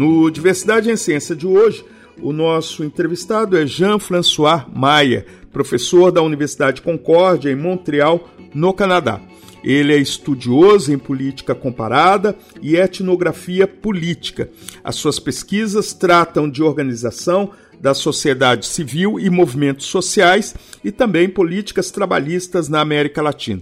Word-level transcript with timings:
No 0.00 0.30
Diversidade 0.30 0.90
em 0.90 0.96
Ciência 0.96 1.36
de 1.36 1.46
hoje, 1.46 1.84
o 2.22 2.32
nosso 2.32 2.82
entrevistado 2.82 3.54
é 3.54 3.66
Jean-François 3.66 4.64
Maia, 4.74 5.26
professor 5.52 6.10
da 6.10 6.22
Universidade 6.22 6.80
Concórdia, 6.80 7.50
em 7.50 7.54
Montreal, 7.54 8.26
no 8.54 8.72
Canadá. 8.72 9.20
Ele 9.62 9.92
é 9.92 9.98
estudioso 9.98 10.90
em 10.90 10.96
política 10.96 11.54
comparada 11.54 12.34
e 12.62 12.76
etnografia 12.76 13.68
política. 13.68 14.48
As 14.82 14.96
suas 14.96 15.18
pesquisas 15.18 15.92
tratam 15.92 16.48
de 16.48 16.62
organização, 16.62 17.50
da 17.78 17.92
sociedade 17.92 18.64
civil 18.64 19.20
e 19.20 19.28
movimentos 19.28 19.84
sociais 19.84 20.54
e 20.82 20.90
também 20.90 21.28
políticas 21.28 21.90
trabalhistas 21.90 22.70
na 22.70 22.80
América 22.80 23.20
Latina. 23.20 23.60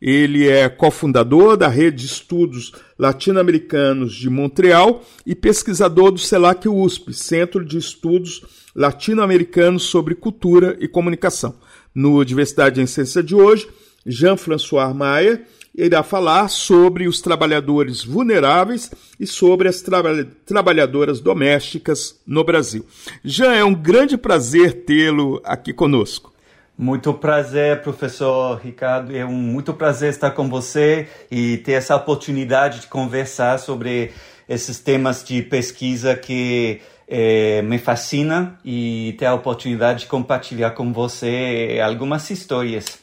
Ele 0.00 0.46
é 0.46 0.68
cofundador 0.68 1.56
da 1.56 1.68
Rede 1.68 1.98
de 1.98 2.06
Estudos 2.06 2.72
Latino-Americanos 2.98 4.14
de 4.14 4.28
Montreal 4.28 5.02
e 5.24 5.34
pesquisador 5.34 6.10
do 6.10 6.18
CELAC 6.18 6.68
USP, 6.68 7.14
Centro 7.14 7.64
de 7.64 7.78
Estudos 7.78 8.42
Latino-Americanos 8.74 9.84
sobre 9.84 10.14
Cultura 10.14 10.76
e 10.80 10.86
Comunicação. 10.86 11.56
No 11.94 12.22
Diversidade 12.24 12.80
em 12.80 12.86
Ciência 12.86 13.22
de 13.22 13.34
hoje, 13.34 13.66
Jean-François 14.04 14.94
Maia 14.94 15.42
irá 15.74 16.02
falar 16.02 16.48
sobre 16.48 17.06
os 17.06 17.20
trabalhadores 17.20 18.04
vulneráveis 18.04 18.90
e 19.18 19.26
sobre 19.26 19.68
as 19.68 19.82
tra 19.82 20.02
trabalhadoras 20.44 21.20
domésticas 21.20 22.18
no 22.26 22.44
Brasil. 22.44 22.84
Jean, 23.24 23.52
é 23.52 23.64
um 23.64 23.74
grande 23.74 24.16
prazer 24.16 24.84
tê-lo 24.84 25.40
aqui 25.44 25.72
conosco. 25.72 26.35
Muito 26.78 27.14
prazer, 27.14 27.80
professor 27.80 28.60
Ricardo. 28.62 29.16
É 29.16 29.24
um 29.24 29.32
muito 29.32 29.72
prazer 29.72 30.10
estar 30.10 30.32
com 30.32 30.46
você 30.46 31.08
e 31.30 31.56
ter 31.58 31.72
essa 31.72 31.96
oportunidade 31.96 32.80
de 32.80 32.86
conversar 32.86 33.58
sobre 33.58 34.12
esses 34.46 34.78
temas 34.78 35.24
de 35.24 35.40
pesquisa 35.40 36.14
que 36.14 36.82
é, 37.08 37.62
me 37.62 37.78
fascina 37.78 38.58
e 38.62 39.14
ter 39.18 39.24
a 39.24 39.34
oportunidade 39.34 40.00
de 40.00 40.06
compartilhar 40.06 40.72
com 40.72 40.92
você 40.92 41.80
algumas 41.82 42.28
histórias. 42.28 42.98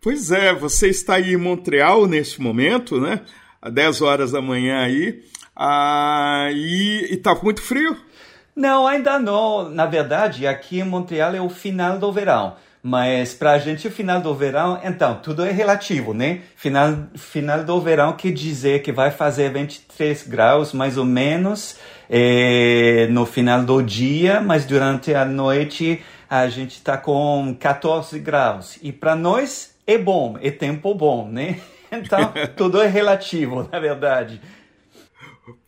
Pois 0.00 0.30
é, 0.30 0.54
você 0.54 0.88
está 0.88 1.16
aí 1.16 1.34
em 1.34 1.36
Montreal 1.36 2.06
neste 2.06 2.40
momento, 2.40 2.98
né? 2.98 3.20
Às 3.60 3.72
10 3.72 4.00
horas 4.00 4.32
da 4.32 4.40
manhã 4.40 4.78
aí. 4.78 5.22
Ah, 5.54 6.48
e 6.52 7.08
está 7.10 7.34
muito 7.34 7.60
frio? 7.60 7.96
Não, 8.56 8.86
ainda 8.86 9.18
não. 9.18 9.68
Na 9.68 9.84
verdade, 9.84 10.46
aqui 10.46 10.80
em 10.80 10.84
Montreal 10.84 11.34
é 11.34 11.40
o 11.40 11.50
final 11.50 11.98
do 11.98 12.10
verão. 12.10 12.56
Mas 12.82 13.34
para 13.34 13.52
a 13.52 13.58
gente, 13.58 13.86
o 13.88 13.90
final 13.90 14.20
do 14.20 14.32
verão, 14.32 14.80
então, 14.82 15.16
tudo 15.16 15.44
é 15.44 15.50
relativo, 15.50 16.14
né? 16.14 16.40
Final, 16.54 16.94
final 17.16 17.64
do 17.64 17.80
verão 17.80 18.12
quer 18.12 18.30
dizer 18.32 18.80
que 18.80 18.92
vai 18.92 19.10
fazer 19.10 19.52
23 19.52 20.22
graus, 20.28 20.72
mais 20.72 20.96
ou 20.96 21.04
menos, 21.04 21.78
é, 22.08 23.08
no 23.10 23.26
final 23.26 23.62
do 23.62 23.82
dia, 23.82 24.40
mas 24.40 24.64
durante 24.64 25.12
a 25.12 25.24
noite 25.24 26.00
a 26.30 26.48
gente 26.48 26.76
está 26.76 26.96
com 26.96 27.56
14 27.58 28.18
graus. 28.20 28.78
E 28.80 28.92
para 28.92 29.16
nós, 29.16 29.74
é 29.86 29.98
bom, 29.98 30.36
é 30.40 30.50
tempo 30.50 30.94
bom, 30.94 31.28
né? 31.28 31.58
Então, 31.88 32.32
tudo 32.56 32.82
é 32.82 32.88
relativo, 32.88 33.68
na 33.70 33.78
verdade. 33.78 34.40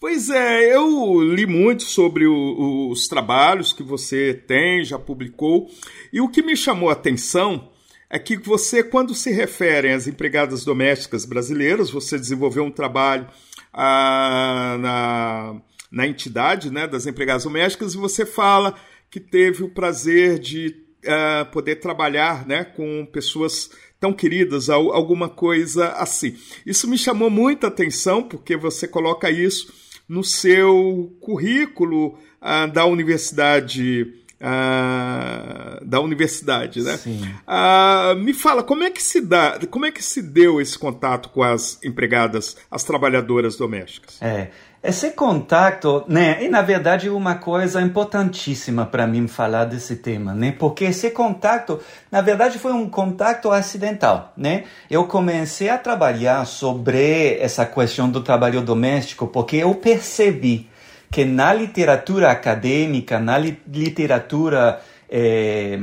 Pois 0.01 0.29
é, 0.29 0.75
eu 0.75 1.23
li 1.23 1.47
muito 1.47 1.85
sobre 1.85 2.27
o, 2.27 2.91
os 2.91 3.07
trabalhos 3.07 3.73
que 3.73 3.83
você 3.83 4.35
tem, 4.35 4.85
já 4.85 4.99
publicou, 4.99 5.71
e 6.13 6.21
o 6.21 6.29
que 6.29 6.43
me 6.43 6.57
chamou 6.57 6.91
a 6.91 6.95
atenção 6.95 7.71
é 8.11 8.19
que 8.19 8.37
você, 8.37 8.83
quando 8.83 9.15
se 9.15 9.31
refere 9.31 9.93
às 9.93 10.09
empregadas 10.09 10.65
domésticas 10.65 11.25
brasileiras, 11.25 11.91
você 11.91 12.19
desenvolveu 12.19 12.65
um 12.65 12.71
trabalho 12.71 13.29
ah, 13.73 14.77
na, 14.81 15.61
na 15.93 16.07
entidade 16.07 16.73
né, 16.73 16.87
das 16.87 17.07
empregadas 17.07 17.45
domésticas 17.45 17.95
e 17.95 17.99
você 17.99 18.27
fala 18.27 18.75
que 19.11 19.21
teve 19.21 19.63
o 19.63 19.69
prazer 19.69 20.39
de 20.39 20.75
ah, 21.07 21.47
poder 21.53 21.77
trabalhar 21.77 22.47
né, 22.47 22.65
com 22.65 23.07
pessoas 23.07 23.71
tão 24.01 24.13
queridas, 24.13 24.69
alguma 24.69 25.29
coisa 25.29 25.89
assim. 25.93 26.37
Isso 26.65 26.89
me 26.89 26.97
chamou 26.97 27.31
muita 27.31 27.67
atenção 27.67 28.23
porque 28.23 28.57
você 28.57 28.87
coloca 28.87 29.31
isso 29.31 29.73
no 30.09 30.25
seu 30.25 31.17
currículo 31.21 32.19
ah, 32.41 32.67
da 32.67 32.85
universidade. 32.85 34.15
Ah, 34.41 35.81
da 35.83 36.01
universidade, 36.01 36.81
né? 36.81 36.97
Ah, 37.45 38.15
me 38.17 38.33
fala 38.33 38.63
como 38.63 38.85
é 38.85 38.91
que 38.91 39.03
se 39.03 39.21
dá, 39.21 39.59
como 39.69 39.85
é 39.85 39.91
que 39.91 40.01
se 40.01 40.23
deu 40.23 40.61
esse 40.61 40.79
contato 40.79 41.29
com 41.31 41.43
as 41.43 41.83
empregadas, 41.83 42.57
as 42.71 42.85
trabalhadoras 42.85 43.57
domésticas? 43.57 44.23
É, 44.23 44.53
esse 44.89 45.11
contato, 45.11 46.03
né, 46.09 46.43
e 46.43 46.49
na 46.49 46.63
verdade 46.63 47.11
uma 47.11 47.35
coisa 47.35 47.83
importantíssima 47.83 48.87
para 48.87 49.07
mim 49.07 49.29
falar 49.29 49.67
desse 49.67 49.97
tema, 49.97 50.33
né, 50.35 50.55
porque 50.59 50.87
esse 50.87 51.11
contato, 51.11 51.79
na 52.11 52.23
verdade 52.23 52.59
foi 52.59 52.73
um 52.73 52.89
contato 52.89 53.51
acidental, 53.51 54.33
né. 54.35 54.65
Eu 54.91 55.05
comecei 55.05 55.69
a 55.69 55.77
trabalhar 55.77 56.47
sobre 56.47 57.39
essa 57.39 57.67
questão 57.67 58.09
do 58.09 58.23
trabalho 58.23 58.63
doméstico 58.63 59.27
porque 59.27 59.57
eu 59.57 59.75
percebi 59.75 60.67
que 61.11 61.23
na 61.23 61.53
literatura 61.53 62.31
acadêmica, 62.31 63.19
na 63.19 63.37
li 63.37 63.61
literatura 63.71 64.81
é, 65.11 65.79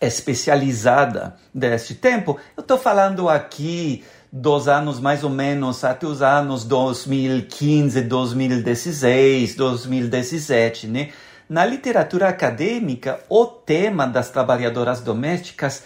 especializada 0.00 1.36
deste 1.54 1.94
tempo, 1.94 2.38
eu 2.56 2.60
estou 2.60 2.78
falando 2.78 3.28
aqui 3.28 4.04
dos 4.32 4.66
anos 4.66 4.98
mais 4.98 5.22
ou 5.22 5.30
menos 5.30 5.84
até 5.84 6.06
os 6.06 6.20
anos 6.20 6.64
2015, 6.64 8.02
2016, 8.02 9.54
2017, 9.54 10.88
né? 10.88 11.10
Na 11.48 11.64
literatura 11.64 12.28
acadêmica, 12.28 13.20
o 13.28 13.46
tema 13.46 14.06
das 14.06 14.30
trabalhadoras 14.30 15.00
domésticas 15.00 15.84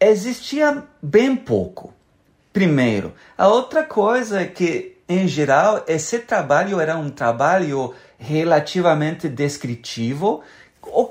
existia 0.00 0.84
bem 1.02 1.34
pouco. 1.36 1.92
Primeiro, 2.52 3.12
a 3.36 3.48
outra 3.48 3.82
coisa 3.82 4.40
é 4.40 4.46
que, 4.46 4.96
em 5.08 5.28
geral, 5.28 5.84
esse 5.86 6.20
trabalho 6.20 6.80
era 6.80 6.96
um 6.96 7.10
trabalho 7.10 7.94
relativamente 8.16 9.28
descritivo, 9.28 10.42
o, 10.82 11.10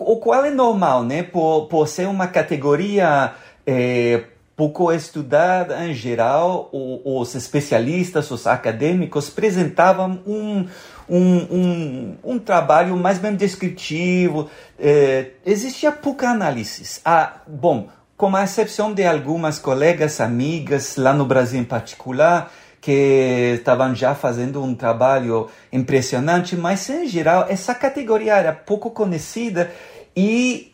o 0.00 0.16
qual 0.16 0.44
é 0.44 0.50
normal, 0.50 1.04
né? 1.04 1.22
Por, 1.22 1.66
por 1.66 1.86
ser 1.86 2.08
uma 2.08 2.26
categoria 2.26 3.32
eh, 3.66 4.24
pouco 4.60 4.92
estudada 4.92 5.86
em 5.86 5.94
geral, 5.94 6.68
os 6.70 7.34
especialistas, 7.34 8.30
os 8.30 8.46
acadêmicos 8.46 9.30
apresentavam 9.30 10.20
um, 10.26 10.66
um, 11.08 11.36
um, 11.50 12.16
um 12.22 12.38
trabalho 12.38 12.94
mais 12.94 13.18
bem 13.18 13.34
descritivo, 13.34 14.50
é, 14.78 15.30
existia 15.46 15.90
pouca 15.90 16.28
análise. 16.28 17.00
Ah, 17.06 17.36
bom, 17.46 17.88
com 18.18 18.36
a 18.36 18.44
exceção 18.44 18.92
de 18.92 19.02
algumas 19.06 19.58
colegas, 19.58 20.20
amigas, 20.20 20.96
lá 20.96 21.14
no 21.14 21.24
Brasil 21.24 21.58
em 21.58 21.64
particular, 21.64 22.52
que 22.80 23.56
estavam 23.58 23.94
já 23.94 24.14
fazendo 24.14 24.62
um 24.62 24.74
trabalho 24.74 25.48
impressionante, 25.72 26.56
mas 26.56 26.88
em 26.88 27.06
geral 27.06 27.46
essa 27.48 27.74
categoria 27.74 28.36
era 28.36 28.52
pouco 28.52 28.90
conhecida 28.90 29.70
e 30.16 30.72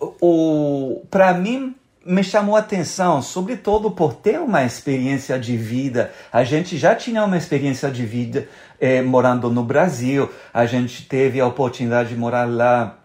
para 1.10 1.34
mim 1.34 1.74
me 2.04 2.22
chamou 2.22 2.54
a 2.54 2.60
atenção, 2.60 3.20
sobretudo 3.20 3.90
por 3.90 4.14
ter 4.14 4.38
uma 4.40 4.64
experiência 4.64 5.36
de 5.38 5.56
vida. 5.56 6.12
A 6.32 6.44
gente 6.44 6.78
já 6.78 6.94
tinha 6.94 7.24
uma 7.24 7.36
experiência 7.36 7.90
de 7.90 8.06
vida 8.06 8.48
eh, 8.80 9.02
morando 9.02 9.50
no 9.50 9.64
Brasil, 9.64 10.30
a 10.54 10.64
gente 10.66 11.08
teve 11.08 11.40
a 11.40 11.46
oportunidade 11.46 12.10
de 12.10 12.16
morar 12.16 12.48
lá 12.48 12.98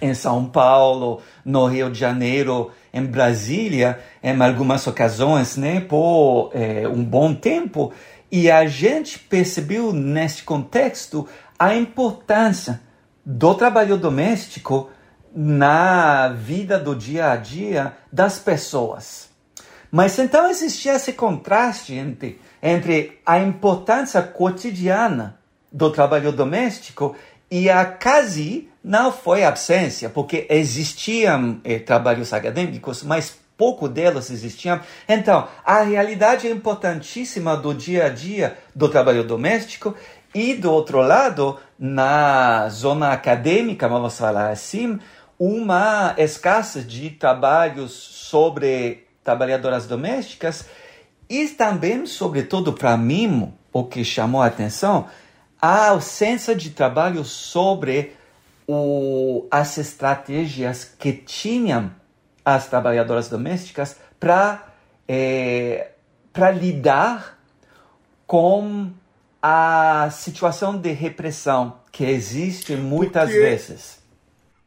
em 0.00 0.14
São 0.14 0.44
Paulo, 0.44 1.20
no 1.44 1.66
Rio 1.66 1.90
de 1.90 1.98
Janeiro, 1.98 2.70
em 2.92 3.04
Brasília, 3.04 3.98
em 4.22 4.40
algumas 4.40 4.86
ocasiões, 4.86 5.56
né, 5.56 5.80
por 5.80 6.50
eh, 6.54 6.86
um 6.86 7.02
bom 7.02 7.34
tempo, 7.34 7.92
e 8.30 8.50
a 8.50 8.66
gente 8.66 9.18
percebeu 9.18 9.92
neste 9.92 10.42
contexto 10.42 11.28
a 11.58 11.74
importância 11.74 12.80
do 13.24 13.54
trabalho 13.54 13.96
doméstico 13.96 14.90
na 15.34 16.28
vida 16.28 16.78
do 16.78 16.94
dia 16.94 17.32
a 17.32 17.36
dia 17.36 17.96
das 18.12 18.38
pessoas. 18.38 19.28
Mas 19.90 20.18
então 20.18 20.48
existia 20.48 20.94
esse 20.94 21.12
contraste 21.12 21.94
entre, 21.94 22.40
entre 22.62 23.20
a 23.24 23.38
importância 23.38 24.22
cotidiana 24.22 25.38
do 25.72 25.90
trabalho 25.90 26.32
doméstico 26.32 27.14
e 27.50 27.70
a 27.70 27.84
quase 27.84 28.68
não 28.82 29.12
foi 29.12 29.44
absência, 29.44 30.08
porque 30.08 30.46
existiam 30.48 31.60
eh, 31.64 31.78
trabalhos 31.78 32.32
acadêmicos, 32.32 33.02
mas 33.02 33.36
pouco 33.56 33.88
delas 33.88 34.30
existiam. 34.30 34.80
Então, 35.08 35.48
a 35.64 35.82
realidade 35.82 36.46
é 36.46 36.50
importantíssima 36.50 37.56
do 37.56 37.74
dia 37.74 38.06
a 38.06 38.08
dia 38.08 38.58
do 38.74 38.88
trabalho 38.88 39.24
doméstico 39.24 39.94
e, 40.34 40.54
do 40.54 40.70
outro 40.70 41.00
lado, 41.00 41.58
na 41.78 42.68
zona 42.68 43.12
acadêmica, 43.12 43.88
vamos 43.88 44.18
falar 44.18 44.50
assim, 44.50 44.98
uma 45.38 46.14
escassez 46.18 46.86
de 46.86 47.10
trabalhos 47.10 47.92
sobre 47.92 49.06
trabalhadoras 49.24 49.86
domésticas 49.86 50.66
e 51.28 51.48
também, 51.48 52.06
sobretudo 52.06 52.72
para 52.72 52.96
mim, 52.96 53.52
o 53.72 53.84
que 53.84 54.04
chamou 54.04 54.40
a 54.40 54.46
atenção, 54.46 55.06
a 55.60 55.88
ausência 55.88 56.54
de 56.54 56.70
trabalho 56.70 57.24
sobre 57.24 58.12
o, 58.66 59.46
as 59.50 59.78
estratégias 59.78 60.84
que 60.84 61.12
tinham 61.12 61.90
as 62.46 62.68
trabalhadoras 62.68 63.28
domésticas 63.28 63.96
para 64.20 64.64
é, 65.08 65.90
para 66.32 66.52
lidar 66.52 67.40
com 68.24 68.92
a 69.42 70.08
situação 70.12 70.78
de 70.78 70.92
repressão 70.92 71.80
que 71.90 72.04
existe 72.04 72.76
muitas 72.76 73.30
porque, 73.30 73.40
vezes. 73.40 73.98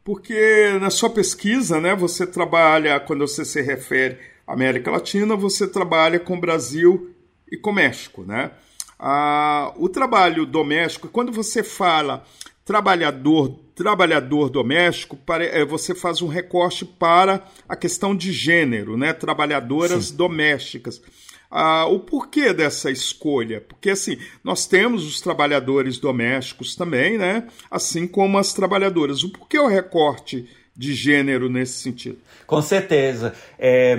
Porque 0.03 0.77
na 0.81 0.89
sua 0.89 1.09
pesquisa, 1.09 1.79
né, 1.79 1.95
você 1.95 2.27
trabalha, 2.27 2.99
quando 2.99 3.25
você 3.25 3.45
se 3.45 3.61
refere 3.61 4.17
à 4.45 4.53
América 4.53 4.91
Latina, 4.91 5.35
você 5.35 5.67
trabalha 5.67 6.19
com 6.19 6.35
o 6.35 6.39
Brasil 6.39 7.15
e 7.49 7.55
com 7.57 7.69
o 7.69 7.73
México, 7.73 8.23
né? 8.23 8.51
Ah, 8.97 9.71
o 9.77 9.87
trabalho 9.87 10.45
doméstico, 10.45 11.07
quando 11.07 11.31
você 11.31 11.63
fala 11.63 12.25
trabalhador, 12.65 13.57
trabalhador 13.79 14.49
doméstico, 14.49 15.17
é, 15.39 15.63
você 15.63 15.95
faz 15.95 16.21
um 16.21 16.27
recorte 16.27 16.83
para 16.83 17.45
a 17.67 17.77
questão 17.77 18.13
de 18.13 18.33
gênero, 18.33 18.97
né? 18.97 19.13
Trabalhadoras 19.13 20.07
Sim. 20.07 20.17
domésticas. 20.17 21.01
Ah, 21.49 21.85
o 21.85 21.99
porquê 22.01 22.53
dessa 22.53 22.91
escolha? 22.91 23.61
Porque 23.61 23.91
assim, 23.91 24.17
nós 24.43 24.67
temos 24.67 25.07
os 25.07 25.21
trabalhadores 25.21 25.97
domésticos 25.97 26.75
também, 26.75 27.17
né? 27.17 27.47
Assim 27.71 28.05
como 28.05 28.37
as 28.37 28.51
trabalhadoras. 28.51 29.23
O 29.23 29.29
porquê 29.29 29.57
o 29.57 29.67
recorte 29.67 30.45
de 30.75 30.93
gênero 30.93 31.49
nesse 31.49 31.79
sentido? 31.79 32.17
Com 32.45 32.61
certeza. 32.61 33.33
É, 33.57 33.97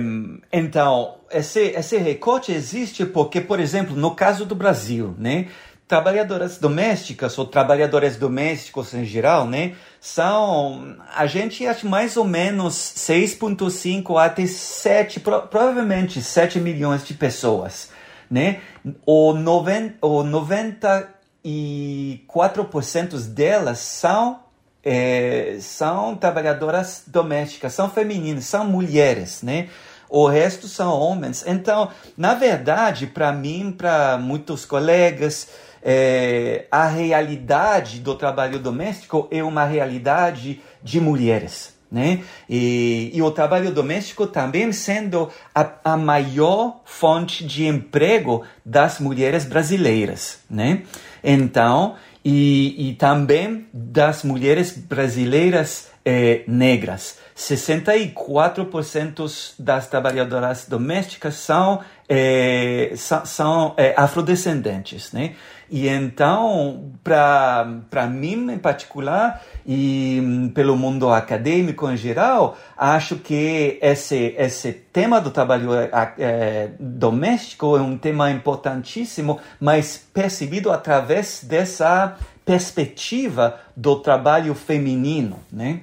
então, 0.53 1.15
esse, 1.31 1.59
esse 1.59 1.97
recorte 1.97 2.51
existe 2.51 3.03
porque, 3.03 3.41
por 3.41 3.59
exemplo, 3.59 3.95
no 3.95 4.13
caso 4.13 4.45
do 4.45 4.53
Brasil, 4.53 5.15
né? 5.17 5.47
Trabalhadoras 5.91 6.57
domésticas 6.57 7.37
ou 7.37 7.45
trabalhadores 7.45 8.15
domésticos 8.15 8.93
em 8.93 9.03
geral, 9.03 9.45
né? 9.45 9.75
São, 9.99 10.95
a 11.13 11.25
gente 11.25 11.67
acha 11.67 11.85
mais 11.85 12.15
ou 12.15 12.23
menos 12.23 12.75
6,5 12.75 14.17
até 14.17 14.45
7, 14.45 15.19
provavelmente 15.19 16.21
7 16.21 16.61
milhões 16.61 17.05
de 17.05 17.13
pessoas, 17.13 17.89
né? 18.29 18.61
O, 19.05 19.33
noven, 19.33 19.93
o 20.01 20.23
94% 20.23 23.19
delas 23.27 23.79
são 23.79 24.39
é, 24.81 25.57
são 25.59 26.15
trabalhadoras 26.15 27.03
domésticas, 27.05 27.73
são 27.73 27.89
femininas, 27.89 28.45
são 28.45 28.65
mulheres, 28.65 29.43
né? 29.43 29.67
O 30.09 30.25
resto 30.25 30.69
são 30.69 30.97
homens. 30.97 31.43
Então, 31.45 31.89
na 32.17 32.33
verdade, 32.33 33.07
para 33.07 33.31
mim, 33.31 33.73
para 33.77 34.17
muitos 34.17 34.65
colegas, 34.65 35.47
é, 35.83 36.65
a 36.71 36.87
realidade 36.87 37.99
do 37.99 38.15
trabalho 38.15 38.59
doméstico 38.59 39.27
é 39.31 39.43
uma 39.43 39.65
realidade 39.65 40.61
de 40.83 40.99
mulheres. 40.99 41.79
Né? 41.91 42.23
E, 42.49 43.11
e 43.13 43.21
o 43.21 43.29
trabalho 43.31 43.71
doméstico 43.71 44.25
também 44.25 44.71
sendo 44.71 45.29
a, 45.53 45.69
a 45.83 45.97
maior 45.97 46.79
fonte 46.85 47.45
de 47.45 47.67
emprego 47.67 48.45
das 48.65 48.99
mulheres 48.99 49.43
brasileiras. 49.43 50.39
Né? 50.49 50.83
Então, 51.21 51.95
e, 52.23 52.89
e 52.89 52.93
também 52.93 53.67
das 53.73 54.23
mulheres 54.23 54.77
brasileiras 54.77 55.89
eh, 56.05 56.43
negras. 56.47 57.17
64% 57.35 59.55
das 59.57 59.87
trabalhadoras 59.87 60.67
domésticas 60.67 61.33
são, 61.35 61.79
eh, 62.07 62.93
são, 62.95 63.25
são 63.25 63.73
eh, 63.77 63.95
afrodescendentes, 63.97 65.11
né? 65.11 65.33
E 65.71 65.87
então, 65.87 66.91
para 67.01 68.05
mim 68.11 68.51
em 68.51 68.57
particular, 68.57 69.41
e 69.65 70.19
hum, 70.21 70.49
pelo 70.49 70.75
mundo 70.75 71.09
acadêmico 71.09 71.89
em 71.89 71.95
geral, 71.95 72.57
acho 72.77 73.15
que 73.15 73.79
esse, 73.81 74.35
esse 74.37 74.73
tema 74.73 75.21
do 75.21 75.31
trabalho 75.31 75.69
é, 75.73 76.71
doméstico 76.77 77.77
é 77.77 77.81
um 77.81 77.97
tema 77.97 78.29
importantíssimo, 78.29 79.39
mas 79.61 79.97
percebido 80.13 80.69
através 80.69 81.41
dessa 81.41 82.17
perspectiva 82.43 83.57
do 83.73 83.95
trabalho 83.95 84.53
feminino, 84.53 85.39
né? 85.49 85.79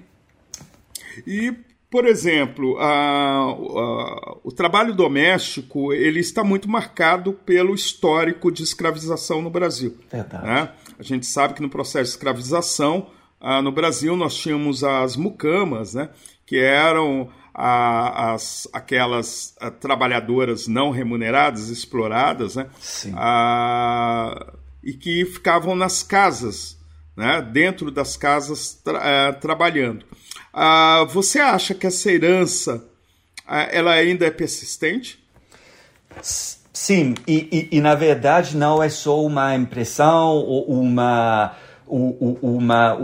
E 1.26 1.56
por 1.90 2.05
exemplo, 2.05 2.76
a, 2.79 2.87
a, 2.87 4.37
o 4.44 4.52
trabalho 4.52 4.94
doméstico 4.94 5.93
ele 5.93 6.20
está 6.20 6.44
muito 6.44 6.69
marcado 6.69 7.32
pelo 7.32 7.75
histórico 7.75 8.52
de 8.52 8.62
escravização 8.62 9.40
no 9.40 9.49
Brasil. 9.49 9.96
Verdade. 10.11 10.46
Né? 10.46 10.70
A 10.99 11.02
gente 11.02 11.26
sabe 11.26 11.55
que 11.55 11.62
no 11.62 11.70
processo 11.70 12.05
de 12.05 12.11
escravização 12.11 13.08
ah, 13.40 13.62
no 13.62 13.73
Brasil 13.73 14.17
nós 14.17 14.37
tínhamos 14.37 14.85
as 14.85 15.17
mucamas, 15.17 15.94
né? 15.94 16.11
que 16.44 16.58
eram 16.58 17.31
a, 17.55 18.34
as, 18.34 18.69
aquelas 18.73 19.56
a, 19.61 19.70
trabalhadoras 19.70 20.69
não 20.69 20.91
remuneradas, 20.91 21.69
exploradas, 21.69 22.56
né? 22.56 22.67
Ah, 23.14 24.52
e 24.82 24.93
que 24.93 25.25
ficavam 25.25 25.75
nas 25.75 26.02
casas, 26.02 26.79
né? 27.17 27.41
dentro 27.43 27.91
das 27.91 28.17
casas 28.17 28.75
tra, 28.75 29.00
eh, 29.02 29.32
trabalhando. 29.32 30.05
Ah, 30.60 31.06
você 31.08 31.38
acha 31.38 31.72
que 31.72 31.87
essa 31.87 32.10
herança 32.10 32.82
ah, 33.46 33.69
ela 33.70 33.93
ainda 33.93 34.26
é 34.26 34.31
persistente? 34.31 35.16
Sim, 36.20 37.15
e, 37.29 37.69
e, 37.70 37.77
e, 37.77 37.81
na 37.81 37.94
verdade 37.94 38.56
não 38.56 38.82
é 38.82 38.88
só 38.88 39.24
uma 39.24 39.55
impressão 39.55 40.34
ou 40.34 40.69
uma, 40.69 41.55
uma, 41.86 42.94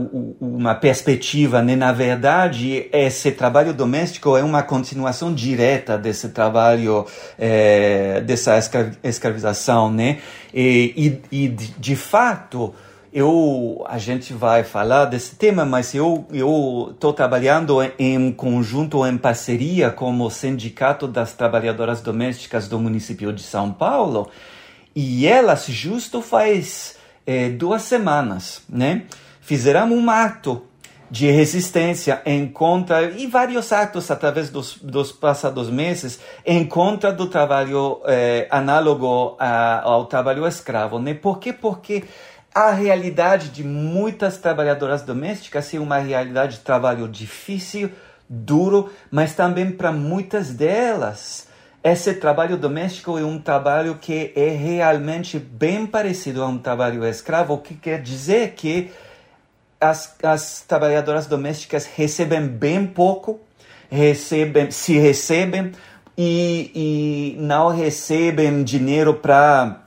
uma 0.41 0.75
perspectiva, 0.75 1.63
né? 1.63 1.77
na 1.77 1.93
verdade 1.93 2.89
esse 2.93 3.31
trabalho 3.31 3.73
doméstico 3.73 4.37
é 4.37 4.43
uma 4.43 4.65
continuação 4.65 5.33
direta 5.33 5.97
desse 5.97 6.31
trabalho, 6.31 7.07
é, 7.39 8.21
dessa 8.23 8.59
escravização, 9.05 9.93
né? 9.93 10.19
E, 10.53 11.21
e, 11.31 11.45
e 11.45 11.49
de 11.49 11.95
fato 11.95 12.75
eu 13.15 13.85
a 13.89 13.97
gente 13.97 14.33
vai 14.33 14.65
falar 14.65 15.05
desse 15.05 15.37
tema, 15.37 15.65
mas 15.65 15.95
eu 15.95 16.27
eu 16.33 16.89
estou 16.91 17.13
trabalhando 17.13 17.79
em 17.97 18.33
conjunto, 18.33 19.07
em 19.07 19.17
parceria 19.17 19.89
com 19.93 20.21
o 20.21 20.29
Sindicato 20.29 21.07
das 21.07 21.33
Trabalhadoras 21.33 22.01
Domésticas 22.01 22.67
do 22.67 22.77
município 22.77 23.33
de 23.33 23.43
São 23.43 23.73
Paulo 23.73 24.29
e 24.97 25.29
elas 25.29 25.67
justo 25.67 26.21
faz 26.21 26.97
é, 27.25 27.51
duas 27.51 27.83
semanas, 27.83 28.63
né, 28.69 29.05
fizeram 29.41 29.93
um 29.93 30.11
ato 30.11 30.63
de 31.09 31.31
resistência 31.31 32.21
em 32.27 32.49
contra 32.49 33.05
e 33.13 33.29
vários 33.29 33.73
atos 33.73 34.11
através 34.11 34.51
dos, 34.51 34.79
dos 34.79 35.13
passados 35.13 35.71
meses 35.71 36.19
em 36.45 36.65
contra 36.65 37.13
do 37.13 37.29
trabalho 37.29 38.01
é, 38.07 38.49
análogo 38.51 39.37
a, 39.39 39.83
ao 39.83 40.07
trabalho 40.07 40.45
escravo, 40.45 40.99
né? 40.99 41.15
Por 41.15 41.39
quê? 41.39 41.53
Porque 41.53 42.03
a 42.55 42.71
realidade 42.71 43.49
de 43.49 43.65
muitas 43.65 44.39
trabalhadoras 44.39 45.03
domésticas 45.03 45.75
é 45.75 45.79
uma 45.79 45.99
realidade 45.99 46.59
de 46.59 46.63
trabalho 46.63 47.09
difícil, 47.09 47.91
duro, 48.29 48.93
mas 49.11 49.35
também 49.35 49.71
para 49.71 49.91
muitas 49.91 50.51
delas 50.51 51.49
esse 51.85 52.15
trabalho 52.15 52.57
doméstico 52.57 53.19
é 53.19 53.23
um 53.23 53.39
trabalho 53.39 53.99
que 54.01 54.33
é 54.35 54.49
realmente 54.49 55.39
bem 55.39 55.87
parecido 55.87 56.43
a 56.43 56.47
um 56.47 56.57
trabalho 56.57 57.05
escravo, 57.05 57.53
o 57.53 57.59
que 57.59 57.75
quer 57.75 58.01
dizer 58.01 58.53
que 58.53 58.91
as, 59.79 60.17
as 60.23 60.63
trabalhadoras 60.63 61.27
domésticas 61.27 61.85
recebem 61.85 62.47
bem 62.47 62.87
pouco, 62.87 63.39
recebem, 63.91 64.71
se 64.71 64.97
recebem 64.97 65.73
e, 66.17 67.35
e 67.37 67.37
não 67.39 67.69
recebem 67.69 68.65
dinheiro 68.65 69.13
para 69.13 69.83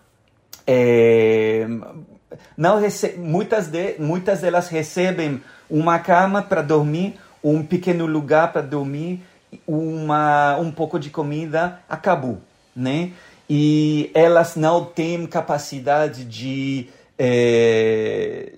é, 0.67 1.65
não 2.57 2.79
muitas, 3.17 3.67
de, 3.67 3.95
muitas 3.99 4.41
delas 4.41 4.67
recebem 4.67 5.41
uma 5.69 5.99
cama 5.99 6.41
para 6.41 6.63
dormir, 6.63 7.19
um 7.43 7.63
pequeno 7.63 8.07
lugar 8.07 8.51
para 8.51 8.61
dormir, 8.61 9.23
uma, 9.65 10.57
um 10.57 10.71
pouco 10.71 10.99
de 10.99 11.11
comida, 11.11 11.79
acabou, 11.87 12.41
né? 12.75 13.11
E 13.49 14.11
elas 14.13 14.55
não 14.55 14.83
têm 14.83 15.25
capacidade 15.27 16.25
de 16.25 16.89
é, 17.17 18.53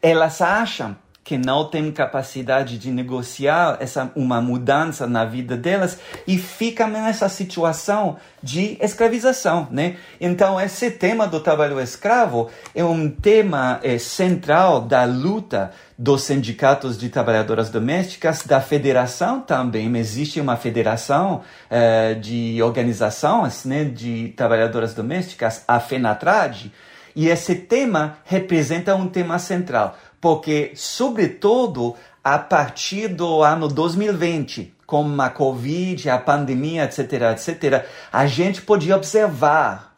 elas 0.00 0.40
acham 0.40 0.96
que 1.24 1.38
não 1.38 1.64
têm 1.64 1.92
capacidade 1.92 2.76
de 2.78 2.90
negociar 2.90 3.76
essa 3.80 4.10
uma 4.16 4.40
mudança 4.40 5.06
na 5.06 5.24
vida 5.24 5.56
delas 5.56 5.98
e 6.26 6.36
ficam 6.36 6.88
nessa 6.88 7.28
situação 7.28 8.16
de 8.42 8.76
escravização, 8.80 9.68
né? 9.70 9.96
Então 10.20 10.60
esse 10.60 10.90
tema 10.90 11.26
do 11.26 11.38
trabalho 11.38 11.80
escravo 11.80 12.50
é 12.74 12.84
um 12.84 13.08
tema 13.08 13.78
é, 13.84 13.98
central 13.98 14.80
da 14.80 15.04
luta 15.04 15.70
dos 15.96 16.22
sindicatos 16.22 16.98
de 16.98 17.08
trabalhadoras 17.08 17.70
domésticas, 17.70 18.44
da 18.44 18.60
federação 18.60 19.40
também 19.40 19.96
existe 19.96 20.40
uma 20.40 20.56
federação 20.56 21.42
é, 21.70 22.14
de 22.14 22.60
organizações, 22.60 23.64
né, 23.64 23.84
de 23.84 24.32
trabalhadoras 24.36 24.94
domésticas, 24.94 25.62
a 25.68 25.78
FENATRAD, 25.78 26.72
e 27.14 27.28
esse 27.28 27.54
tema 27.54 28.16
representa 28.24 28.96
um 28.96 29.06
tema 29.06 29.38
central 29.38 29.96
porque, 30.22 30.70
sobretudo, 30.76 31.96
a 32.22 32.38
partir 32.38 33.08
do 33.08 33.42
ano 33.42 33.66
2020, 33.66 34.72
com 34.86 35.20
a 35.20 35.28
Covid, 35.28 36.08
a 36.08 36.16
pandemia, 36.16 36.84
etc., 36.84 37.12
etc., 37.32 37.84
a 38.12 38.24
gente 38.26 38.62
podia 38.62 38.94
observar 38.94 39.96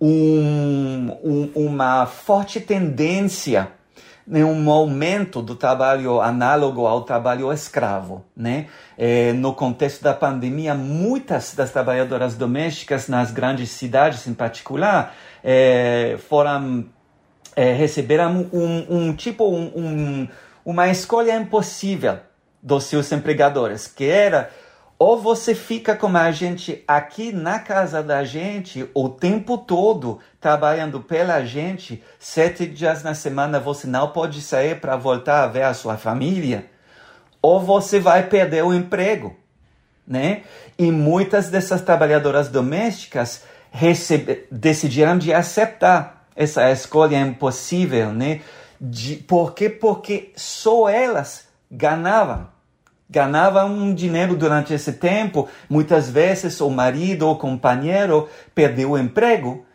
um, 0.00 1.16
um, 1.22 1.52
uma 1.54 2.04
forte 2.04 2.58
tendência 2.58 3.70
né, 4.26 4.44
um 4.44 4.68
aumento 4.70 5.40
do 5.40 5.54
trabalho 5.54 6.20
análogo 6.20 6.86
ao 6.86 7.02
trabalho 7.02 7.52
escravo. 7.52 8.24
Né? 8.36 8.66
É, 8.98 9.32
no 9.32 9.54
contexto 9.54 10.02
da 10.02 10.14
pandemia, 10.14 10.74
muitas 10.74 11.54
das 11.54 11.70
trabalhadoras 11.70 12.34
domésticas 12.34 13.06
nas 13.06 13.30
grandes 13.30 13.70
cidades, 13.70 14.26
em 14.26 14.34
particular, 14.34 15.14
é, 15.44 16.18
foram 16.28 16.86
é, 17.56 17.72
receberam 17.72 18.48
um, 18.52 18.86
um 18.88 19.12
tipo, 19.14 19.44
um, 19.44 19.72
um, 19.76 20.28
uma 20.64 20.88
escolha 20.88 21.36
impossível 21.36 22.18
dos 22.62 22.84
seus 22.84 23.10
empregadores, 23.12 23.86
que 23.86 24.04
era 24.04 24.50
ou 24.98 25.18
você 25.18 25.54
fica 25.54 25.96
com 25.96 26.14
a 26.14 26.30
gente 26.30 26.84
aqui 26.86 27.32
na 27.32 27.58
casa 27.58 28.02
da 28.02 28.22
gente 28.22 28.86
o 28.92 29.08
tempo 29.08 29.56
todo, 29.56 30.18
trabalhando 30.38 31.00
pela 31.00 31.42
gente, 31.42 32.04
sete 32.18 32.66
dias 32.66 33.02
na 33.02 33.14
semana 33.14 33.58
você 33.58 33.86
não 33.86 34.08
pode 34.08 34.42
sair 34.42 34.78
para 34.78 34.96
voltar 34.96 35.42
a 35.42 35.46
ver 35.46 35.62
a 35.62 35.72
sua 35.72 35.96
família, 35.96 36.66
ou 37.40 37.60
você 37.60 37.98
vai 37.98 38.24
perder 38.24 38.62
o 38.62 38.74
emprego, 38.74 39.34
né? 40.06 40.42
E 40.78 40.92
muitas 40.92 41.48
dessas 41.48 41.80
trabalhadoras 41.80 42.50
domésticas 42.50 43.44
recebe, 43.70 44.46
decidiram 44.50 45.16
de 45.16 45.32
aceitar 45.32 46.19
essa 46.34 46.70
escolha 46.70 47.16
é 47.16 47.20
impossível, 47.20 48.12
né? 48.12 48.40
De, 48.80 49.16
por 49.16 49.54
quê? 49.54 49.68
Porque 49.68 50.32
só 50.36 50.88
elas 50.88 51.48
ganhavam. 51.70 52.48
Ganhavam 53.08 53.72
um 53.72 53.94
dinheiro 53.94 54.36
durante 54.36 54.72
esse 54.72 54.92
tempo. 54.92 55.48
Muitas 55.68 56.08
vezes 56.08 56.60
o 56.60 56.70
marido 56.70 57.26
ou 57.26 57.36
companheiro 57.36 58.28
perdeu 58.54 58.92
o 58.92 58.98
emprego. 58.98 59.66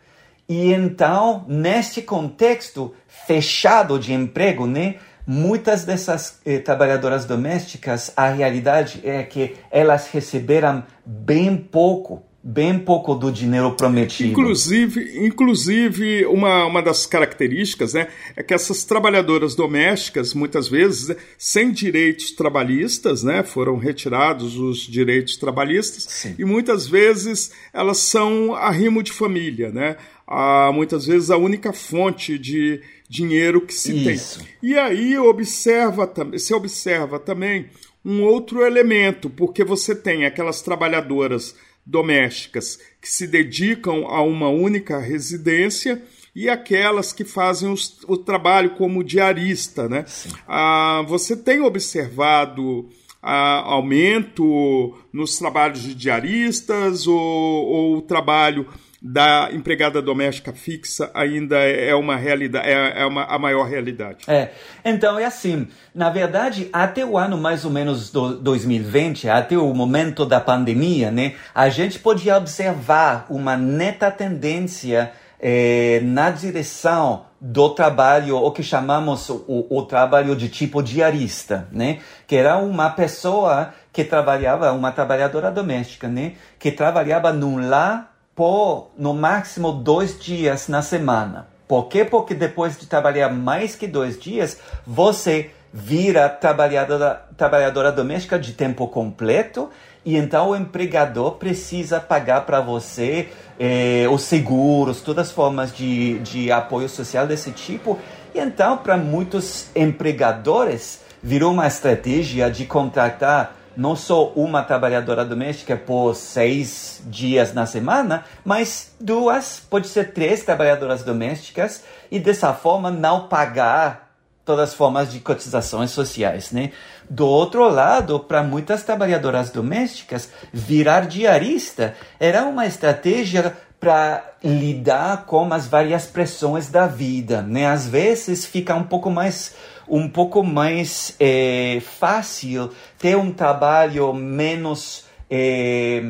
E 0.48 0.72
então, 0.72 1.44
neste 1.46 2.00
contexto 2.00 2.94
fechado 3.06 3.98
de 3.98 4.12
emprego, 4.12 4.66
né? 4.66 4.96
Muitas 5.26 5.84
dessas 5.84 6.40
eh, 6.46 6.60
trabalhadoras 6.60 7.24
domésticas, 7.24 8.12
a 8.16 8.28
realidade 8.28 9.00
é 9.04 9.24
que 9.24 9.56
elas 9.72 10.08
receberam 10.08 10.84
bem 11.04 11.56
pouco 11.56 12.22
bem 12.48 12.78
pouco 12.78 13.12
do 13.16 13.32
dinheiro 13.32 13.72
prometido. 13.72 14.30
Inclusive, 14.30 15.26
inclusive 15.26 16.24
uma, 16.26 16.64
uma 16.64 16.80
das 16.80 17.04
características 17.04 17.94
né, 17.94 18.06
é 18.36 18.42
que 18.42 18.54
essas 18.54 18.84
trabalhadoras 18.84 19.56
domésticas, 19.56 20.32
muitas 20.32 20.68
vezes, 20.68 21.08
né, 21.08 21.16
sem 21.36 21.72
direitos 21.72 22.30
trabalhistas, 22.30 23.24
né, 23.24 23.42
foram 23.42 23.76
retirados 23.76 24.56
os 24.56 24.78
direitos 24.78 25.36
trabalhistas, 25.36 26.04
Sim. 26.04 26.36
e 26.38 26.44
muitas 26.44 26.86
vezes 26.86 27.50
elas 27.72 27.98
são 27.98 28.54
arrimo 28.54 29.02
de 29.02 29.10
família, 29.10 29.72
né? 29.72 29.96
Ah, 30.24 30.70
muitas 30.72 31.06
vezes 31.06 31.30
a 31.30 31.36
única 31.36 31.72
fonte 31.72 32.38
de 32.38 32.80
dinheiro 33.08 33.60
que 33.60 33.74
se 33.74 33.92
Isso. 34.12 34.38
tem. 34.38 34.48
E 34.62 34.78
aí 34.78 35.18
observa, 35.18 36.12
se 36.38 36.54
observa 36.54 37.18
também 37.18 37.66
um 38.04 38.22
outro 38.22 38.64
elemento, 38.64 39.28
porque 39.28 39.64
você 39.64 39.94
tem 39.94 40.26
aquelas 40.26 40.62
trabalhadoras 40.62 41.56
domésticas 41.86 42.78
que 43.00 43.08
se 43.08 43.26
dedicam 43.26 44.06
a 44.08 44.20
uma 44.22 44.48
única 44.48 44.98
residência 44.98 46.02
e 46.34 46.50
aquelas 46.50 47.12
que 47.12 47.24
fazem 47.24 47.72
os, 47.72 48.00
o 48.08 48.16
trabalho 48.16 48.70
como 48.70 49.04
diarista. 49.04 49.88
Né? 49.88 50.04
Ah, 50.46 51.04
você 51.06 51.36
tem 51.36 51.60
observado 51.60 52.88
ah, 53.22 53.62
aumento 53.64 54.94
nos 55.12 55.38
trabalhos 55.38 55.82
de 55.82 55.94
diaristas 55.94 57.06
ou, 57.06 57.16
ou 57.16 57.96
o 57.98 58.02
trabalho 58.02 58.66
da 59.08 59.50
empregada 59.52 60.02
doméstica 60.02 60.52
fixa 60.52 61.08
ainda 61.14 61.58
é 61.58 61.94
uma 61.94 62.16
realidade, 62.16 62.68
é, 62.68 63.02
é 63.02 63.06
uma, 63.06 63.22
a 63.22 63.38
maior 63.38 63.62
realidade. 63.62 64.24
É, 64.26 64.50
então 64.84 65.16
é 65.16 65.24
assim, 65.24 65.68
na 65.94 66.10
verdade, 66.10 66.68
até 66.72 67.06
o 67.06 67.16
ano 67.16 67.38
mais 67.38 67.64
ou 67.64 67.70
menos 67.70 68.10
do 68.10 68.36
2020, 68.36 69.28
até 69.28 69.56
o 69.56 69.72
momento 69.72 70.26
da 70.26 70.40
pandemia, 70.40 71.12
né, 71.12 71.34
a 71.54 71.68
gente 71.68 72.00
podia 72.00 72.36
observar 72.36 73.26
uma 73.30 73.56
neta 73.56 74.10
tendência 74.10 75.12
é, 75.38 76.00
na 76.02 76.30
direção 76.30 77.26
do 77.40 77.68
trabalho, 77.68 78.36
o 78.36 78.50
que 78.50 78.62
chamamos 78.62 79.30
o, 79.30 79.66
o 79.70 79.82
trabalho 79.82 80.34
de 80.34 80.48
tipo 80.48 80.82
diarista, 80.82 81.68
né, 81.70 82.00
que 82.26 82.34
era 82.34 82.56
uma 82.56 82.90
pessoa 82.90 83.72
que 83.92 84.02
trabalhava, 84.02 84.72
uma 84.72 84.90
trabalhadora 84.90 85.48
doméstica, 85.48 86.08
né, 86.08 86.32
que 86.58 86.72
trabalhava 86.72 87.32
num 87.32 87.68
lar 87.68 88.15
por 88.36 88.90
no 88.98 89.14
máximo 89.14 89.72
dois 89.72 90.20
dias 90.20 90.68
na 90.68 90.82
semana. 90.82 91.48
Por 91.66 91.88
quê? 91.88 92.04
Porque 92.04 92.34
depois 92.34 92.78
de 92.78 92.86
trabalhar 92.86 93.30
mais 93.30 93.74
que 93.74 93.88
dois 93.88 94.20
dias, 94.20 94.58
você 94.86 95.50
vira 95.72 96.28
trabalhadora, 96.28 97.26
trabalhadora 97.36 97.90
doméstica 97.90 98.38
de 98.38 98.52
tempo 98.52 98.86
completo 98.88 99.70
e 100.04 100.16
então 100.16 100.50
o 100.50 100.56
empregador 100.56 101.32
precisa 101.32 101.98
pagar 101.98 102.42
para 102.42 102.60
você 102.60 103.28
eh, 103.58 104.06
os 104.08 104.22
seguros, 104.22 105.00
todas 105.00 105.28
as 105.28 105.32
formas 105.32 105.74
de, 105.74 106.18
de 106.20 106.52
apoio 106.52 106.88
social 106.88 107.26
desse 107.26 107.50
tipo. 107.50 107.98
E 108.34 108.38
então, 108.38 108.76
para 108.76 108.96
muitos 108.96 109.68
empregadores, 109.74 111.00
virou 111.22 111.52
uma 111.52 111.66
estratégia 111.66 112.50
de 112.50 112.66
contratar 112.66 113.55
não 113.76 113.94
só 113.94 114.28
uma 114.30 114.62
trabalhadora 114.62 115.24
doméstica 115.24 115.76
por 115.76 116.14
seis 116.14 117.02
dias 117.06 117.52
na 117.52 117.66
semana, 117.66 118.24
mas 118.44 118.94
duas, 119.00 119.62
pode 119.68 119.88
ser 119.88 120.12
três 120.12 120.42
trabalhadoras 120.42 121.02
domésticas 121.02 121.84
e 122.10 122.18
dessa 122.18 122.52
forma 122.54 122.90
não 122.90 123.28
pagar 123.28 124.06
todas 124.44 124.70
as 124.70 124.74
formas 124.74 125.12
de 125.12 125.18
cotizações 125.18 125.90
sociais, 125.90 126.52
né? 126.52 126.70
Do 127.10 127.26
outro 127.26 127.68
lado, 127.68 128.20
para 128.20 128.42
muitas 128.42 128.84
trabalhadoras 128.84 129.50
domésticas, 129.50 130.30
virar 130.52 131.06
diarista 131.06 131.94
era 132.18 132.44
uma 132.44 132.64
estratégia 132.64 133.56
para 133.80 134.24
lidar 134.42 135.26
com 135.26 135.52
as 135.52 135.66
várias 135.66 136.06
pressões 136.06 136.68
da 136.68 136.86
vida, 136.86 137.42
né? 137.42 137.66
Às 137.66 137.86
vezes 137.86 138.46
fica 138.46 138.74
um 138.74 138.84
pouco 138.84 139.10
mais 139.10 139.54
um 139.88 140.08
pouco 140.08 140.42
mais 140.42 141.14
é, 141.20 141.80
fácil 141.80 142.70
ter 142.98 143.16
um 143.16 143.32
trabalho 143.32 144.12
menos 144.12 145.04
é, 145.30 146.02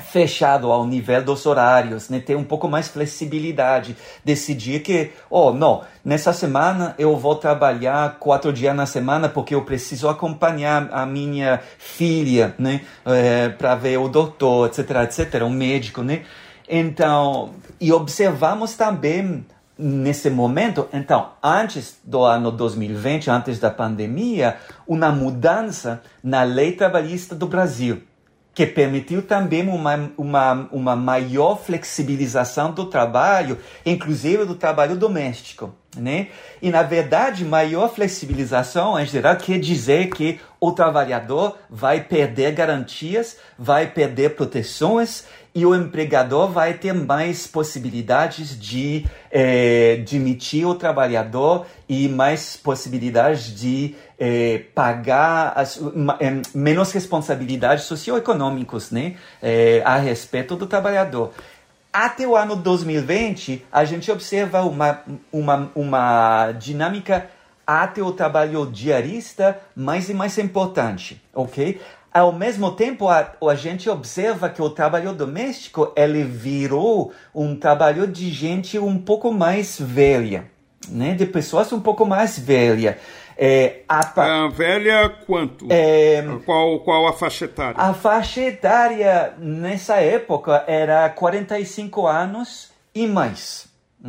fechado 0.00 0.72
ao 0.72 0.86
nível 0.86 1.22
dos 1.22 1.44
horários, 1.44 2.08
né? 2.08 2.18
ter 2.18 2.34
um 2.34 2.44
pouco 2.44 2.68
mais 2.68 2.88
flexibilidade, 2.88 3.96
decidir 4.24 4.80
que, 4.80 5.10
oh, 5.28 5.52
não, 5.52 5.82
nessa 6.04 6.32
semana 6.32 6.94
eu 6.98 7.16
vou 7.16 7.34
trabalhar 7.34 8.16
quatro 8.18 8.52
dias 8.52 8.74
na 8.74 8.86
semana 8.86 9.28
porque 9.28 9.54
eu 9.54 9.62
preciso 9.62 10.08
acompanhar 10.08 10.88
a 10.92 11.04
minha 11.04 11.60
filha, 11.78 12.54
né, 12.58 12.80
é, 13.04 13.50
para 13.50 13.74
ver 13.74 13.98
o 13.98 14.08
doutor, 14.08 14.68
etc, 14.68 14.90
etc, 15.02 15.42
um 15.42 15.50
médico, 15.50 16.02
né? 16.02 16.22
Então, 16.68 17.50
e 17.78 17.92
observamos 17.92 18.74
também 18.74 19.44
nesse 19.78 20.30
momento, 20.30 20.88
então, 20.92 21.32
antes 21.42 21.98
do 22.04 22.22
ano 22.22 22.52
2020, 22.52 23.30
antes 23.30 23.58
da 23.58 23.70
pandemia, 23.70 24.56
uma 24.86 25.10
mudança 25.10 26.02
na 26.22 26.42
lei 26.42 26.72
trabalhista 26.72 27.34
do 27.34 27.46
Brasil. 27.46 28.02
Que 28.54 28.66
permitiu 28.66 29.22
também 29.22 29.66
uma, 29.68 30.12
uma, 30.16 30.68
uma 30.70 30.96
maior 30.96 31.56
flexibilização 31.56 32.72
do 32.72 32.86
trabalho, 32.86 33.58
inclusive 33.84 34.44
do 34.44 34.54
trabalho 34.54 34.96
doméstico. 34.96 35.74
Né? 35.96 36.28
E, 36.60 36.70
na 36.70 36.82
verdade, 36.82 37.44
maior 37.44 37.88
flexibilização, 37.88 38.98
em 38.98 39.06
geral, 39.06 39.36
quer 39.36 39.58
dizer 39.58 40.08
que 40.10 40.40
o 40.58 40.72
trabalhador 40.72 41.58
vai 41.68 42.00
perder 42.00 42.52
garantias, 42.52 43.36
vai 43.58 43.86
perder 43.86 44.34
proteções 44.34 45.24
e 45.54 45.66
o 45.66 45.74
empregador 45.74 46.50
vai 46.50 46.74
ter 46.74 46.94
mais 46.94 47.46
possibilidades 47.46 48.58
de 48.58 49.04
eh, 49.30 50.02
demitir 50.08 50.66
o 50.66 50.74
trabalhador 50.74 51.66
e 51.86 52.08
mais 52.08 52.56
possibilidades 52.56 53.54
de 53.54 53.94
eh, 54.24 54.66
pagar 54.72 55.52
as, 55.56 55.80
eh, 56.20 56.42
menos 56.54 56.92
responsabilidades 56.92 57.86
socioeconômicas 57.86 58.92
né, 58.92 59.16
eh, 59.42 59.82
a 59.84 59.96
respeito 59.96 60.54
do 60.54 60.64
trabalhador. 60.64 61.32
Até 61.92 62.24
o 62.24 62.36
ano 62.36 62.54
2020, 62.54 63.66
a 63.72 63.84
gente 63.84 64.12
observa 64.12 64.62
uma, 64.62 65.00
uma, 65.32 65.72
uma 65.74 66.52
dinâmica 66.52 67.28
até 67.66 68.00
o 68.00 68.12
trabalho 68.12 68.64
diarista 68.64 69.58
mais 69.74 70.08
e 70.08 70.14
mais 70.14 70.38
importante, 70.38 71.20
ok? 71.34 71.80
Ao 72.14 72.30
mesmo 72.30 72.70
tempo, 72.70 73.08
a, 73.08 73.32
a 73.42 73.54
gente 73.56 73.90
observa 73.90 74.48
que 74.48 74.62
o 74.62 74.70
trabalho 74.70 75.12
doméstico 75.12 75.92
ele 75.96 76.22
virou 76.22 77.12
um 77.34 77.56
trabalho 77.56 78.06
de 78.06 78.30
gente 78.30 78.78
um 78.78 78.98
pouco 78.98 79.32
mais 79.32 79.80
velha, 79.80 80.44
né? 80.88 81.12
De 81.14 81.26
pessoas 81.26 81.72
um 81.72 81.80
pouco 81.80 82.06
mais 82.06 82.38
velhas. 82.38 82.94
É, 83.44 83.80
a, 83.88 84.44
a 84.44 84.48
velha 84.48 85.08
quanto? 85.26 85.66
É, 85.68 86.22
qual, 86.44 86.78
qual 86.78 87.08
a 87.08 87.12
faixa 87.12 87.46
etária? 87.46 87.74
A 87.76 87.92
faixa 87.92 88.40
etária 88.40 89.34
nessa 89.36 89.96
época 89.96 90.62
era 90.68 91.10
45 91.10 92.06
anos 92.06 92.70
e 92.94 93.04
mais. 93.04 93.66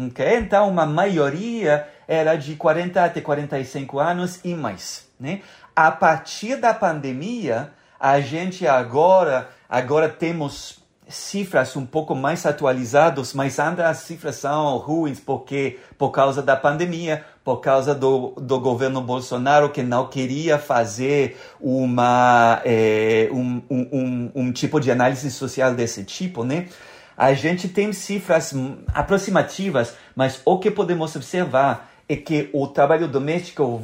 Okay? 0.08 0.38
Então, 0.38 0.70
uma 0.70 0.86
maioria 0.86 1.88
era 2.08 2.36
de 2.36 2.56
40 2.56 3.04
até 3.04 3.22
45 3.22 3.98
anos 4.00 4.40
e 4.44 4.54
mais. 4.54 5.08
Né? 5.20 5.42
A 5.75 5.90
partir 5.90 6.58
da 6.58 6.72
pandemia, 6.72 7.72
a 8.00 8.20
gente 8.20 8.68
agora, 8.68 9.50
agora 9.68 10.10
temos 10.10 10.84
cifras 11.08 11.75
um 11.75 11.86
pouco 11.86 12.16
mais 12.16 12.46
atualizadas, 12.46 13.34
mas 13.34 13.60
ainda 13.60 13.90
as 13.90 13.98
cifras 13.98 14.36
são 14.36 14.78
ruins 14.78 15.20
porque 15.20 15.80
por 15.98 16.12
causa 16.12 16.42
da 16.42 16.56
pandemia, 16.56 17.25
por 17.44 17.58
causa 17.58 17.94
do, 17.94 18.34
do 18.38 18.60
governo 18.60 19.02
Bolsonaro 19.02 19.70
que 19.70 19.84
não 19.84 20.08
queria 20.08 20.58
fazer 20.58 21.38
uma 21.60 22.62
é, 22.64 23.30
um, 23.32 23.62
um, 23.70 24.32
um 24.34 24.52
tipo 24.52 24.80
de 24.80 24.90
análise 24.90 25.30
social 25.30 25.74
desse 25.74 26.04
tipo, 26.04 26.44
né? 26.44 26.68
A 27.16 27.34
gente 27.34 27.68
tem 27.68 27.94
cifras 27.94 28.54
aproximativas, 28.94 29.96
mas 30.16 30.42
o 30.46 30.58
que 30.58 30.72
podemos 30.72 31.16
observar 31.16 31.92
é 32.10 32.16
que 32.16 32.50
o 32.54 32.68
trabalho 32.68 33.08
doméstico 33.08 33.82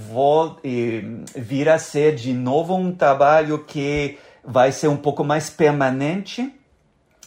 virá 1.36 1.76
a 1.76 1.80
ser 1.80 2.16
de 2.16 2.34
novo 2.34 2.76
um 2.76 2.94
trabalho 2.94 3.60
que 3.66 4.18
vai 4.44 4.72
ser 4.72 4.88
um 4.88 4.98
pouco 4.98 5.24
mais 5.24 5.50
permanente 5.50 6.52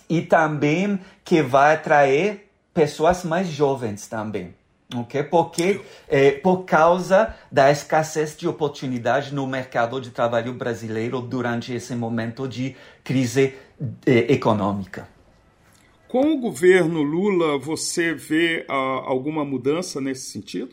e 0.09 0.23
também 0.23 0.99
que 1.25 1.41
vai 1.41 1.75
atrair 1.75 2.49
pessoas 2.75 3.25
mais 3.25 3.49
jovens 3.49 4.07
também. 4.07 4.55
Okay? 5.01 5.23
Porque 5.23 5.81
é, 6.09 6.33
por 6.33 6.65
causa 6.65 7.35
da 7.51 7.71
escassez 7.71 8.37
de 8.37 8.47
oportunidade 8.47 9.35
no 9.35 9.47
mercado 9.47 10.01
de 10.01 10.11
trabalho 10.11 10.53
brasileiro 10.53 11.21
durante 11.21 11.73
esse 11.73 11.95
momento 11.95 12.47
de 12.47 12.77
crise 13.03 13.55
é, 14.07 14.33
econômica. 14.33 15.09
Com 16.09 16.35
o 16.35 16.39
governo 16.39 17.01
Lula, 17.03 17.59
você 17.59 18.13
vê 18.13 18.67
uh, 18.69 18.73
alguma 19.07 19.47
mudança 19.47 19.99
nesse 19.99 20.31
sentido? 20.31 20.69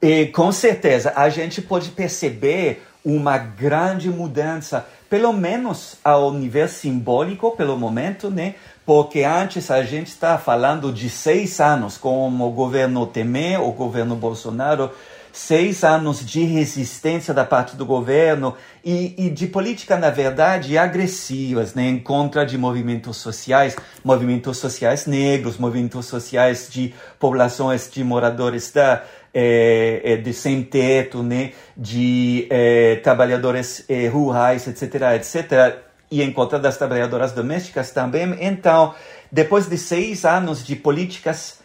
E, 0.00 0.26
com 0.26 0.52
certeza, 0.52 1.12
a 1.16 1.28
gente 1.28 1.60
pode 1.60 1.90
perceber 1.90 2.80
uma 3.04 3.36
grande 3.38 4.08
mudança, 4.08 4.86
pelo 5.10 5.32
menos 5.32 5.96
ao 6.04 6.32
nível 6.32 6.68
simbólico, 6.68 7.56
pelo 7.56 7.76
momento, 7.76 8.30
né? 8.30 8.54
Porque 8.84 9.22
antes 9.22 9.70
a 9.70 9.82
gente 9.82 10.08
está 10.08 10.36
falando 10.38 10.92
de 10.92 11.08
seis 11.08 11.60
anos 11.60 11.96
com 11.96 12.28
o 12.28 12.50
governo 12.50 13.06
Temer, 13.06 13.60
o 13.60 13.72
governo 13.72 14.16
Bolsonaro, 14.16 14.90
seis 15.32 15.82
anos 15.82 16.24
de 16.24 16.44
resistência 16.44 17.32
da 17.32 17.44
parte 17.44 17.74
do 17.74 17.86
governo 17.86 18.54
e, 18.84 19.14
e, 19.16 19.30
de 19.30 19.46
política, 19.46 19.96
na 19.96 20.10
verdade, 20.10 20.76
agressivas, 20.76 21.74
né, 21.74 21.88
em 21.88 21.98
contra 21.98 22.44
de 22.44 22.58
movimentos 22.58 23.16
sociais, 23.16 23.74
movimentos 24.04 24.58
sociais 24.58 25.06
negros, 25.06 25.56
movimentos 25.56 26.06
sociais 26.06 26.68
de 26.70 26.92
populações 27.18 27.90
de 27.90 28.04
moradores 28.04 28.70
da, 28.72 29.02
é, 29.32 30.20
de 30.22 30.34
sem 30.34 30.62
teto, 30.62 31.22
né, 31.22 31.52
de 31.74 32.46
é, 32.50 32.96
trabalhadores 32.96 33.84
é, 33.88 34.06
rurais, 34.08 34.66
etc., 34.66 35.14
etc., 35.16 35.91
e 36.12 36.22
em 36.22 36.30
contra 36.30 36.58
das 36.58 36.76
trabalhadoras 36.76 37.32
domésticas 37.32 37.90
também. 37.90 38.36
Então, 38.40 38.94
depois 39.30 39.66
de 39.68 39.78
seis 39.78 40.24
anos 40.24 40.64
de 40.64 40.76
políticas 40.76 41.58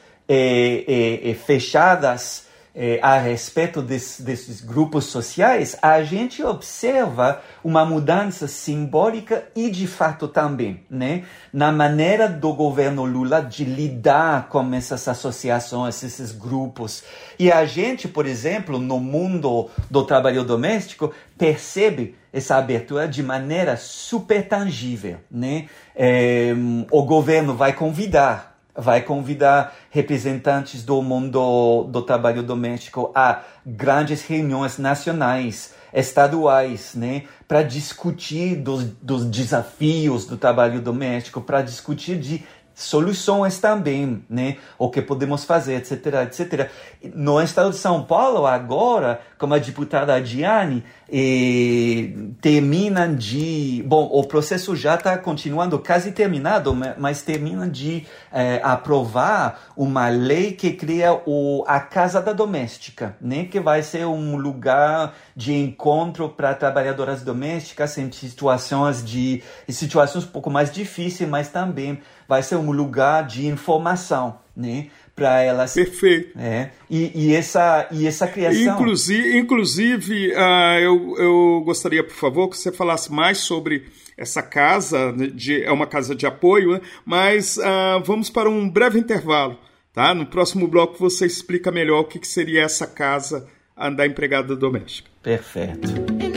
fechadas, 1.46 2.47
eh, 2.80 3.00
a 3.02 3.18
respeito 3.18 3.82
des, 3.82 4.20
desses 4.20 4.62
grupos 4.62 5.06
sociais, 5.06 5.76
a 5.82 6.04
gente 6.04 6.44
observa 6.44 7.42
uma 7.63 7.84
mudança 7.84 8.48
simbólica 8.48 9.46
e 9.56 9.72
de 9.72 9.88
fato 9.88 10.28
também, 10.28 10.82
né, 10.88 11.24
na 11.52 11.72
maneira 11.72 12.30
do 12.30 12.54
governo 12.54 13.04
Lula 13.04 13.42
de 13.42 13.66
lidar 13.66 14.48
com 14.50 14.76
essas 14.76 15.08
associações, 15.08 16.04
esses 16.04 16.32
grupos. 16.32 17.04
E 17.40 17.52
a 17.52 17.66
gente, 17.66 18.08
por 18.08 18.28
exemplo, 18.28 18.78
no 18.78 19.00
mundo 19.00 19.72
do 19.90 20.04
trabalho 20.06 20.44
doméstico, 20.44 21.12
percebe 21.36 22.16
essa 22.32 22.58
abertura 22.58 23.08
de 23.08 23.24
maneira 23.24 23.76
super 23.76 24.48
tangível, 24.48 25.18
né? 25.32 25.68
É, 25.96 26.54
o 26.92 27.02
governo 27.04 27.56
vai 27.56 27.74
convidar 27.74 28.57
vai 28.78 29.02
convidar 29.02 29.74
representantes 29.90 30.84
do 30.84 31.02
mundo 31.02 31.84
do 31.86 32.02
trabalho 32.02 32.44
doméstico 32.44 33.12
a 33.16 33.42
grandes 33.66 34.24
reuniões 34.26 34.78
nacionais, 34.78 35.74
estaduais, 35.92 36.94
né, 36.94 37.24
para 37.48 37.63
discutir 37.63 38.56
dos, 38.56 38.84
dos 38.84 39.26
desafios 39.26 40.26
do 40.26 40.38
trabalho 40.38 40.82
doméstico, 40.82 41.42
para 41.42 41.62
discutir 41.62 42.20
de 42.20 42.44
soluções 42.78 43.58
também, 43.58 44.24
né? 44.30 44.58
O 44.78 44.88
que 44.88 45.02
podemos 45.02 45.44
fazer, 45.44 45.78
etc, 45.78 46.28
etc. 46.28 46.70
No 47.16 47.42
estado 47.42 47.72
de 47.72 47.78
São 47.78 48.04
Paulo, 48.04 48.46
agora, 48.46 49.20
como 49.40 49.56
a 49.56 49.58
deputada 49.58 50.22
Diane, 50.22 50.84
eh, 51.12 52.12
termina 52.40 53.08
de... 53.08 53.84
Bom, 53.88 54.08
o 54.12 54.24
processo 54.26 54.76
já 54.76 54.94
está 54.94 55.18
continuando, 55.18 55.80
quase 55.80 56.12
terminado, 56.12 56.78
mas 57.00 57.24
termina 57.24 57.68
de 57.68 58.06
eh, 58.32 58.62
aprovar 58.63 59.72
uma 59.76 60.08
lei 60.10 60.52
que 60.52 60.72
cria 60.72 61.20
o, 61.26 61.63
a 61.66 61.80
Casa 61.80 62.22
da 62.22 62.32
Doméstica, 62.32 63.18
né? 63.20 63.46
Que 63.46 63.60
vai 63.60 63.82
ser 63.82 64.06
um 64.06 64.38
lugar 64.38 65.16
de 65.36 65.52
encontro 65.52 66.30
para 66.30 66.54
trabalhadoras 66.54 67.24
domésticas 67.24 67.98
em 67.98 68.12
situações 68.12 69.04
de 69.04 69.42
situações 69.68 70.26
um 70.26 70.28
pouco 70.28 70.52
mais 70.52 70.72
difíceis, 70.72 71.28
mas 71.28 71.50
também 71.50 72.00
vai 72.28 72.44
ser 72.44 72.56
um 72.56 72.72
lugar 72.72 73.26
de 73.26 73.48
informação, 73.48 74.40
né? 74.56 74.88
Para 75.16 75.42
elas. 75.42 75.74
Perfeito. 75.74 76.38
É, 76.38 76.70
e, 76.90 77.12
e, 77.16 77.36
essa, 77.36 77.88
e 77.92 78.06
essa 78.06 78.28
criação. 78.28 78.76
Inclusive, 78.76 79.38
inclusive 79.38 80.32
uh, 80.34 80.80
eu, 80.80 81.16
eu 81.18 81.62
gostaria, 81.66 82.04
por 82.04 82.13
favor, 82.13 82.50
que 82.50 82.58
você 82.58 82.72
falasse 82.72 83.12
mais 83.12 83.40
sobre 83.40 83.86
essa 84.16 84.44
casa, 84.44 85.12
né, 85.13 85.28
de, 85.28 85.63
é 85.63 85.72
uma 85.72 85.88
casa 85.88 86.16
de 86.16 86.28
apoio, 86.28 86.74
né? 86.74 86.82
mas 87.04 87.58
uh, 87.58 88.04
vamos 88.04 88.30
para 88.30 88.50
um 88.50 88.70
breve 88.70 89.00
intervalo. 89.00 89.58
Tá? 89.92 90.13
No 90.13 90.28
próximo 90.28 90.68
bloco 90.68 90.98
você 91.00 91.26
explica 91.26 91.72
melhor 91.72 92.02
o 92.02 92.06
que, 92.06 92.20
que 92.20 92.28
seria 92.28 92.62
essa 92.62 92.86
casa 92.86 93.48
da 93.96 94.06
empregada 94.06 94.56
doméstica. 94.56 95.10
Perfeito. 95.22 96.37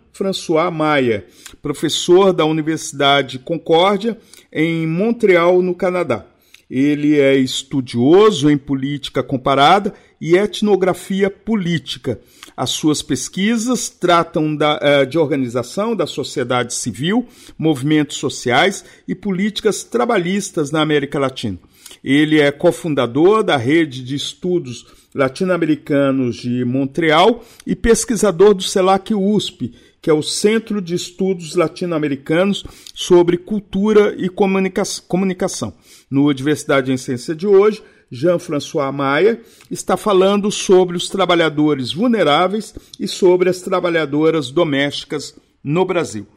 François 0.13 0.71
Maia, 0.71 1.25
professor 1.61 2.33
da 2.33 2.45
Universidade 2.45 3.39
Concórdia, 3.39 4.17
em 4.51 4.85
Montreal, 4.87 5.61
no 5.61 5.75
Canadá. 5.75 6.25
Ele 6.69 7.19
é 7.19 7.35
estudioso 7.35 8.49
em 8.49 8.57
política 8.57 9.21
comparada 9.21 9.93
e 10.21 10.37
etnografia 10.37 11.29
política. 11.29 12.19
As 12.55 12.69
suas 12.69 13.01
pesquisas 13.01 13.89
tratam 13.89 14.55
da, 14.55 14.79
eh, 14.81 15.05
de 15.05 15.17
organização 15.17 15.95
da 15.95 16.07
sociedade 16.07 16.73
civil, 16.73 17.27
movimentos 17.57 18.17
sociais 18.17 18.85
e 19.05 19.13
políticas 19.13 19.83
trabalhistas 19.83 20.71
na 20.71 20.81
América 20.81 21.19
Latina. 21.19 21.57
Ele 22.03 22.39
é 22.39 22.51
cofundador 22.51 23.43
da 23.43 23.57
Rede 23.57 24.03
de 24.03 24.15
Estudos 24.15 24.85
Latino-Americanos 25.13 26.37
de 26.37 26.63
Montreal 26.63 27.43
e 27.67 27.75
pesquisador 27.75 28.53
do 28.53 28.63
CELAC 28.63 29.13
USP, 29.13 29.73
que 30.01 30.09
é 30.09 30.13
o 30.13 30.23
Centro 30.23 30.81
de 30.81 30.95
Estudos 30.95 31.55
Latino-Americanos 31.55 32.65
sobre 32.93 33.37
Cultura 33.37 34.15
e 34.17 34.27
Comunicação. 34.27 35.73
No 36.09 36.33
Diversidade 36.33 36.91
em 36.91 36.97
Ciência 36.97 37.35
de 37.35 37.45
hoje, 37.45 37.83
Jean-François 38.11 38.91
Maia 38.91 39.39
está 39.69 39.95
falando 39.95 40.51
sobre 40.51 40.97
os 40.97 41.07
trabalhadores 41.07 41.93
vulneráveis 41.93 42.73
e 42.99 43.07
sobre 43.07 43.49
as 43.49 43.61
trabalhadoras 43.61 44.49
domésticas 44.49 45.35
no 45.63 45.85
Brasil. 45.85 46.27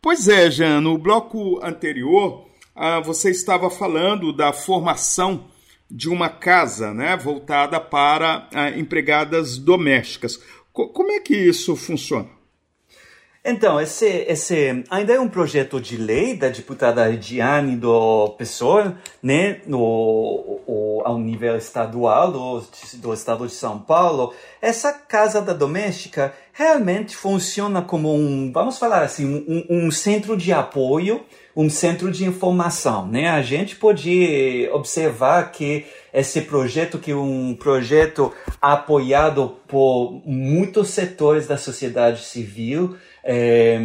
Pois 0.00 0.26
é, 0.26 0.50
Jean, 0.50 0.80
no 0.80 0.96
bloco 0.96 1.60
anterior 1.62 2.46
ah, 2.74 2.98
você 3.00 3.30
estava 3.30 3.68
falando 3.68 4.32
da 4.32 4.52
formação 4.52 5.44
de 5.90 6.08
uma 6.08 6.30
casa 6.30 6.94
né, 6.94 7.16
voltada 7.16 7.78
para 7.78 8.48
ah, 8.54 8.70
empregadas 8.70 9.58
domésticas. 9.58 10.40
como 10.72 11.12
é 11.12 11.20
que 11.20 11.36
isso 11.36 11.76
funciona? 11.76 12.39
Então, 13.42 13.80
esse, 13.80 14.06
esse 14.06 14.84
ainda 14.90 15.14
é 15.14 15.18
um 15.20 15.28
projeto 15.28 15.80
de 15.80 15.96
lei 15.96 16.36
da 16.36 16.50
deputada 16.50 17.06
Regiane 17.06 17.74
do 17.74 18.28
PSOL, 18.36 18.92
né, 19.22 19.62
no, 19.66 19.80
o, 19.80 21.02
ao 21.06 21.18
nível 21.18 21.56
estadual 21.56 22.30
do, 22.30 22.62
do 22.96 23.14
estado 23.14 23.46
de 23.46 23.54
São 23.54 23.78
Paulo. 23.78 24.34
Essa 24.60 24.92
casa 24.92 25.40
da 25.40 25.54
doméstica 25.54 26.34
realmente 26.52 27.16
funciona 27.16 27.80
como 27.80 28.14
um, 28.14 28.52
vamos 28.52 28.78
falar 28.78 29.02
assim, 29.02 29.24
um, 29.48 29.86
um 29.86 29.90
centro 29.90 30.36
de 30.36 30.52
apoio, 30.52 31.22
um 31.56 31.70
centro 31.70 32.10
de 32.10 32.26
informação, 32.26 33.06
né? 33.06 33.28
A 33.28 33.40
gente 33.40 33.74
pode 33.74 34.68
observar 34.70 35.50
que 35.50 35.86
esse 36.12 36.42
projeto, 36.42 36.98
que 36.98 37.12
é 37.12 37.16
um 37.16 37.54
projeto 37.54 38.32
apoiado 38.60 39.56
por 39.66 40.20
muitos 40.26 40.90
setores 40.90 41.46
da 41.46 41.56
sociedade 41.56 42.22
civil, 42.24 42.96
é, 43.24 43.78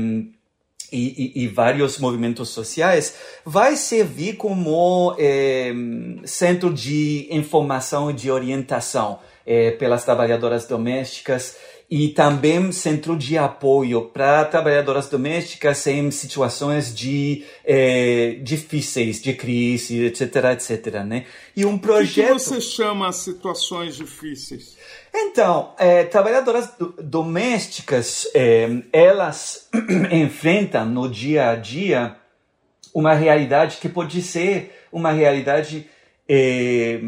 e, 0.92 1.34
e, 1.36 1.44
e, 1.44 1.48
vários 1.48 1.98
movimentos 1.98 2.50
sociais, 2.50 3.16
vai 3.44 3.76
servir 3.76 4.38
como 4.38 5.16
é, 5.20 5.74
centro 6.26 6.74
de 6.74 7.28
informação 7.32 8.12
e 8.12 8.14
de 8.14 8.32
orientação 8.32 9.20
é, 9.46 9.72
pelas 9.72 10.04
trabalhadoras 10.04 10.66
domésticas 10.68 11.58
e 11.90 12.10
também 12.10 12.72
centro 12.72 13.16
de 13.16 13.38
apoio 13.38 14.06
para 14.06 14.44
trabalhadoras 14.46 15.08
domésticas 15.08 15.86
em 15.86 16.10
situações 16.10 16.96
de 16.96 17.44
é, 17.64 18.40
difíceis, 18.42 19.22
de 19.22 19.34
crise, 19.34 20.06
etc, 20.06 20.36
etc, 20.54 21.04
né? 21.04 21.26
E 21.56 21.64
um 21.64 21.78
projeto. 21.78 22.32
O 22.32 22.36
que 22.38 22.40
você 22.40 22.62
chama 22.62 23.12
situações 23.12 23.96
difíceis? 23.96 24.76
Então, 25.18 25.74
é, 25.78 26.04
trabalhadoras 26.04 26.74
domésticas, 27.02 28.28
é, 28.36 28.68
elas 28.92 29.70
enfrentam 30.12 30.86
no 30.86 31.10
dia 31.10 31.50
a 31.52 31.56
dia 31.56 32.18
uma 32.94 33.14
realidade 33.14 33.78
que 33.78 33.88
pode 33.88 34.22
ser 34.22 34.86
uma 34.92 35.12
realidade 35.12 35.90
é, 36.28 37.00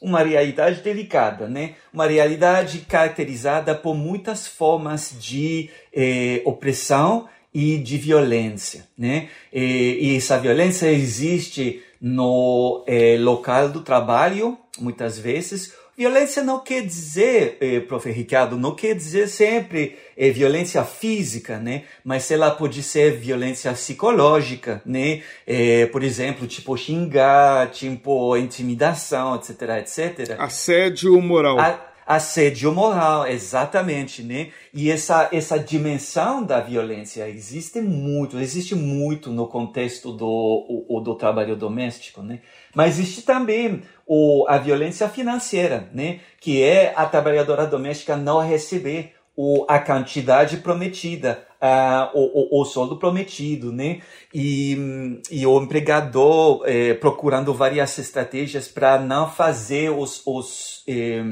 uma 0.00 0.22
realidade 0.22 0.80
delicada, 0.80 1.46
né? 1.46 1.74
Uma 1.92 2.06
realidade 2.06 2.80
caracterizada 2.88 3.74
por 3.74 3.94
muitas 3.94 4.46
formas 4.46 5.14
de 5.20 5.68
eh, 5.92 6.40
opressão 6.44 7.28
e 7.52 7.76
de 7.76 7.98
violência, 7.98 8.86
né? 8.96 9.28
E, 9.52 9.98
e 10.00 10.16
essa 10.16 10.38
violência 10.38 10.90
existe 10.90 11.82
no 12.00 12.82
eh, 12.86 13.18
local 13.20 13.68
do 13.68 13.82
trabalho, 13.82 14.56
muitas 14.78 15.18
vezes, 15.18 15.74
Violência 16.00 16.42
não 16.42 16.60
quer 16.60 16.80
dizer, 16.80 17.58
eh, 17.60 17.78
prof. 17.80 18.10
Ricardo, 18.10 18.56
não 18.56 18.74
quer 18.74 18.94
dizer 18.94 19.28
sempre 19.28 19.98
eh, 20.16 20.30
violência 20.30 20.82
física, 20.82 21.58
né? 21.58 21.82
Mas 22.02 22.30
ela 22.30 22.50
pode 22.50 22.82
ser 22.82 23.18
violência 23.18 23.70
psicológica, 23.72 24.80
né? 24.86 25.20
Eh, 25.46 25.84
por 25.92 26.02
exemplo, 26.02 26.46
tipo 26.46 26.74
xingar, 26.74 27.70
tipo 27.70 28.34
intimidação, 28.38 29.36
etc, 29.36 29.60
etc. 29.78 30.36
Assédio 30.38 31.20
moral. 31.20 31.60
A, 31.60 31.90
assédio 32.06 32.72
moral, 32.72 33.26
exatamente, 33.28 34.22
né? 34.22 34.48
E 34.74 34.90
essa, 34.90 35.28
essa 35.30 35.56
dimensão 35.56 36.42
da 36.42 36.60
violência 36.60 37.28
existe 37.28 37.80
muito, 37.80 38.38
existe 38.38 38.74
muito 38.74 39.30
no 39.30 39.46
contexto 39.46 40.12
do, 40.12 40.86
o, 40.88 40.98
do 41.00 41.14
trabalho 41.14 41.54
doméstico, 41.54 42.20
né? 42.20 42.40
Mas 42.74 42.98
existe 42.98 43.22
também 43.22 43.82
o, 44.12 44.44
a 44.48 44.58
violência 44.58 45.08
financeira, 45.08 45.88
né? 45.94 46.18
que 46.40 46.60
é 46.64 46.92
a 46.96 47.06
trabalhadora 47.06 47.64
doméstica 47.64 48.16
não 48.16 48.40
receber 48.40 49.14
o, 49.42 49.64
a 49.66 49.78
quantidade 49.78 50.58
prometida, 50.58 51.42
uh, 51.62 52.10
o, 52.12 52.58
o, 52.58 52.60
o 52.60 52.64
soldo 52.66 52.98
prometido, 52.98 53.72
né? 53.72 54.02
E, 54.34 55.18
e 55.30 55.46
o 55.46 55.62
empregador 55.62 56.62
eh, 56.66 56.92
procurando 56.92 57.54
várias 57.54 57.98
estratégias 57.98 58.68
para 58.68 58.98
não 59.00 59.30
fazer 59.30 59.90
os, 59.90 60.20
os 60.26 60.84
eh, 60.86 61.22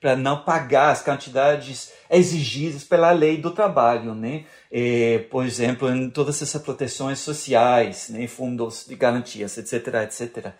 para 0.00 0.16
não 0.16 0.42
pagar 0.42 0.92
as 0.92 1.02
quantidades 1.02 1.92
exigidas 2.10 2.84
pela 2.84 3.12
lei 3.12 3.36
do 3.36 3.50
trabalho, 3.50 4.14
né? 4.14 4.44
Eh, 4.72 5.26
por 5.30 5.44
exemplo, 5.44 5.90
em 5.90 6.08
todas 6.08 6.40
essas 6.40 6.62
proteções 6.62 7.18
sociais, 7.18 8.08
né? 8.08 8.26
fundos 8.26 8.86
de 8.88 8.96
garantias, 8.96 9.58
etc, 9.58 9.88
etc. 10.04 10.52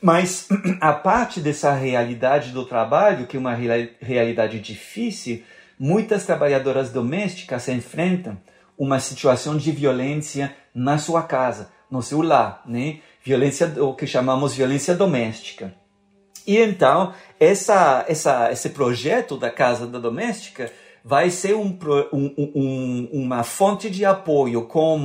Mas 0.00 0.48
a 0.80 0.94
parte 0.94 1.40
dessa 1.40 1.72
realidade 1.72 2.52
do 2.52 2.64
trabalho, 2.64 3.26
que 3.26 3.36
é 3.36 3.40
uma 3.40 3.54
realidade 3.54 4.58
difícil, 4.60 5.42
muitas 5.78 6.24
trabalhadoras 6.24 6.90
domésticas 6.90 7.68
enfrentam 7.68 8.38
uma 8.76 9.00
situação 9.00 9.56
de 9.56 9.72
violência 9.72 10.54
na 10.74 10.98
sua 10.98 11.22
casa, 11.22 11.70
no 11.90 12.02
seu 12.02 12.22
lar, 12.22 12.62
né? 12.66 13.00
Violência, 13.24 13.72
o 13.82 13.94
que 13.94 14.06
chamamos 14.06 14.54
violência 14.54 14.94
doméstica. 14.94 15.74
E 16.46 16.56
então, 16.56 17.12
essa, 17.38 18.04
essa, 18.08 18.50
esse 18.50 18.70
projeto 18.70 19.36
da 19.36 19.50
Casa 19.50 19.86
da 19.86 19.98
Doméstica 19.98 20.72
vai 21.04 21.30
ser 21.30 21.54
um, 21.54 21.78
um, 22.12 22.34
um, 22.54 23.08
uma 23.12 23.42
fonte 23.42 23.90
de 23.90 24.04
apoio 24.04 24.62
com 24.66 24.98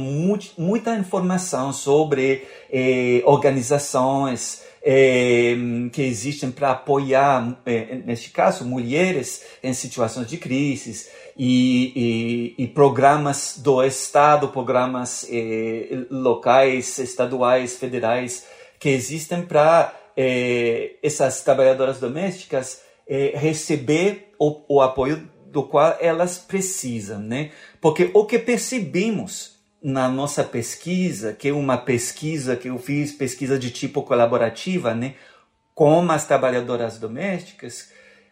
muita 0.57 0.95
informação 0.95 1.73
sobre 1.73 2.47
eh, 2.71 3.21
organizações, 3.25 4.63
é, 4.83 5.55
que 5.93 6.01
existem 6.01 6.51
para 6.51 6.71
apoiar, 6.71 7.57
é, 7.65 7.95
neste 8.05 8.31
caso, 8.31 8.65
mulheres 8.65 9.41
em 9.63 9.73
situações 9.73 10.27
de 10.27 10.37
crise 10.37 11.07
e, 11.37 12.53
e, 12.57 12.63
e 12.63 12.67
programas 12.67 13.55
do 13.57 13.81
Estado, 13.81 14.49
programas 14.49 15.25
é, 15.31 16.05
locais, 16.09 16.99
estaduais, 16.99 17.77
federais, 17.77 18.45
que 18.77 18.89
existem 18.89 19.41
para 19.41 19.95
essas 21.01 21.41
trabalhadoras 21.41 21.99
domésticas 21.99 22.81
receber 23.33 24.31
o, 24.37 24.75
o 24.75 24.81
apoio 24.81 25.27
do 25.47 25.63
qual 25.63 25.97
elas 25.99 26.37
precisam, 26.37 27.19
né? 27.19 27.49
Porque 27.81 28.11
o 28.13 28.23
que 28.25 28.37
percebemos 28.37 29.52
na 29.83 30.07
nossa 30.07 30.45
pesquisa, 30.45 31.33
que 31.33 31.49
é 31.49 31.53
uma 31.53 31.77
pesquisa 31.77 32.55
que 32.55 32.69
eu 32.69 32.79
fiz, 32.79 33.11
pesquisa 33.11 33.59
de 33.59 33.69
tipo 33.69 34.01
colaborativa, 34.01 34.95
né, 34.95 35.15
com 35.75 36.09
as 36.09 36.25
trabalhadoras 36.25 36.97
domésticas, 36.97 37.89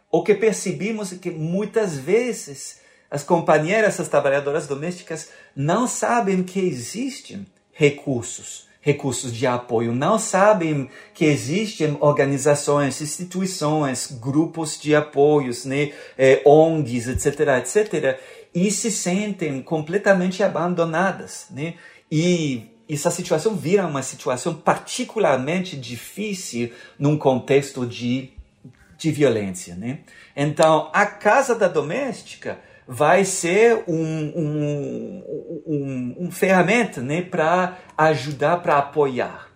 o 0.10 0.24
que 0.24 0.34
percebemos 0.34 1.12
é 1.12 1.18
que 1.18 1.30
muitas 1.30 1.98
vezes 1.98 2.80
as 3.10 3.24
companheiras, 3.24 4.00
as 4.00 4.08
trabalhadoras 4.08 4.68
domésticas, 4.68 5.30
não 5.54 5.88
sabem 5.88 6.44
que 6.44 6.60
existem 6.60 7.46
recursos, 7.74 8.68
recursos 8.80 9.34
de 9.34 9.46
apoio, 9.46 9.94
não 9.94 10.18
sabem 10.18 10.90
que 11.14 11.26
existem 11.26 11.98
organizações, 12.00 13.02
instituições, 13.02 14.08
grupos 14.12 14.80
de 14.80 14.96
apoios, 14.96 15.66
né, 15.66 15.92
eh, 16.18 16.42
ONGs, 16.46 17.08
etc., 17.08 17.40
etc., 17.60 18.20
e 18.54 18.70
se 18.72 18.92
sentem 18.92 19.62
completamente 19.62 20.44
abandonadas, 20.44 21.48
né? 21.52 21.76
E 22.12 22.70
essa 22.90 23.10
situação 23.10 23.56
vira 23.56 23.88
uma 23.88 24.04
situação 24.04 24.54
particularmente 24.54 25.78
difícil 25.78 26.72
num 27.00 27.18
contexto 27.18 27.86
de, 27.86 28.32
de 28.98 29.12
violência, 29.12 29.76
né? 29.76 30.00
Então, 30.36 30.90
a 30.94 31.06
casa 31.06 31.56
da 31.56 31.68
doméstica 31.68 32.60
vai 32.88 33.24
ser 33.24 33.86
um, 33.88 34.34
um, 34.36 35.24
um, 35.66 36.16
um 36.26 36.32
ferramenta 36.32 37.02
né, 37.02 37.22
para 37.22 37.78
ajudar, 37.98 38.58
para 38.58 38.78
apoiar. 38.78 39.50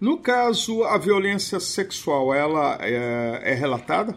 No 0.00 0.16
caso, 0.18 0.84
a 0.84 0.96
violência 0.96 1.58
sexual, 1.60 2.32
ela 2.32 2.78
é, 2.80 3.52
é, 3.52 3.54
relatada? 3.54 4.16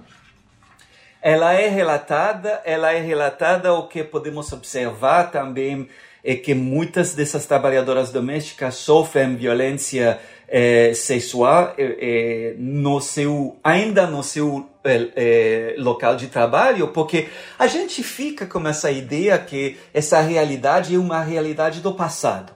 Ela 1.26 1.54
é 1.54 1.70
relatada, 1.70 2.62
ela 2.66 2.92
é 2.92 3.00
relatada, 3.00 3.74
o 3.74 3.88
que 3.88 4.04
podemos 4.04 4.52
observar 4.52 5.32
também 5.32 5.88
é 6.22 6.36
que 6.36 6.54
muitas 6.54 7.16
dessas 7.16 7.46
trabalhadoras 7.46 8.12
domésticas 8.12 8.76
sofrem 8.76 9.38
violência 9.38 10.20
é, 10.50 10.94
sexual 10.94 11.76
é, 11.78 12.56
no 12.58 13.00
seu, 13.00 13.58
ainda 13.64 14.06
no 14.06 14.22
seu 14.22 14.70
é, 14.84 15.76
local 15.78 16.18
de 16.18 16.28
trabalho, 16.28 16.90
porque 16.90 17.30
a 17.58 17.68
gente 17.68 18.04
fica 18.04 18.46
com 18.46 18.68
essa 18.68 18.92
ideia 18.92 19.38
que 19.38 19.78
essa 19.94 20.20
realidade 20.20 20.94
é 20.94 21.00
uma 21.00 21.24
realidade 21.24 21.80
do 21.80 21.94
passado 21.94 22.54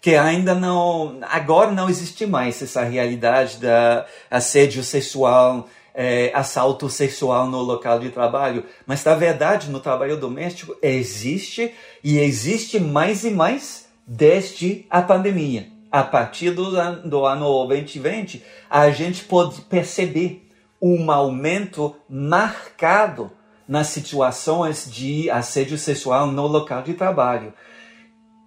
que 0.00 0.16
ainda 0.16 0.52
não, 0.52 1.20
agora 1.30 1.70
não 1.70 1.88
existe 1.88 2.26
mais 2.26 2.60
essa 2.60 2.82
realidade 2.82 3.58
da 3.58 4.04
assédio 4.28 4.82
sexual, 4.82 5.68
é, 5.94 6.30
assalto 6.34 6.88
sexual 6.88 7.46
no 7.46 7.60
local 7.60 7.98
de 7.98 8.10
trabalho, 8.10 8.64
mas 8.86 9.04
na 9.04 9.14
verdade 9.14 9.70
no 9.70 9.80
trabalho 9.80 10.16
doméstico 10.16 10.76
existe 10.82 11.72
e 12.02 12.18
existe 12.18 12.80
mais 12.80 13.24
e 13.24 13.30
mais 13.30 13.86
desde 14.06 14.86
a 14.90 15.02
pandemia. 15.02 15.68
A 15.90 16.02
partir 16.02 16.52
do, 16.52 16.76
ano, 16.76 17.08
do 17.08 17.26
ano 17.26 17.66
2020, 17.66 18.42
a 18.70 18.90
gente 18.90 19.24
pode 19.24 19.60
perceber 19.62 20.48
um 20.80 21.10
aumento 21.10 21.94
marcado 22.08 23.30
nas 23.68 23.88
situações 23.88 24.90
de 24.90 25.30
assédio 25.30 25.78
sexual 25.78 26.26
no 26.26 26.46
local 26.46 26.82
de 26.82 26.94
trabalho. 26.94 27.52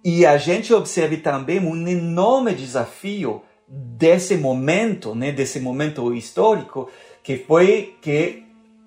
E 0.04 0.26
a 0.26 0.36
gente 0.36 0.74
observa 0.74 1.16
também 1.16 1.58
um 1.60 1.88
enorme 1.88 2.54
desafio 2.54 3.42
desse 3.66 4.36
momento, 4.36 5.14
né, 5.14 5.32
desse 5.32 5.58
momento 5.58 6.14
histórico, 6.14 6.88
que 7.26 7.36
foi 7.36 7.96
que 8.00 8.44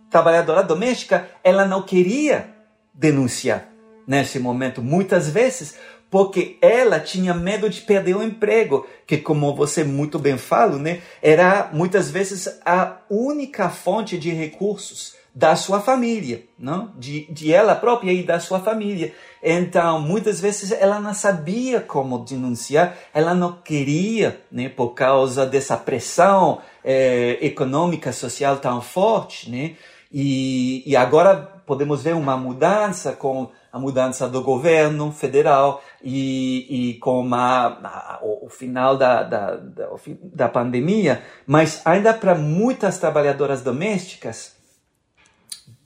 trabalhadora 0.10 0.64
doméstica 0.64 1.30
ela 1.44 1.66
não 1.66 1.84
queria 1.84 2.50
denunciar 2.94 3.68
nesse 4.08 4.40
momento, 4.40 4.82
muitas 4.82 5.30
vezes, 5.30 5.76
porque 6.10 6.58
ela 6.62 7.02
tinha 7.02 7.34
medo 7.34 7.70
de 7.70 7.82
perder 7.82 8.16
o 8.16 8.24
emprego, 8.24 8.88
que 9.06 9.18
como 9.18 9.54
você 9.54 9.84
muito 9.84 10.18
bem 10.18 10.38
fala, 10.38 10.78
né, 10.78 11.02
era 11.22 11.70
muitas 11.74 12.10
vezes 12.10 12.48
a 12.66 13.00
única 13.10 13.70
fonte 13.70 14.18
de 14.18 14.32
recursos 14.32 15.16
da 15.36 15.56
sua 15.56 15.80
família, 15.80 16.44
não? 16.58 16.92
De, 16.98 17.26
de 17.32 17.54
ela 17.54 17.76
própria 17.76 18.12
e 18.12 18.24
da 18.24 18.40
sua 18.40 18.60
família. 18.60 19.14
Então, 19.44 20.02
muitas 20.02 20.40
vezes 20.40 20.72
ela 20.72 21.00
não 21.00 21.14
sabia 21.14 21.80
como 21.80 22.20
denunciar, 22.20 22.98
ela 23.14 23.34
não 23.34 23.54
queria, 23.54 24.42
né, 24.52 24.70
por 24.70 24.90
causa 24.90 25.46
dessa 25.46 25.78
pressão 25.78 26.60
eh, 26.84 27.38
econômica, 27.42 28.12
social 28.12 28.58
tão 28.58 28.82
forte, 28.82 29.50
né? 29.50 29.76
E, 30.12 30.84
e 30.90 30.96
agora 30.96 31.36
podemos 31.66 32.02
ver 32.02 32.16
uma 32.16 32.36
mudança 32.36 33.14
com 33.14 33.52
a 33.72 33.78
mudança 33.78 34.28
do 34.28 34.42
governo 34.42 35.12
federal 35.12 35.84
e, 36.04 36.94
e 36.94 36.94
com 36.96 37.32
a, 37.34 37.68
a, 37.68 38.20
o, 38.24 38.48
o, 38.48 38.50
final 38.50 38.98
da, 38.98 39.22
da, 39.22 39.56
da, 39.56 39.90
da 40.24 40.50
pandemia, 40.50 41.22
mas 41.46 41.82
ainda 41.86 42.12
para 42.14 42.34
muitas 42.34 42.98
trabalhadoras 42.98 43.62
domésticas, 43.62 44.54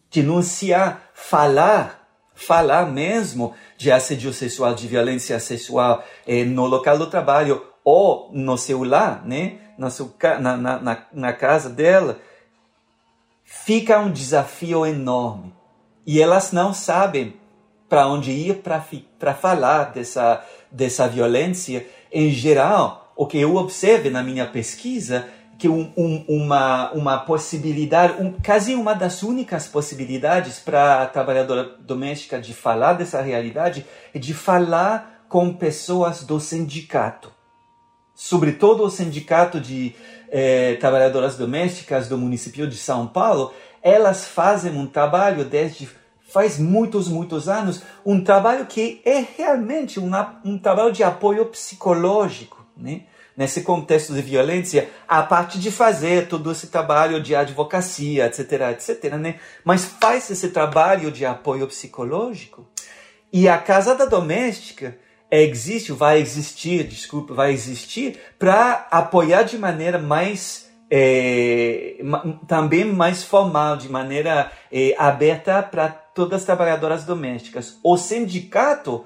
denunciar, 0.09 1.09
falar, 1.13 2.07
falar 2.33 2.85
mesmo 2.85 3.53
de 3.77 3.91
assédio 3.91 4.31
sexual, 4.31 4.73
de 4.73 4.87
violência 4.87 5.37
sexual 5.39 6.01
eh, 6.25 6.45
no 6.45 6.65
local 6.65 6.97
do 6.97 7.07
trabalho 7.07 7.61
ou 7.83 8.31
no 8.31 8.57
celular, 8.57 9.25
né? 9.25 9.59
Na, 9.77 9.89
seu, 9.89 10.13
na, 10.39 10.57
na, 10.57 11.05
na 11.11 11.33
casa 11.33 11.69
dela, 11.69 12.19
fica 13.43 13.99
um 13.99 14.11
desafio 14.11 14.85
enorme. 14.85 15.53
E 16.05 16.21
elas 16.21 16.51
não 16.51 16.73
sabem 16.73 17.33
para 17.87 18.07
onde 18.07 18.31
ir 18.31 18.63
para 19.19 19.33
falar 19.33 19.93
dessa, 19.93 20.43
dessa 20.71 21.07
violência. 21.07 21.87
Em 22.11 22.29
geral, 22.31 23.13
o 23.15 23.25
que 23.25 23.39
eu 23.39 23.55
observo 23.55 24.09
na 24.09 24.23
minha 24.23 24.45
pesquisa 24.45 25.27
que 25.57 25.69
um, 25.69 25.93
um, 25.95 26.25
uma, 26.27 26.91
uma 26.91 27.17
possibilidade, 27.19 28.21
um, 28.21 28.33
quase 28.33 28.75
uma 28.75 28.93
das 28.93 29.23
únicas 29.23 29.67
possibilidades 29.67 30.59
para 30.59 31.03
a 31.03 31.05
trabalhadora 31.05 31.63
doméstica 31.79 32.39
de 32.39 32.53
falar 32.53 32.93
dessa 32.93 33.21
realidade 33.21 33.85
é 34.13 34.19
de 34.19 34.33
falar 34.33 35.25
com 35.29 35.53
pessoas 35.53 36.23
do 36.23 36.39
sindicato. 36.39 37.31
Sobretudo 38.25 38.85
o 38.85 38.89
sindicato 38.89 39.59
de 39.59 39.93
eh, 40.31 40.77
trabalhadoras 40.79 41.35
domésticas 41.35 42.07
do 42.07 42.17
município 42.17 42.65
de 42.65 42.77
São 42.77 43.05
Paulo, 43.05 43.53
elas 43.81 44.25
fazem 44.25 44.71
um 44.71 44.87
trabalho 44.87 45.43
desde 45.43 45.89
faz 46.31 46.57
muitos, 46.57 47.09
muitos 47.09 47.49
anos, 47.49 47.83
um 48.05 48.23
trabalho 48.23 48.65
que 48.65 49.01
é 49.03 49.25
realmente 49.37 49.99
uma, 49.99 50.39
um 50.45 50.57
trabalho 50.57 50.93
de 50.93 51.03
apoio 51.03 51.47
psicológico, 51.47 52.65
né? 52.77 53.01
nesse 53.35 53.61
contexto 53.61 54.13
de 54.13 54.21
violência, 54.21 54.89
a 55.05 55.21
parte 55.21 55.59
de 55.59 55.69
fazer 55.69 56.29
todo 56.29 56.49
esse 56.49 56.67
trabalho 56.67 57.21
de 57.21 57.35
advocacia, 57.35 58.27
etc, 58.27 58.39
etc, 58.71 59.15
né? 59.15 59.35
Mas 59.65 59.83
faz 59.83 60.31
esse 60.31 60.47
trabalho 60.47 61.11
de 61.11 61.25
apoio 61.25 61.67
psicológico 61.67 62.65
e 63.33 63.49
a 63.49 63.57
casada 63.57 64.07
doméstica 64.07 64.97
existe, 65.41 65.91
vai 65.91 66.19
existir, 66.19 66.83
desculpa, 66.83 67.33
vai 67.33 67.51
existir 67.51 68.19
para 68.37 68.87
apoiar 68.91 69.43
de 69.43 69.57
maneira 69.57 69.97
mais 69.97 70.71
é, 70.91 71.95
também 72.47 72.85
mais 72.85 73.23
formal, 73.23 73.77
de 73.77 73.89
maneira 73.89 74.51
é, 74.71 74.93
aberta 74.97 75.63
para 75.63 75.89
todas 75.89 76.41
as 76.41 76.45
trabalhadoras 76.45 77.03
domésticas. 77.03 77.79
O 77.83 77.97
sindicato 77.97 79.05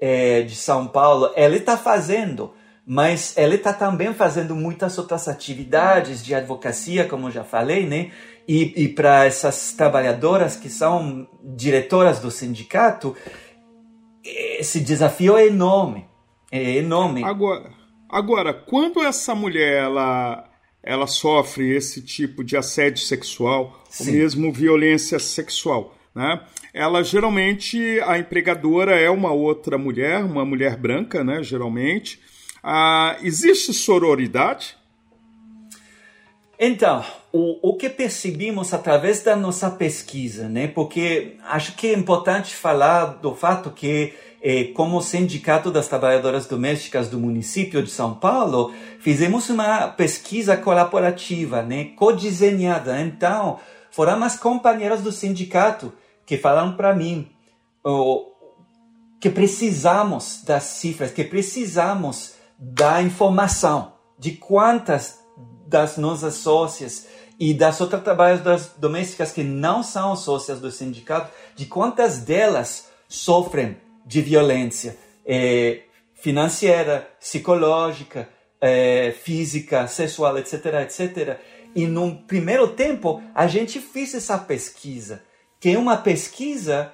é, 0.00 0.42
de 0.42 0.54
São 0.54 0.86
Paulo, 0.86 1.32
ele 1.34 1.56
está 1.56 1.76
fazendo 1.76 2.52
mas 2.84 3.34
ela 3.36 3.54
está 3.54 3.72
também 3.72 4.12
fazendo 4.12 4.56
muitas 4.56 4.98
outras 4.98 5.28
atividades 5.28 6.24
de 6.24 6.34
advocacia, 6.34 7.06
como 7.06 7.30
já 7.30 7.44
falei, 7.44 7.86
né? 7.86 8.10
E, 8.46 8.84
e 8.84 8.88
para 8.88 9.24
essas 9.24 9.72
trabalhadoras 9.72 10.56
que 10.56 10.68
são 10.68 11.28
diretoras 11.42 12.18
do 12.18 12.30
sindicato, 12.30 13.16
esse 14.24 14.80
desafio 14.80 15.36
é 15.36 15.46
enorme, 15.46 16.06
é 16.50 16.76
enorme. 16.76 17.24
Agora, 17.24 17.70
agora 18.08 18.54
quando 18.54 19.02
essa 19.02 19.34
mulher 19.34 19.84
ela, 19.84 20.48
ela 20.82 21.06
sofre 21.06 21.74
esse 21.74 22.02
tipo 22.02 22.44
de 22.44 22.56
assédio 22.56 23.02
sexual, 23.02 23.82
Sim. 23.88 24.06
ou 24.06 24.12
mesmo 24.12 24.52
violência 24.52 25.18
sexual, 25.18 25.94
né? 26.14 26.40
Ela 26.74 27.02
geralmente 27.02 28.00
a 28.06 28.18
empregadora 28.18 28.98
é 28.98 29.10
uma 29.10 29.32
outra 29.32 29.76
mulher, 29.76 30.24
uma 30.24 30.44
mulher 30.44 30.76
branca, 30.76 31.22
né? 31.22 31.42
Geralmente 31.42 32.20
ah, 32.62 33.16
existe 33.22 33.72
sororidade? 33.74 34.76
Então, 36.58 37.04
o, 37.32 37.70
o 37.70 37.76
que 37.76 37.88
percebemos 37.88 38.74
através 38.74 39.22
da 39.22 39.34
nossa 39.34 39.70
pesquisa, 39.70 40.48
né? 40.48 40.68
Porque 40.68 41.36
acho 41.48 41.74
que 41.74 41.86
é 41.86 41.94
importante 41.94 42.54
falar 42.54 43.06
do 43.06 43.34
fato 43.34 43.70
que, 43.70 44.12
eh, 44.42 44.64
como 44.74 45.00
Sindicato 45.00 45.70
das 45.70 45.88
Trabalhadoras 45.88 46.46
Domésticas 46.46 47.08
do 47.08 47.18
município 47.18 47.82
de 47.82 47.90
São 47.90 48.14
Paulo, 48.14 48.72
fizemos 49.00 49.48
uma 49.48 49.88
pesquisa 49.88 50.58
colaborativa, 50.58 51.62
né? 51.62 51.92
Co-desenhada. 51.96 53.00
Então, 53.00 53.58
foram 53.90 54.22
as 54.22 54.38
companheiras 54.38 55.00
do 55.00 55.10
sindicato 55.10 55.92
que 56.26 56.36
falaram 56.36 56.76
para 56.76 56.94
mim 56.94 57.30
oh, 57.82 58.26
que 59.18 59.30
precisamos 59.30 60.42
das 60.44 60.64
cifras, 60.64 61.10
que 61.10 61.24
precisamos 61.24 62.34
da 62.58 63.00
informação 63.02 63.94
de 64.18 64.32
quantas 64.32 65.18
das 65.66 65.96
nossas 65.96 66.34
sócias 66.34 67.06
e 67.44 67.52
das 67.52 67.80
outras 67.80 68.04
trabalhadoras 68.04 68.70
domésticas 68.78 69.32
que 69.32 69.42
não 69.42 69.82
são 69.82 70.14
sócias 70.14 70.60
do 70.60 70.70
sindicato, 70.70 71.32
de 71.56 71.66
quantas 71.66 72.18
delas 72.18 72.86
sofrem 73.08 73.78
de 74.06 74.22
violência 74.22 74.96
é, 75.26 75.80
financeira, 76.14 77.10
psicológica, 77.18 78.28
é, 78.60 79.10
física, 79.10 79.88
sexual, 79.88 80.38
etc, 80.38 80.66
etc. 80.84 81.40
E 81.74 81.84
num 81.84 82.14
primeiro 82.14 82.68
tempo, 82.68 83.20
a 83.34 83.48
gente 83.48 83.80
fez 83.80 84.14
essa 84.14 84.38
pesquisa, 84.38 85.24
que 85.58 85.70
é 85.70 85.76
uma 85.76 85.96
pesquisa 85.96 86.92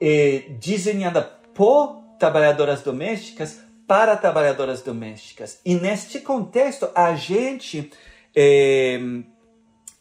é, 0.00 0.44
desenhada 0.58 1.20
por 1.52 2.00
trabalhadoras 2.18 2.80
domésticas 2.80 3.60
para 3.86 4.16
trabalhadoras 4.16 4.80
domésticas. 4.80 5.60
E 5.62 5.74
neste 5.74 6.20
contexto, 6.20 6.88
a 6.94 7.14
gente, 7.14 7.90
é, 8.34 8.98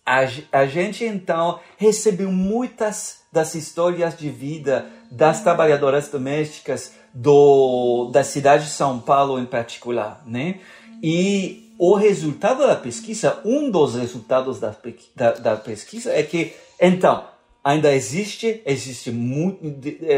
a, 0.10 0.28
a 0.52 0.66
gente 0.66 1.06
então 1.06 1.60
recebeu 1.78 2.32
muitas 2.32 3.20
das 3.32 3.54
histórias 3.54 4.18
de 4.18 4.28
vida 4.28 4.88
das 5.12 5.44
trabalhadoras 5.44 6.10
domésticas 6.10 6.94
do, 7.14 8.10
da 8.12 8.24
cidade 8.24 8.66
de 8.66 8.72
São 8.72 9.00
Paulo 9.00 9.40
em 9.40 9.46
particular, 9.46 10.24
né? 10.26 10.60
E 11.02 11.72
o 11.78 11.94
resultado 11.94 12.66
da 12.66 12.76
pesquisa, 12.76 13.40
um 13.46 13.70
dos 13.70 13.96
resultados 13.96 14.60
da, 14.60 14.76
da, 15.16 15.32
da 15.34 15.56
pesquisa 15.56 16.12
é 16.12 16.24
que, 16.24 16.54
então, 16.82 17.26
ainda 17.64 17.94
existe, 17.94 18.64
existe 18.66 19.12
muito 19.12 19.60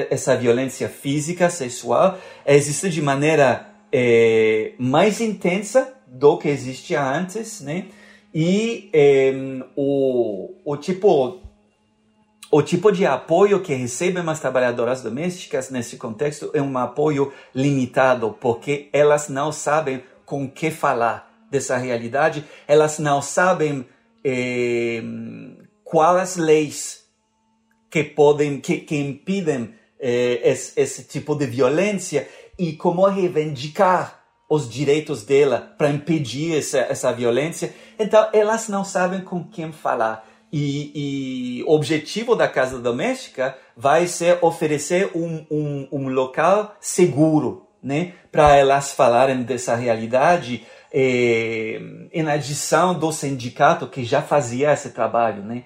essa 0.09 0.37
violência 0.37 0.87
física, 0.87 1.49
sexual, 1.49 2.17
existe 2.45 2.89
de 2.89 3.01
maneira 3.01 3.67
é, 3.91 4.71
mais 4.79 5.19
intensa 5.19 5.93
do 6.07 6.37
que 6.37 6.47
existia 6.47 7.03
antes, 7.03 7.59
né? 7.59 7.87
E 8.33 8.89
o, 9.75 10.55
o 10.63 10.77
tipo 10.77 11.41
o 12.51 12.61
tipo 12.61 12.91
de 12.91 13.05
apoio 13.05 13.61
que 13.61 13.73
recebem 13.73 14.27
as 14.27 14.41
trabalhadoras 14.41 15.01
domésticas 15.01 15.69
nesse 15.69 15.95
contexto 15.95 16.51
é 16.53 16.61
um 16.61 16.77
apoio 16.77 17.31
limitado, 17.55 18.35
porque 18.41 18.89
elas 18.91 19.29
não 19.29 19.53
sabem 19.53 20.03
com 20.25 20.49
que 20.49 20.69
falar 20.69 21.31
dessa 21.49 21.77
realidade, 21.77 22.43
elas 22.67 22.99
não 22.99 23.21
sabem 23.21 23.85
eh, 24.21 25.01
quais 25.83 26.35
leis 26.35 27.05
que 27.89 28.03
podem, 28.03 28.59
que, 28.59 28.79
que 28.79 28.97
impedem 28.97 29.73
eh, 29.97 30.41
esse, 30.43 30.77
esse 30.77 31.03
tipo 31.05 31.35
de 31.35 31.45
violência 31.45 32.27
e 32.59 32.73
como 32.73 33.05
reivindicar 33.05 34.20
os 34.51 34.69
direitos 34.69 35.23
dela 35.23 35.73
para 35.77 35.89
impedir 35.89 36.57
essa, 36.57 36.79
essa 36.79 37.13
violência. 37.13 37.73
Então, 37.97 38.27
elas 38.33 38.67
não 38.67 38.83
sabem 38.83 39.21
com 39.21 39.45
quem 39.45 39.71
falar. 39.71 40.27
E, 40.51 41.63
o 41.65 41.73
objetivo 41.73 42.35
da 42.35 42.49
casa 42.49 42.77
doméstica 42.77 43.57
vai 43.77 44.07
ser 44.07 44.39
oferecer 44.41 45.09
um, 45.15 45.45
um, 45.49 45.87
um 45.89 46.09
local 46.09 46.75
seguro, 46.81 47.65
né, 47.81 48.11
para 48.29 48.57
elas 48.57 48.91
falarem 48.91 49.41
dessa 49.43 49.73
realidade, 49.73 50.65
eh, 50.93 51.79
em 52.11 52.27
adição 52.27 52.93
do 52.93 53.09
sindicato 53.13 53.87
que 53.87 54.03
já 54.03 54.21
fazia 54.21 54.73
esse 54.73 54.89
trabalho, 54.89 55.41
né. 55.43 55.63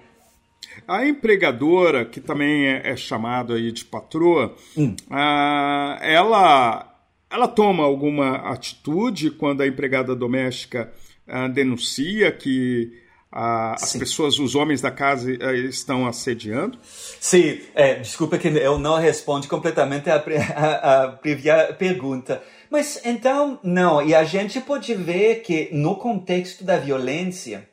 A 0.86 1.04
empregadora, 1.04 2.04
que 2.04 2.20
também 2.20 2.68
é, 2.68 2.92
é 2.92 2.96
chamada 2.96 3.54
aí 3.54 3.72
de 3.72 3.84
patroa, 3.84 4.54
hum. 4.76 4.94
ah, 5.10 5.98
ela, 6.00 6.95
ela 7.30 7.48
toma 7.48 7.84
alguma 7.84 8.36
atitude 8.52 9.30
quando 9.30 9.62
a 9.62 9.66
empregada 9.66 10.14
doméstica 10.14 10.92
ah, 11.26 11.48
denuncia 11.48 12.30
que 12.30 12.92
as 13.30 13.90
Sim. 13.90 13.98
pessoas, 13.98 14.38
os 14.38 14.54
homens 14.54 14.80
da 14.80 14.90
casa 14.90 15.30
eh, 15.30 15.56
estão 15.68 16.06
assediando? 16.06 16.78
Sim, 16.82 17.60
é, 17.74 17.96
desculpa 17.96 18.38
que 18.38 18.48
eu 18.48 18.78
não 18.78 18.96
respondo 18.96 19.46
completamente 19.46 20.08
a, 20.08 20.16
a, 20.16 21.04
a 21.04 21.08
primeira 21.08 21.74
pergunta. 21.74 22.42
Mas 22.70 23.00
então, 23.04 23.58
não, 23.62 24.02
e 24.02 24.14
a 24.14 24.24
gente 24.24 24.60
pode 24.60 24.94
ver 24.94 25.42
que 25.42 25.68
no 25.70 25.96
contexto 25.96 26.64
da 26.64 26.78
violência, 26.78 27.68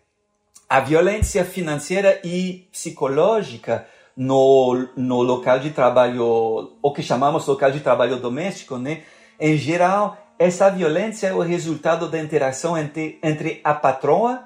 a 0.67 0.81
violência 0.81 1.45
financeira 1.45 2.19
e 2.25 2.67
psicológica 2.71 3.87
no, 4.17 4.89
no 4.97 5.21
local 5.21 5.59
de 5.59 5.71
trabalho, 5.71 6.73
o 6.81 6.91
que 6.91 7.01
chamamos 7.01 7.47
local 7.47 7.71
de 7.71 7.79
trabalho 7.79 8.17
doméstico, 8.17 8.77
né? 8.77 9.03
Em 9.39 9.57
geral, 9.57 10.17
essa 10.37 10.69
violência 10.69 11.27
é 11.27 11.33
o 11.33 11.41
resultado 11.41 12.09
da 12.09 12.19
interação 12.19 12.77
entre, 12.77 13.19
entre 13.23 13.61
a 13.63 13.73
patroa 13.73 14.43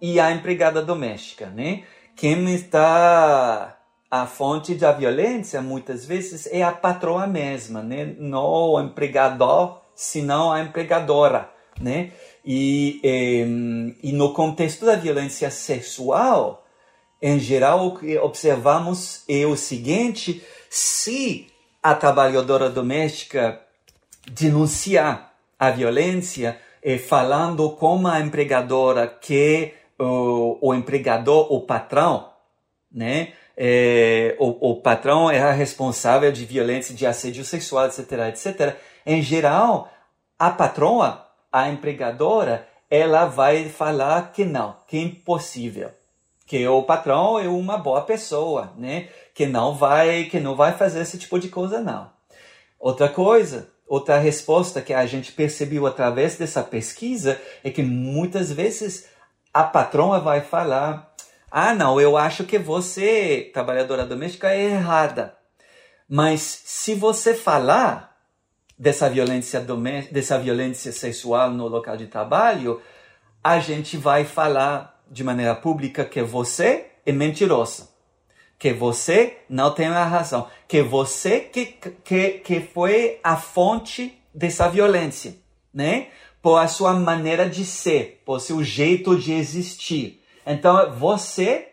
e 0.00 0.18
a 0.18 0.30
empregada 0.30 0.82
doméstica, 0.82 1.46
né? 1.46 1.84
Quem 2.16 2.54
está 2.54 3.76
a 4.10 4.26
fonte 4.26 4.74
da 4.74 4.92
violência 4.92 5.62
muitas 5.62 6.04
vezes 6.04 6.48
é 6.50 6.62
a 6.62 6.72
patroa 6.72 7.26
mesma, 7.26 7.82
né? 7.82 8.14
Não 8.18 8.72
o 8.72 8.80
empregador, 8.80 9.80
senão 9.94 10.52
a 10.52 10.60
empregadora, 10.60 11.50
né? 11.80 12.12
E, 12.44 13.00
e, 13.04 14.08
e 14.08 14.12
no 14.12 14.32
contexto 14.32 14.84
da 14.84 14.96
violência 14.96 15.50
sexual, 15.50 16.66
em 17.22 17.38
geral, 17.38 17.86
o 17.86 17.98
que 17.98 18.18
observamos 18.18 19.24
é 19.28 19.46
o 19.46 19.56
seguinte: 19.56 20.42
se 20.68 21.48
a 21.82 21.94
trabalhadora 21.94 22.68
doméstica 22.68 23.60
denunciar 24.30 25.32
a 25.58 25.70
violência, 25.70 26.58
eh, 26.82 26.98
falando 26.98 27.70
com 27.70 28.06
a 28.06 28.20
empregadora 28.20 29.06
que 29.06 29.74
o, 29.98 30.58
o 30.60 30.74
empregador, 30.74 31.52
o 31.52 31.60
patrão, 31.60 32.30
né? 32.90 33.32
É, 33.56 34.36
o, 34.38 34.70
o 34.70 34.80
patrão 34.80 35.30
é 35.30 35.52
responsável 35.52 36.32
de 36.32 36.46
violência, 36.46 36.94
de 36.94 37.06
assédio 37.06 37.44
sexual, 37.44 37.86
etc, 37.86 38.12
etc. 38.28 38.76
Em 39.04 39.20
geral, 39.20 39.92
a 40.38 40.50
patroa, 40.50 41.26
a 41.52 41.68
empregadora, 41.68 42.66
ela 42.90 43.26
vai 43.26 43.68
falar 43.68 44.32
que 44.32 44.44
não, 44.44 44.76
que 44.86 44.96
é 44.96 45.02
impossível, 45.02 45.90
que 46.46 46.66
o 46.66 46.82
patrão 46.82 47.38
é 47.38 47.46
uma 47.46 47.76
boa 47.76 48.00
pessoa, 48.00 48.72
né? 48.78 49.08
Que 49.34 49.44
não 49.44 49.74
vai, 49.74 50.24
que 50.24 50.40
não 50.40 50.56
vai 50.56 50.72
fazer 50.72 51.02
esse 51.02 51.18
tipo 51.18 51.38
de 51.38 51.48
coisa 51.48 51.80
não. 51.80 52.10
Outra 52.78 53.10
coisa, 53.10 53.68
outra 53.90 54.18
resposta 54.18 54.80
que 54.80 54.94
a 54.94 55.04
gente 55.04 55.32
percebeu 55.32 55.84
através 55.84 56.36
dessa 56.36 56.62
pesquisa 56.62 57.42
é 57.64 57.70
que 57.70 57.82
muitas 57.82 58.52
vezes 58.52 59.08
a 59.52 59.64
patroa 59.64 60.20
vai 60.20 60.40
falar: 60.40 61.12
Ah, 61.50 61.74
não, 61.74 62.00
eu 62.00 62.16
acho 62.16 62.44
que 62.44 62.56
você, 62.56 63.50
trabalhadora 63.52 64.06
doméstica, 64.06 64.54
é 64.54 64.70
errada. 64.70 65.34
Mas 66.08 66.62
se 66.64 66.94
você 66.94 67.34
falar 67.34 68.16
dessa 68.78 69.10
violência 69.10 69.60
dessa 70.10 70.38
violência 70.38 70.92
sexual 70.92 71.50
no 71.50 71.66
local 71.66 71.96
de 71.96 72.06
trabalho, 72.06 72.80
a 73.42 73.58
gente 73.58 73.96
vai 73.96 74.24
falar 74.24 75.02
de 75.10 75.24
maneira 75.24 75.54
pública 75.54 76.04
que 76.04 76.22
você 76.22 76.86
é 77.04 77.10
mentirosa, 77.10 77.88
que 78.60 78.74
você 78.74 79.38
não 79.48 79.72
tem 79.72 79.86
a 79.86 80.04
razão, 80.04 80.46
que 80.68 80.82
você 80.82 81.40
que, 81.40 81.64
que, 82.04 82.30
que 82.32 82.60
foi 82.60 83.18
a 83.24 83.34
fonte 83.34 84.22
dessa 84.34 84.68
violência, 84.68 85.34
né? 85.72 86.08
por 86.42 86.58
a 86.58 86.68
sua 86.68 86.92
maneira 86.92 87.48
de 87.48 87.64
ser, 87.64 88.22
por 88.24 88.38
seu 88.38 88.62
jeito 88.62 89.18
de 89.18 89.32
existir. 89.32 90.22
Então, 90.46 90.92
você 90.92 91.68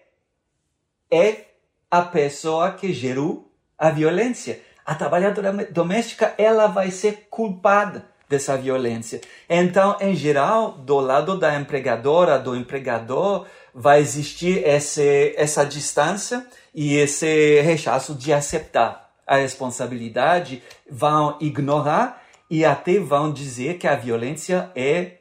é 1.12 1.46
a 1.92 2.02
pessoa 2.02 2.72
que 2.72 2.94
gerou 2.94 3.52
a 3.78 3.90
violência. 3.90 4.62
A 4.86 4.96
trabalhadora 4.96 5.52
doméstica, 5.72 6.34
ela 6.38 6.68
vai 6.68 6.90
ser 6.92 7.28
culpada 7.30 8.06
dessa 8.30 8.58
violência. 8.58 9.22
Então, 9.50 9.98
em 10.02 10.16
geral, 10.16 10.72
do 10.72 11.00
lado 11.00 11.38
da 11.38 11.58
empregadora, 11.60 12.38
do 12.38 12.56
empregador, 12.56 13.46
vai 13.74 14.00
existir 14.00 14.68
esse, 14.68 15.34
essa 15.38 15.66
distância 15.66 16.46
e 16.74 16.96
esse 16.96 17.62
rechaço 17.62 18.14
de 18.16 18.32
aceitar 18.34 19.12
a 19.26 19.38
responsabilidade, 19.38 20.64
vão 20.90 21.38
ignorar 21.42 22.24
e 22.50 22.64
até 22.64 22.98
vão 23.00 23.32
dizer 23.32 23.78
que 23.78 23.88
a 23.88 23.96
violência 23.96 24.72
é 24.76 25.18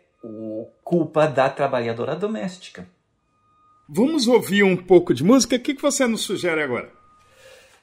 culpa 0.84 1.26
da 1.26 1.48
trabalhadora 1.48 2.14
doméstica. 2.14 2.86
Vamos 3.88 4.26
ouvir 4.26 4.62
um 4.62 4.76
pouco 4.76 5.14
de 5.14 5.24
música? 5.24 5.56
O 5.56 5.60
que 5.60 5.74
você 5.74 6.06
nos 6.06 6.22
sugere 6.22 6.62
agora? 6.62 6.90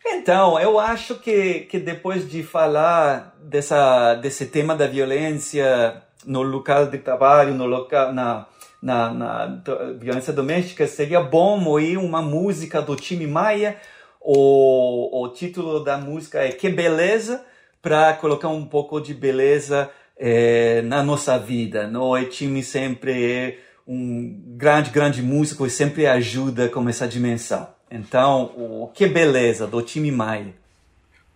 Então, 0.05 0.59
eu 0.59 0.79
acho 0.79 1.15
que, 1.15 1.61
que 1.61 1.79
depois 1.79 2.29
de 2.29 2.43
falar 2.43 3.35
dessa, 3.41 4.15
desse 4.15 4.47
tema 4.47 4.75
da 4.75 4.85
violência 4.85 6.01
no 6.25 6.41
local 6.41 6.87
de 6.87 6.97
trabalho, 6.97 7.53
no 7.53 7.65
local, 7.65 8.13
na, 8.13 8.45
na, 8.83 9.13
na 9.13 9.61
violência 9.97 10.33
doméstica, 10.33 10.85
seria 10.85 11.21
bom 11.21 11.63
ouvir 11.63 11.97
uma 11.97 12.21
música 12.21 12.81
do 12.81 12.97
time 12.97 13.25
Maia. 13.25 13.77
O, 14.19 15.23
o 15.23 15.29
título 15.29 15.81
da 15.81 15.97
música 15.97 16.39
é 16.39 16.49
Que 16.49 16.69
Beleza, 16.69 17.45
para 17.81 18.13
colocar 18.13 18.49
um 18.49 18.65
pouco 18.65 18.99
de 18.99 19.13
beleza 19.13 19.89
é, 20.17 20.81
na 20.81 21.01
nossa 21.01 21.37
vida. 21.39 21.87
No 21.87 22.15
é 22.15 22.25
time 22.25 22.61
sempre 22.61 23.25
é 23.25 23.57
um 23.87 24.41
grande, 24.57 24.89
grande 24.89 25.21
músico 25.21 25.65
e 25.65 25.69
sempre 25.69 26.05
ajuda 26.05 26.67
com 26.67 26.87
essa 26.87 27.07
dimensão. 27.07 27.67
Então, 27.89 28.51
o 28.57 28.89
que 28.93 29.07
beleza 29.07 29.65
do 29.65 29.81
time 29.81 30.11
Maia. 30.11 30.53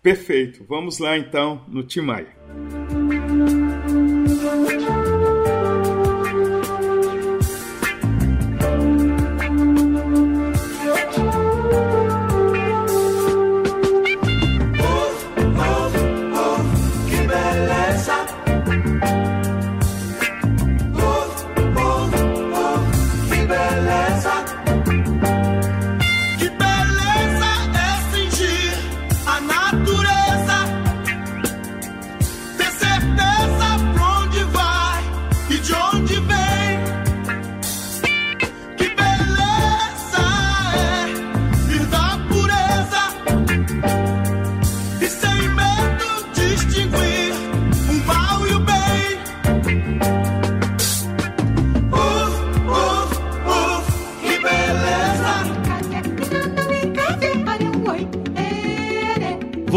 Perfeito. 0.01 0.65
Vamos 0.67 0.99
lá 0.99 1.17
então 1.17 1.61
no 1.67 1.83
time 1.83 2.07
Maia. 2.07 2.86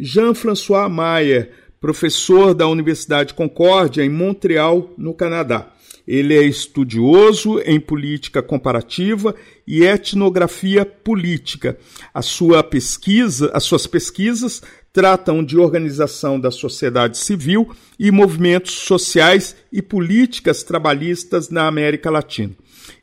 Jean-François 0.00 0.88
Maia, 0.88 1.50
professor 1.80 2.54
da 2.54 2.66
Universidade 2.66 3.34
Concórdia, 3.34 4.02
em 4.02 4.08
Montreal, 4.08 4.92
no 4.96 5.14
Canadá. 5.14 5.72
Ele 6.06 6.34
é 6.34 6.42
estudioso 6.42 7.60
em 7.60 7.78
política 7.78 8.42
comparativa 8.42 9.34
e 9.66 9.84
etnografia 9.84 10.84
política. 10.84 11.78
A 12.12 12.22
sua 12.22 12.62
pesquisa, 12.62 13.50
as 13.54 13.64
suas 13.64 13.86
pesquisas 13.86 14.62
tratam 14.92 15.44
de 15.44 15.56
organização 15.56 16.40
da 16.40 16.50
sociedade 16.50 17.16
civil 17.16 17.70
e 17.98 18.10
movimentos 18.10 18.72
sociais 18.72 19.54
e 19.72 19.80
políticas 19.80 20.62
trabalhistas 20.62 21.48
na 21.48 21.68
América 21.68 22.10
Latina. 22.10 22.54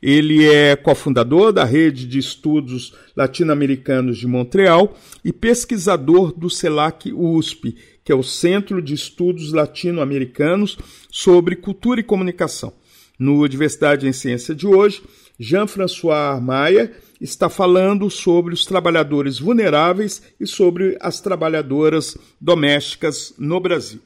Ele 0.02 0.46
é 0.46 0.76
cofundador 0.76 1.52
da 1.52 1.64
Rede 1.64 2.06
de 2.06 2.18
Estudos 2.18 2.94
Latino-Americanos 3.16 4.18
de 4.18 4.26
Montreal 4.26 4.96
e 5.24 5.32
pesquisador 5.32 6.32
do 6.32 6.48
CELAC 6.48 7.12
USP, 7.12 7.76
que 8.04 8.12
é 8.12 8.14
o 8.14 8.22
Centro 8.22 8.80
de 8.80 8.94
Estudos 8.94 9.52
Latino-Americanos 9.52 10.78
sobre 11.10 11.56
Cultura 11.56 12.00
e 12.00 12.04
Comunicação. 12.04 12.72
No 13.18 13.48
Diversidade 13.48 14.06
em 14.06 14.12
Ciência 14.12 14.54
de 14.54 14.66
hoje, 14.66 15.02
Jean-François 15.38 16.40
Maia 16.40 16.92
está 17.20 17.48
falando 17.48 18.08
sobre 18.10 18.54
os 18.54 18.64
trabalhadores 18.64 19.38
vulneráveis 19.38 20.22
e 20.38 20.46
sobre 20.46 20.96
as 21.00 21.20
trabalhadoras 21.20 22.16
domésticas 22.40 23.34
no 23.38 23.60
Brasil. 23.60 24.00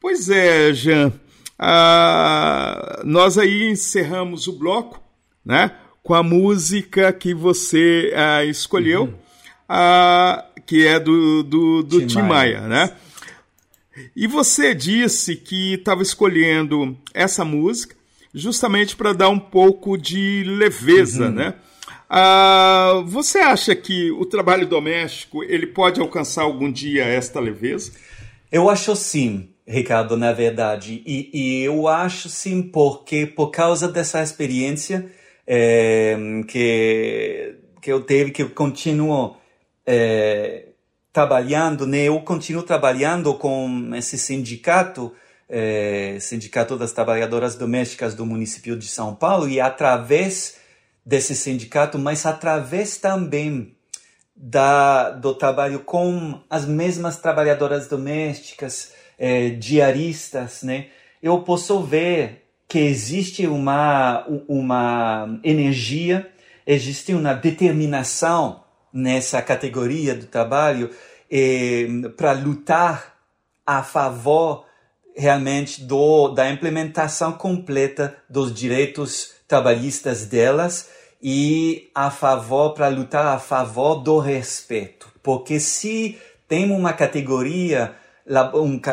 Pois 0.00 0.28
é, 0.28 0.72
Jean, 0.72 1.12
ah, 1.58 3.02
nós 3.04 3.38
aí 3.38 3.70
encerramos 3.70 4.46
o 4.46 4.58
bloco 4.58 5.03
né? 5.44 5.72
Com 6.02 6.14
a 6.14 6.22
música 6.22 7.12
que 7.12 7.34
você 7.34 8.12
uh, 8.14 8.44
escolheu, 8.48 9.04
uhum. 9.04 9.14
uh, 9.68 10.42
que 10.66 10.86
é 10.86 10.98
do, 10.98 11.42
do, 11.42 11.82
do 11.82 12.00
Tim, 12.00 12.06
Tim 12.06 12.22
Maia, 12.22 12.60
Maia, 12.60 12.68
né? 12.68 12.96
E 14.14 14.26
você 14.26 14.74
disse 14.74 15.36
que 15.36 15.74
estava 15.74 16.02
escolhendo 16.02 16.96
essa 17.12 17.44
música 17.44 17.94
justamente 18.34 18.96
para 18.96 19.12
dar 19.12 19.28
um 19.28 19.38
pouco 19.38 19.96
de 19.96 20.42
leveza, 20.44 21.26
uhum. 21.26 21.32
né? 21.32 21.54
Uh, 22.10 23.04
você 23.06 23.38
acha 23.38 23.74
que 23.74 24.10
o 24.12 24.26
trabalho 24.26 24.66
doméstico 24.66 25.42
ele 25.42 25.66
pode 25.66 26.00
alcançar 26.00 26.42
algum 26.42 26.70
dia 26.70 27.04
esta 27.04 27.40
leveza? 27.40 27.92
Eu 28.52 28.68
acho 28.68 28.94
sim, 28.94 29.48
Ricardo, 29.66 30.16
na 30.16 30.32
verdade. 30.32 31.02
E, 31.06 31.30
e 31.32 31.64
eu 31.64 31.88
acho 31.88 32.28
sim 32.28 32.62
porque, 32.62 33.26
por 33.26 33.50
causa 33.50 33.88
dessa 33.88 34.22
experiência, 34.22 35.10
é, 35.46 36.16
que, 36.48 37.56
que 37.80 37.92
eu 37.92 38.00
teve, 38.02 38.30
que 38.30 38.42
eu 38.42 38.50
continuo 38.50 39.36
é, 39.86 40.66
trabalhando, 41.12 41.86
né? 41.86 42.04
Eu 42.04 42.20
continuo 42.20 42.62
trabalhando 42.62 43.34
com 43.34 43.94
esse 43.94 44.18
sindicato, 44.18 45.12
é, 45.48 46.16
Sindicato 46.20 46.76
das 46.76 46.92
Trabalhadoras 46.92 47.54
Domésticas 47.54 48.14
do 48.14 48.24
município 48.26 48.76
de 48.76 48.86
São 48.88 49.14
Paulo, 49.14 49.48
e 49.48 49.60
através 49.60 50.56
desse 51.04 51.36
sindicato, 51.36 51.98
mas 51.98 52.24
através 52.24 52.96
também 52.96 53.76
da, 54.34 55.10
do 55.10 55.34
trabalho 55.34 55.80
com 55.80 56.40
as 56.48 56.66
mesmas 56.66 57.18
trabalhadoras 57.18 57.86
domésticas, 57.86 58.92
é, 59.18 59.50
diaristas, 59.50 60.62
né? 60.62 60.88
Eu 61.22 61.40
posso 61.42 61.82
ver 61.82 62.43
que 62.68 62.78
existe 62.78 63.46
uma, 63.46 64.26
uma 64.48 65.40
energia, 65.44 66.30
existe 66.66 67.14
uma 67.14 67.34
determinação 67.34 68.62
nessa 68.92 69.42
categoria 69.42 70.14
do 70.14 70.26
trabalho 70.26 70.90
eh, 71.30 71.86
para 72.16 72.32
lutar 72.32 73.14
a 73.66 73.82
favor 73.82 74.66
realmente 75.16 75.82
do, 75.82 76.28
da 76.28 76.50
implementação 76.50 77.32
completa 77.32 78.16
dos 78.28 78.52
direitos 78.52 79.32
trabalhistas 79.46 80.26
delas 80.26 80.90
e 81.22 81.90
a 81.94 82.10
favor 82.10 82.74
para 82.74 82.88
lutar 82.88 83.26
a 83.26 83.38
favor 83.38 83.96
do 83.96 84.18
respeito, 84.18 85.10
porque 85.22 85.58
se 85.58 86.18
tem 86.48 86.70
uma 86.70 86.92
categoria 86.92 87.94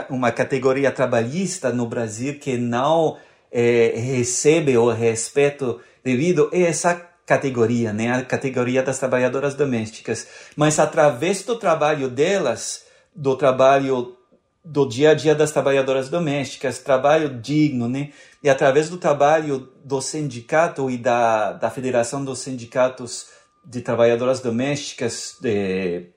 uma 0.09 0.30
categoria 0.32 0.91
trabalhista 0.91 1.72
no 1.72 1.86
Brasil 1.86 2.38
que 2.38 2.57
não 2.57 3.17
é, 3.52 3.93
recebe 3.95 4.78
o 4.78 4.89
respeito 4.89 5.80
devido 6.04 6.49
a 6.54 6.58
essa 6.58 6.95
categoria, 7.26 7.93
né? 7.93 8.12
a 8.12 8.24
categoria 8.24 8.82
das 8.82 8.99
trabalhadoras 8.99 9.56
domésticas. 9.56 10.28
Mas 10.56 10.80
através 10.80 11.43
do 11.43 11.56
trabalho 11.58 12.10
delas, 12.10 12.86
do 13.16 13.36
trabalho 13.36 14.18
do 14.64 14.88
dia 14.88 15.12
a 15.12 15.14
dia 15.14 15.34
das 15.34 15.52
trabalhadoras 15.52 16.08
domésticas, 16.10 16.80
trabalho 16.80 17.39
digno, 17.41 17.89
né? 17.89 18.12
E 18.43 18.49
através 18.49 18.89
do 18.89 18.97
trabalho 18.97 19.70
do 19.84 20.02
sindicato 20.02 20.89
e 20.89 20.97
da, 20.97 21.54
da 21.54 21.70
Federação 21.70 22.24
dos 22.24 22.39
Sindicatos 22.39 23.28
de 23.66 23.82
Trabalhadoras 23.82 24.39
Domésticas 24.39 25.38
de, 25.41 26.08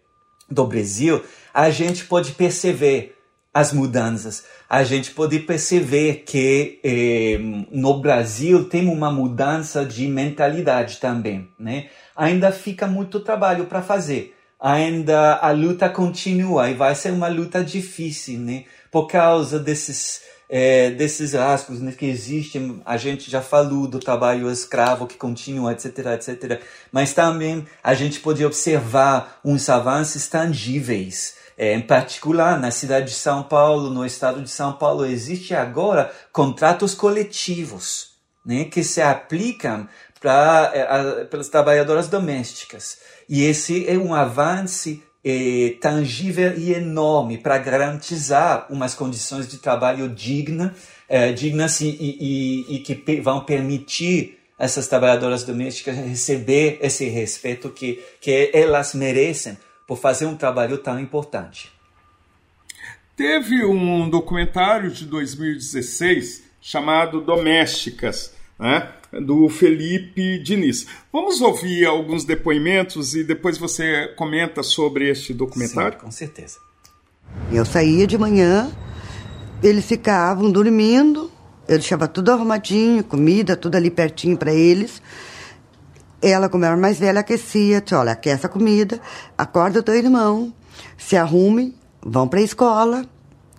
do 0.50 0.66
Brasil, 0.66 1.22
a 1.52 1.70
gente 1.70 2.04
pode 2.04 2.32
perceber 2.32 3.16
as 3.54 3.72
mudanças. 3.72 4.44
A 4.68 4.82
gente 4.82 5.12
pode 5.12 5.38
perceber 5.38 6.24
que 6.26 6.80
eh, 6.82 7.38
no 7.70 8.00
Brasil 8.00 8.64
tem 8.64 8.88
uma 8.88 9.12
mudança 9.12 9.84
de 9.84 10.08
mentalidade 10.08 10.98
também, 10.98 11.48
né? 11.56 11.86
Ainda 12.16 12.50
fica 12.50 12.88
muito 12.88 13.20
trabalho 13.20 13.66
para 13.66 13.80
fazer. 13.80 14.34
Ainda 14.60 15.36
a 15.36 15.52
luta 15.52 15.88
continua 15.88 16.68
e 16.68 16.74
vai 16.74 16.94
ser 16.96 17.12
uma 17.12 17.28
luta 17.28 17.62
difícil, 17.62 18.40
né? 18.40 18.64
Por 18.90 19.06
causa 19.06 19.60
desses 19.60 20.22
é, 20.48 20.90
desses 20.90 21.32
rasgos 21.32 21.80
né, 21.80 21.92
que 21.92 22.04
existem, 22.06 22.80
a 22.84 22.96
gente 22.96 23.30
já 23.30 23.40
falou 23.40 23.86
do 23.86 23.98
trabalho 23.98 24.50
escravo 24.50 25.06
que 25.06 25.16
continua, 25.16 25.72
etc, 25.72 25.98
etc. 26.14 26.60
Mas 26.92 27.14
também 27.14 27.66
a 27.82 27.94
gente 27.94 28.20
pode 28.20 28.44
observar 28.44 29.40
uns 29.44 29.68
avanços 29.68 30.28
tangíveis 30.28 31.43
é, 31.56 31.74
em 31.74 31.80
particular, 31.80 32.60
na 32.60 32.70
cidade 32.70 33.06
de 33.06 33.16
São 33.16 33.42
Paulo, 33.42 33.90
no 33.90 34.04
estado 34.04 34.42
de 34.42 34.50
São 34.50 34.72
Paulo, 34.72 35.06
existe 35.06 35.54
agora 35.54 36.12
contratos 36.32 36.94
coletivos 36.94 38.14
né, 38.44 38.64
que 38.64 38.82
se 38.82 39.00
aplicam 39.00 39.88
para 40.20 40.72
é, 40.74 41.24
pelas 41.24 41.48
trabalhadoras 41.48 42.08
domésticas. 42.08 42.98
E 43.28 43.44
esse 43.44 43.88
é 43.88 43.96
um 43.96 44.14
avanço 44.14 45.00
é, 45.24 45.76
tangível 45.80 46.56
e 46.56 46.74
enorme 46.74 47.38
para 47.38 47.56
garantizar 47.58 48.66
umas 48.70 48.94
condições 48.94 49.48
de 49.48 49.58
trabalho 49.58 50.08
digna, 50.08 50.74
é, 51.08 51.32
dignas 51.32 51.80
e, 51.80 51.88
e, 51.88 52.76
e, 52.76 52.78
que 52.80 53.20
vão 53.20 53.44
permitir 53.44 54.38
essas 54.58 54.86
trabalhadoras 54.86 55.44
domésticas 55.44 55.96
receber 55.96 56.78
esse 56.80 57.06
respeito 57.06 57.70
que, 57.70 58.02
que 58.20 58.50
elas 58.52 58.94
merecem 58.94 59.56
por 59.86 59.98
fazer 59.98 60.26
um 60.26 60.36
trabalho 60.36 60.78
tão 60.78 60.98
importante. 60.98 61.72
Teve 63.16 63.64
um 63.64 64.08
documentário 64.08 64.90
de 64.90 65.06
2016 65.06 66.42
chamado 66.60 67.20
Domésticas, 67.20 68.32
né, 68.58 68.90
do 69.12 69.48
Felipe 69.48 70.42
Diniz. 70.42 70.86
Vamos 71.12 71.40
ouvir 71.40 71.84
alguns 71.84 72.24
depoimentos 72.24 73.14
e 73.14 73.22
depois 73.22 73.58
você 73.58 74.08
comenta 74.16 74.62
sobre 74.62 75.08
este 75.08 75.32
documentário? 75.32 75.98
Sim, 75.98 76.04
com 76.04 76.10
certeza. 76.10 76.58
Eu 77.52 77.64
saía 77.64 78.06
de 78.06 78.16
manhã, 78.16 78.70
eles 79.62 79.84
ficavam 79.84 80.50
dormindo, 80.50 81.30
eu 81.68 81.78
deixava 81.78 82.08
tudo 82.08 82.32
arrumadinho, 82.32 83.04
comida, 83.04 83.56
tudo 83.56 83.76
ali 83.76 83.90
pertinho 83.90 84.36
para 84.36 84.52
eles. 84.52 85.00
Ela, 86.26 86.48
como 86.48 86.64
era 86.64 86.74
mais 86.74 86.98
velha, 86.98 87.20
aquecia, 87.20 87.82
disse, 87.82 87.94
olha, 87.94 88.12
aquece 88.12 88.46
a 88.46 88.48
comida, 88.48 88.98
acorda 89.36 89.80
o 89.80 89.82
teu 89.82 89.94
irmão, 89.94 90.54
se 90.96 91.18
arrume, 91.18 91.76
vão 92.00 92.26
para 92.26 92.40
a 92.40 92.42
escola. 92.42 93.04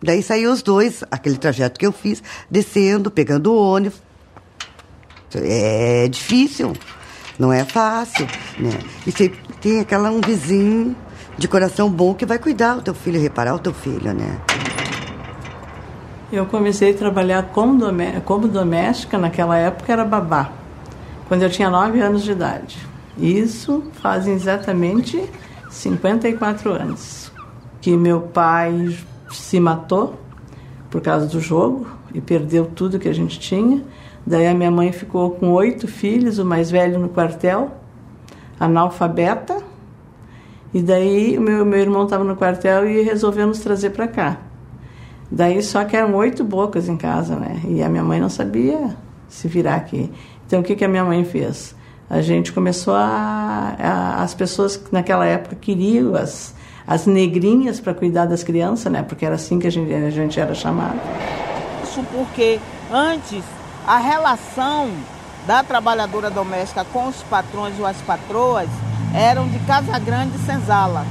Daí 0.02 0.24
saiu 0.24 0.52
os 0.52 0.64
dois, 0.64 1.04
aquele 1.12 1.38
trajeto 1.38 1.80
que 1.80 1.86
eu 1.86 1.92
fiz, 1.92 2.24
descendo, 2.50 3.12
pegando 3.12 3.54
o 3.54 3.56
ônibus. 3.56 4.02
É 5.36 6.08
difícil, 6.08 6.74
não 7.38 7.54
é 7.54 7.64
fácil, 7.64 8.26
né? 8.58 8.72
E 9.06 9.12
você 9.12 9.32
tem 9.62 9.80
aquela 9.80 10.10
um 10.10 10.22
vizinho 10.22 10.96
de 11.38 11.48
coração 11.48 11.88
bom 11.88 12.16
que 12.16 12.26
vai 12.26 12.40
cuidar 12.40 12.76
do 12.76 12.82
teu 12.82 12.96
filho, 12.96 13.22
reparar 13.22 13.54
o 13.54 13.60
teu 13.60 13.74
filho, 13.74 14.12
né? 14.12 14.40
Eu 16.32 16.48
comecei 16.48 16.92
a 16.92 16.98
trabalhar 16.98 17.52
como 17.52 18.48
doméstica, 18.48 19.20
naquela 19.20 19.56
época 19.56 19.94
era 19.94 20.04
babá, 20.04 20.52
quando 21.28 21.44
eu 21.44 21.50
tinha 21.50 21.70
9 21.70 22.00
anos 22.00 22.24
de 22.24 22.32
idade. 22.32 22.78
Isso 23.18 23.84
fazem 23.94 24.34
exatamente 24.34 25.24
54 25.70 26.72
anos. 26.72 27.32
Que 27.82 27.96
meu 27.96 28.22
pai 28.22 28.98
se 29.32 29.60
matou 29.60 30.20
por 30.90 31.02
causa 31.02 31.26
do 31.26 31.40
jogo 31.40 31.88
e 32.14 32.22
perdeu 32.22 32.66
tudo 32.66 33.00
que 33.00 33.10
a 33.10 33.14
gente 33.14 33.40
tinha. 33.40 33.84
Daí 34.26 34.48
a 34.48 34.54
minha 34.54 34.72
mãe 34.72 34.92
ficou 34.92 35.32
com 35.32 35.52
oito 35.52 35.88
filhos, 35.88 36.40
o 36.40 36.46
mais 36.46 36.72
velho 36.72 36.98
no 37.00 37.10
quartel, 37.10 37.72
analfabeta. 38.60 39.58
E 40.74 40.82
daí 40.82 41.38
o 41.38 41.42
meu, 41.42 41.66
meu 41.66 41.80
irmão 41.80 42.04
estava 42.06 42.24
no 42.24 42.36
quartel 42.36 42.90
e 42.90 43.02
resolveu 43.02 43.48
nos 43.48 43.60
trazer 43.60 43.92
para 43.92 44.08
cá. 44.08 44.38
Daí 45.32 45.62
só 45.62 45.84
que 45.86 45.96
eram 45.96 46.16
oito 46.16 46.44
bocas 46.44 46.88
em 46.88 46.98
casa, 46.98 47.36
né? 47.36 47.62
E 47.68 47.82
a 47.84 47.90
minha 47.90 48.04
mãe 48.04 48.20
não 48.20 48.30
sabia 48.30 48.96
se 49.28 49.48
virar 49.48 49.76
aqui. 49.76 50.12
Então 50.56 50.62
o 50.62 50.66
que, 50.66 50.74
que 50.74 50.86
a 50.86 50.88
minha 50.88 51.04
mãe 51.04 51.26
fez? 51.26 51.76
A 52.10 52.22
gente 52.22 52.54
começou 52.54 52.96
a, 52.96 53.76
a 53.78 54.24
as 54.24 54.34
pessoas 54.34 54.78
que 54.78 54.94
naquela 54.94 55.26
época 55.26 55.54
queriam 55.54 56.16
as, 56.16 56.56
as 56.88 57.06
negrinhas 57.06 57.82
para 57.82 57.94
cuidar 57.94 58.26
das 58.26 58.42
crianças, 58.42 58.90
né? 58.90 59.04
Porque 59.04 59.26
era 59.26 59.36
assim 59.36 59.60
que 59.60 59.68
a 59.68 59.70
gente, 59.70 59.94
a 59.94 60.10
gente 60.10 60.40
era 60.40 60.56
chamado. 60.56 60.98
Isso 61.84 62.02
porque 62.14 62.58
antes 62.90 63.44
a 63.86 63.98
relação 63.98 64.92
da 65.46 65.62
trabalhadora 65.62 66.30
doméstica 66.30 66.86
com 66.86 67.06
os 67.08 67.22
patrões 67.24 67.78
ou 67.78 67.86
as 67.86 67.98
patroas 68.04 68.70
eram 69.14 69.50
de 69.50 69.60
Casa 69.60 70.00
Grande 70.00 70.38
e 70.38 70.40
Senzala. 70.40 71.06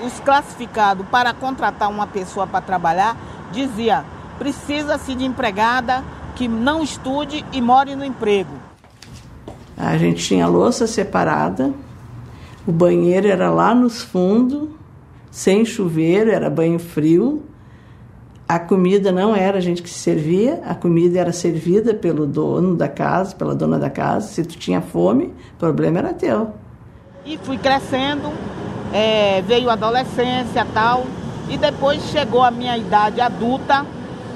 Os 0.00 0.20
classificados 0.20 1.04
para 1.08 1.34
contratar 1.34 1.90
uma 1.90 2.06
pessoa 2.06 2.46
para 2.46 2.60
trabalhar 2.60 3.16
dizia: 3.50 4.04
precisa-se 4.38 5.16
de 5.16 5.24
empregada 5.24 6.04
que 6.36 6.46
não 6.46 6.84
estude 6.84 7.44
e 7.52 7.60
more 7.60 7.96
no 7.96 8.04
emprego. 8.04 8.59
A 9.82 9.96
gente 9.96 10.22
tinha 10.22 10.46
louça 10.46 10.86
separada, 10.86 11.72
o 12.66 12.70
banheiro 12.70 13.26
era 13.26 13.50
lá 13.50 13.74
nos 13.74 14.02
fundos, 14.02 14.68
sem 15.30 15.64
chuveiro, 15.64 16.30
era 16.30 16.50
banho 16.50 16.78
frio. 16.78 17.42
A 18.46 18.58
comida 18.58 19.10
não 19.10 19.34
era 19.34 19.56
a 19.56 19.60
gente 19.60 19.82
que 19.82 19.88
se 19.88 19.98
servia, 19.98 20.60
a 20.66 20.74
comida 20.74 21.18
era 21.18 21.32
servida 21.32 21.94
pelo 21.94 22.26
dono 22.26 22.76
da 22.76 22.88
casa, 22.88 23.34
pela 23.34 23.54
dona 23.54 23.78
da 23.78 23.88
casa. 23.88 24.28
Se 24.28 24.44
tu 24.44 24.58
tinha 24.58 24.82
fome, 24.82 25.32
o 25.54 25.58
problema 25.58 26.00
era 26.00 26.12
teu. 26.12 26.50
E 27.24 27.38
fui 27.38 27.56
crescendo, 27.56 28.30
é, 28.92 29.40
veio 29.42 29.70
a 29.70 29.72
adolescência 29.72 30.66
tal, 30.74 31.06
e 31.48 31.56
depois 31.56 32.02
chegou 32.10 32.42
a 32.42 32.50
minha 32.50 32.76
idade 32.76 33.18
adulta, 33.18 33.86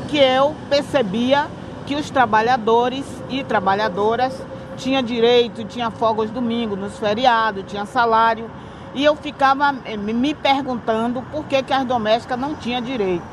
que 0.08 0.16
eu 0.16 0.54
percebia 0.70 1.48
que 1.84 1.94
os 1.94 2.08
trabalhadores 2.08 3.04
e 3.28 3.44
trabalhadoras 3.44 4.32
tinham 4.74 5.02
direito, 5.02 5.64
tinha 5.64 5.90
folga 5.90 6.22
aos 6.22 6.30
domingos, 6.30 6.78
nos 6.78 6.98
feriados, 6.98 7.64
tinha 7.66 7.86
salário. 7.86 8.50
E 8.94 9.04
eu 9.04 9.16
ficava 9.16 9.74
eh, 9.84 9.96
me 9.96 10.34
perguntando 10.34 11.22
por 11.32 11.44
que, 11.46 11.62
que 11.62 11.72
as 11.72 11.84
domésticas 11.84 12.38
não 12.38 12.54
tinham 12.54 12.80
direito. 12.80 13.24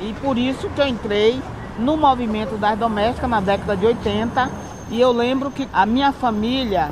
E 0.00 0.14
por 0.20 0.38
isso 0.38 0.68
que 0.70 0.80
eu 0.80 0.86
entrei 0.86 1.40
no 1.78 1.96
movimento 1.96 2.56
das 2.56 2.78
domésticas 2.78 3.30
na 3.30 3.40
década 3.40 3.76
de 3.76 3.86
80. 3.86 4.50
E 4.90 5.00
eu 5.00 5.12
lembro 5.12 5.50
que 5.50 5.68
a 5.72 5.86
minha 5.86 6.12
família, 6.12 6.90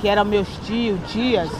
que 0.00 0.08
eram 0.08 0.24
meus 0.24 0.48
tios, 0.64 0.98
tias, 1.08 1.50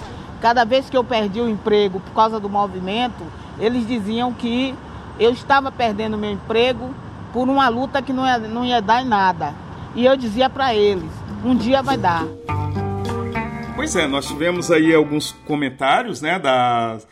cada 0.41 0.65
vez 0.65 0.89
que 0.89 0.97
eu 0.97 1.03
perdi 1.03 1.41
o 1.41 1.49
emprego 1.49 2.01
por 2.01 2.13
causa 2.13 2.39
do 2.39 2.49
movimento, 2.49 3.25
eles 3.59 3.87
diziam 3.87 4.33
que 4.33 4.75
eu 5.19 5.31
estava 5.33 5.73
perdendo 5.73 6.17
meu 6.17 6.31
emprego 6.31 6.95
por 7.33 7.49
uma 7.49 7.69
luta 7.69 8.01
que 8.01 8.13
não 8.13 8.27
ia, 8.27 8.39
não 8.39 8.65
ia 8.65 8.81
dar 8.81 9.03
em 9.03 9.07
nada. 9.07 9.55
E 9.95 10.05
eu 10.05 10.17
dizia 10.17 10.49
para 10.49 10.75
eles: 10.75 11.11
um 11.45 11.57
dia 11.57 11.83
vai 11.83 11.97
dar. 11.97 12.27
Pois 13.77 13.95
é, 13.95 14.07
nós 14.07 14.27
tivemos 14.27 14.71
aí 14.71 14.95
alguns 14.95 15.33
comentários 15.47 16.21
né, 16.21 16.39
das, 16.39 17.07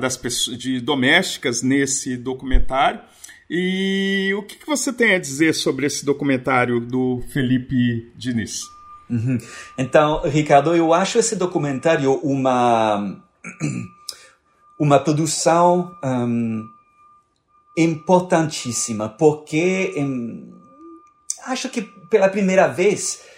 das 0.00 0.16
pessoas, 0.16 0.58
de 0.58 0.80
domésticas 0.80 1.62
nesse 1.62 2.16
documentário. 2.16 3.00
E 3.48 4.32
o 4.36 4.42
que, 4.42 4.56
que, 4.56 4.66
você 4.66 4.92
tem 4.92 5.14
a 5.14 5.18
dizer 5.18 5.54
sobre 5.54 5.86
esse 5.86 6.04
documentário 6.04 6.78
do 6.78 7.20
Felipe 7.32 8.12
Diniz? 8.16 8.60
Uhum. 9.08 9.38
Então, 9.76 10.22
Ricardo, 10.22 10.76
eu 10.76 10.94
acho 10.94 11.18
esse 11.18 11.34
documentário 11.34 12.12
uma 12.22 13.20
uma 14.78 15.00
produção 15.00 15.90
um, 16.04 16.64
importantíssima, 17.76 19.08
porque 19.08 19.94
um, 19.96 20.52
acho 21.46 21.68
que 21.70 21.82
pela 22.08 22.28
primeira 22.28 22.68
vez 22.68 23.29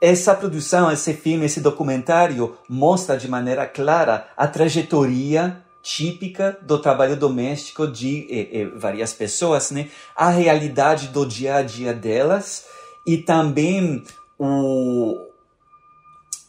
essa 0.00 0.34
produção, 0.34 0.90
esse 0.90 1.12
filme, 1.12 1.44
esse 1.44 1.60
documentário 1.60 2.56
mostra 2.68 3.18
de 3.18 3.28
maneira 3.28 3.66
clara 3.66 4.28
a 4.36 4.48
trajetória 4.48 5.62
típica 5.82 6.58
do 6.62 6.78
trabalho 6.78 7.16
doméstico 7.16 7.86
de 7.86 8.26
eh, 8.30 8.60
eh, 8.60 8.64
várias 8.76 9.12
pessoas, 9.12 9.70
né? 9.70 9.88
A 10.16 10.30
realidade 10.30 11.08
do 11.08 11.26
dia 11.26 11.56
a 11.56 11.62
dia 11.62 11.92
delas 11.92 12.64
e 13.06 13.18
também 13.18 14.02
o, 14.38 15.18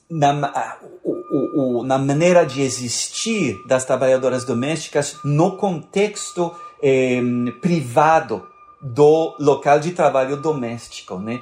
na, 0.09 0.77
o, 1.03 1.79
o, 1.79 1.83
na 1.83 1.97
maneira 1.97 2.45
de 2.45 2.61
existir 2.61 3.61
das 3.67 3.85
trabalhadoras 3.85 4.45
domésticas 4.45 5.17
no 5.23 5.57
contexto 5.57 6.53
eh, 6.81 7.21
privado 7.61 8.45
do 8.81 9.35
local 9.39 9.79
de 9.79 9.91
trabalho 9.91 10.37
doméstico, 10.37 11.19
né? 11.19 11.41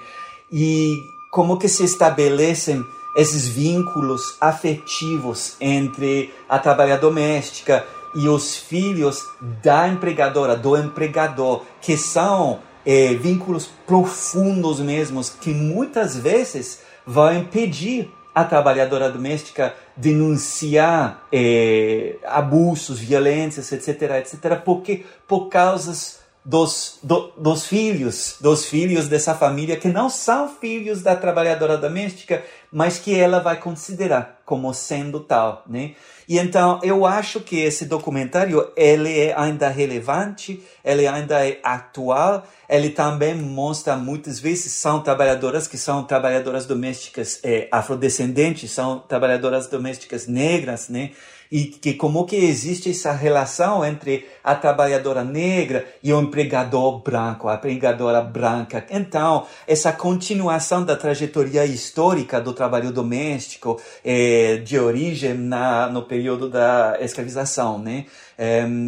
E 0.51 1.18
como 1.29 1.57
que 1.57 1.67
se 1.67 1.83
estabelecem 1.83 2.83
esses 3.15 3.47
vínculos 3.47 4.35
afetivos 4.39 5.55
entre 5.59 6.33
a 6.47 6.59
trabalhadora 6.59 7.01
doméstica 7.01 7.85
e 8.15 8.27
os 8.27 8.57
filhos 8.57 9.23
da 9.61 9.87
empregadora, 9.87 10.55
do 10.55 10.77
empregador, 10.77 11.63
que 11.81 11.97
são 11.97 12.59
eh, 12.85 13.13
vínculos 13.15 13.69
profundos 13.85 14.79
mesmos, 14.79 15.29
que 15.29 15.51
muitas 15.51 16.17
vezes 16.17 16.81
vão 17.05 17.33
impedir 17.33 18.11
a 18.33 18.43
trabalhadora 18.43 19.09
doméstica 19.11 19.75
denunciar 19.97 21.27
eh, 21.31 22.15
abusos, 22.25 22.99
violências, 22.99 23.71
etc., 23.71 24.01
etc., 24.19 24.61
porque 24.63 25.05
por 25.27 25.49
causas 25.49 26.18
dos, 26.49 26.97
do, 27.03 27.31
dos 27.37 27.67
filhos, 27.67 28.37
dos 28.41 28.65
filhos 28.65 29.07
dessa 29.07 29.35
família 29.35 29.77
que 29.77 29.87
não 29.87 30.09
são 30.09 30.49
filhos 30.49 31.03
da 31.03 31.15
trabalhadora 31.15 31.77
doméstica, 31.77 32.43
mas 32.71 32.97
que 32.97 33.13
ela 33.15 33.39
vai 33.39 33.57
considerar 33.57 34.41
como 34.43 34.73
sendo 34.73 35.19
tal, 35.19 35.63
né? 35.67 35.91
E 36.27 36.39
então 36.39 36.79
eu 36.81 37.05
acho 37.05 37.39
que 37.41 37.59
esse 37.59 37.85
documentário 37.85 38.67
ele 38.75 39.19
é 39.19 39.37
ainda 39.37 39.69
relevante, 39.69 40.63
ele 40.83 41.05
ainda 41.05 41.47
é 41.47 41.59
atual, 41.63 42.43
ele 42.67 42.89
também 42.89 43.35
mostra 43.35 43.95
muitas 43.95 44.39
vezes 44.39 44.73
são 44.73 45.03
trabalhadoras 45.03 45.67
que 45.67 45.77
são 45.77 46.03
trabalhadoras 46.03 46.65
domésticas 46.65 47.39
é, 47.43 47.67
afrodescendentes, 47.71 48.71
são 48.71 48.97
trabalhadoras 48.97 49.67
domésticas 49.67 50.25
negras, 50.25 50.89
né? 50.89 51.11
E 51.51 51.65
que 51.65 51.93
como 51.93 52.25
que 52.25 52.35
existe 52.35 52.91
essa 52.91 53.11
relação 53.11 53.83
entre 53.83 54.27
a 54.43 54.53
trabalhadora 54.55 55.23
negra 55.23 55.87
e 56.03 56.13
o 56.13 56.21
empregador 56.21 57.01
branco, 57.01 57.47
a 57.47 57.55
empregadora 57.55 58.21
branca. 58.21 58.85
Então, 58.89 59.45
essa 59.67 59.91
continuação 59.91 60.83
da 60.85 60.95
trajetória 60.95 61.65
histórica 61.65 62.39
do 62.39 62.53
trabalho 62.53 62.91
doméstico 62.91 63.81
é, 64.03 64.57
de 64.57 64.77
origem 64.77 65.33
na, 65.33 65.87
no 65.87 66.03
período 66.03 66.49
da 66.49 66.97
escravização, 67.01 67.79
né? 67.79 68.05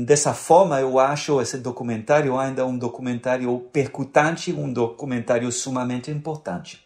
Dessa 0.06 0.34
forma, 0.34 0.80
eu 0.80 0.98
acho 0.98 1.42
esse 1.42 1.58
documentário 1.58 2.40
ainda 2.40 2.66
um 2.66 2.78
documentário 2.78 3.60
percutante, 3.74 4.54
um 4.54 4.72
documentário 4.72 5.52
sumamente 5.52 6.10
importante. 6.10 6.82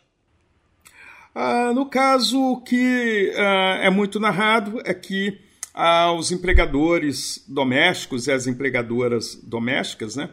Ah, 1.36 1.72
no 1.76 1.86
caso, 1.86 2.42
o 2.42 2.62
que 2.62 3.32
ah, 3.38 3.80
é 3.84 3.90
muito 3.92 4.20
narrado 4.20 4.82
é 4.84 4.96
que 4.96 5.45
aos 5.76 6.32
empregadores 6.32 7.44
domésticos 7.46 8.28
e 8.28 8.32
às 8.32 8.48
empregadoras 8.48 9.36
domésticas, 9.44 10.16
né? 10.16 10.30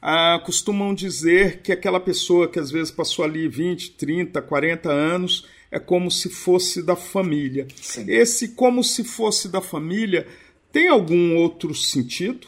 Ah, 0.00 0.40
costumam 0.44 0.94
dizer 0.94 1.62
que 1.62 1.72
aquela 1.72 1.98
pessoa 1.98 2.46
que 2.46 2.60
às 2.60 2.70
vezes 2.70 2.92
passou 2.92 3.24
ali 3.24 3.48
20, 3.48 3.92
30, 3.92 4.40
40 4.40 4.92
anos 4.92 5.48
é 5.68 5.80
como 5.80 6.10
se 6.10 6.30
fosse 6.30 6.80
da 6.80 6.94
família. 6.94 7.66
Sim. 7.74 8.04
Esse 8.06 8.48
como 8.48 8.84
se 8.84 9.02
fosse 9.02 9.48
da 9.48 9.60
família 9.60 10.28
tem 10.70 10.88
algum 10.88 11.36
outro 11.38 11.74
sentido? 11.74 12.46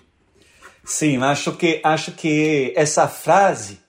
Sim, 0.85 1.17
acho 1.23 1.57
que 1.57 1.81
acho 1.83 2.13
que 2.13 2.73
essa 2.77 3.09
frase 3.09 3.81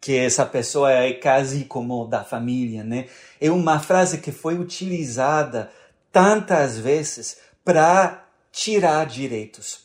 que 0.00 0.14
essa 0.14 0.44
pessoa 0.44 0.92
é 0.92 1.14
quase 1.14 1.64
como 1.64 2.04
da 2.04 2.22
família, 2.22 2.84
né? 2.84 3.06
É 3.40 3.50
uma 3.50 3.80
frase 3.80 4.18
que 4.18 4.30
foi 4.30 4.58
utilizada 4.58 5.72
tantas 6.12 6.78
vezes 6.78 7.38
para 7.64 8.26
tirar 8.52 9.06
direitos. 9.06 9.84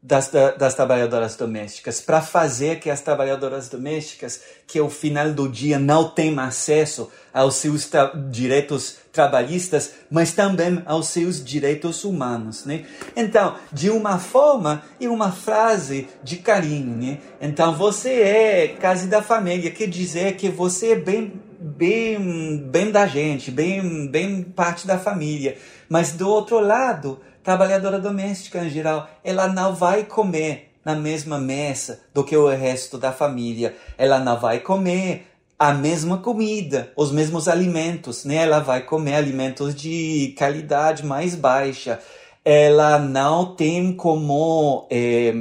das, 0.00 0.30
das 0.56 0.74
trabalhadoras 0.74 1.34
domésticas, 1.34 2.00
para 2.00 2.22
fazer 2.22 2.78
que 2.78 2.88
as 2.88 3.00
trabalhadoras 3.00 3.68
domésticas, 3.68 4.40
que 4.64 4.78
ao 4.78 4.88
final 4.88 5.32
do 5.32 5.48
dia 5.48 5.76
não 5.76 6.08
têm 6.08 6.38
acesso 6.38 7.10
aos 7.34 7.56
seus 7.56 7.86
tra 7.86 8.12
direitos 8.30 8.96
trabalhistas, 9.12 9.94
mas 10.08 10.32
também 10.32 10.80
aos 10.86 11.08
seus 11.08 11.44
direitos 11.44 12.04
humanos, 12.04 12.64
né? 12.64 12.86
Então, 13.16 13.56
de 13.72 13.90
uma 13.90 14.20
forma 14.20 14.84
e 15.00 15.08
uma 15.08 15.32
frase 15.32 16.08
de 16.22 16.36
carinho, 16.36 16.96
né? 16.96 17.18
Então, 17.40 17.74
você 17.74 18.22
é 18.22 18.68
casa 18.80 19.08
da 19.08 19.20
família, 19.20 19.72
quer 19.72 19.88
dizer 19.88 20.36
que 20.36 20.48
você 20.48 20.92
é 20.92 20.96
bem 20.96 21.42
bem 21.60 22.58
bem 22.70 22.92
da 22.92 23.04
gente, 23.04 23.50
bem 23.50 24.06
bem 24.06 24.42
parte 24.44 24.86
da 24.86 24.96
família. 24.96 25.58
Mas 25.88 26.12
do 26.12 26.28
outro 26.28 26.60
lado, 26.60 27.20
trabalhadora 27.42 27.98
doméstica 27.98 28.64
em 28.64 28.70
geral, 28.70 29.08
ela 29.24 29.48
não 29.48 29.74
vai 29.74 30.04
comer 30.04 30.72
na 30.84 30.94
mesma 30.94 31.38
mesa 31.38 32.00
do 32.14 32.24
que 32.24 32.36
o 32.36 32.48
resto 32.48 32.98
da 32.98 33.12
família. 33.12 33.74
Ela 33.96 34.18
não 34.18 34.38
vai 34.38 34.60
comer 34.60 35.26
a 35.58 35.72
mesma 35.72 36.18
comida, 36.18 36.92
os 36.96 37.10
mesmos 37.10 37.48
alimentos, 37.48 38.24
né? 38.24 38.36
Ela 38.36 38.60
vai 38.60 38.82
comer 38.82 39.16
alimentos 39.16 39.74
de 39.74 40.34
qualidade 40.38 41.04
mais 41.04 41.34
baixa. 41.34 41.98
Ela 42.44 42.98
não 42.98 43.56
tem 43.56 43.92
como, 43.92 44.86
é, 44.90 45.34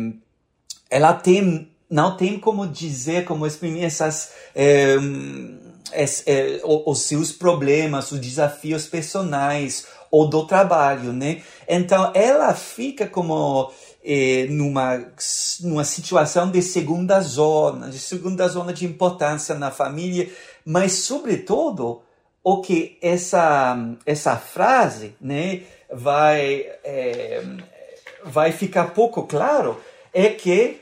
ela 0.90 1.14
tem, 1.14 1.72
não 1.90 2.18
tem 2.18 2.40
como 2.40 2.66
dizer, 2.68 3.26
como 3.26 3.46
exprimir 3.46 3.84
essas 3.84 4.32
é, 4.56 4.98
é, 6.26 6.62
os 6.64 7.02
seus 7.02 7.32
problemas, 7.32 8.12
os 8.12 8.20
desafios 8.20 8.88
personais, 8.88 9.86
ou 10.12 10.28
do 10.28 10.46
trabalho, 10.46 11.14
né? 11.14 11.42
Então 11.68 12.12
ela 12.14 12.54
fica 12.54 13.08
como 13.08 13.72
eh, 14.04 14.48
numa 14.50 15.06
numa 15.62 15.84
situação 15.84 16.50
de 16.50 16.62
segunda 16.62 17.20
zona, 17.22 17.90
de 17.90 18.00
segunda 18.00 18.48
zona 18.48 18.74
de 18.74 18.86
importância 18.86 19.56
na 19.56 19.72
família, 19.72 20.30
mas 20.66 20.94
sobretudo 20.94 22.02
o 22.44 22.62
que 22.62 22.98
essa 23.02 23.78
essa 24.06 24.38
frase, 24.38 25.16
né, 25.20 25.64
vai 25.92 26.66
é, 26.84 27.44
vai 28.24 28.52
ficar 28.52 28.94
pouco 28.94 29.24
claro 29.24 29.78
é 30.14 30.30
que 30.30 30.80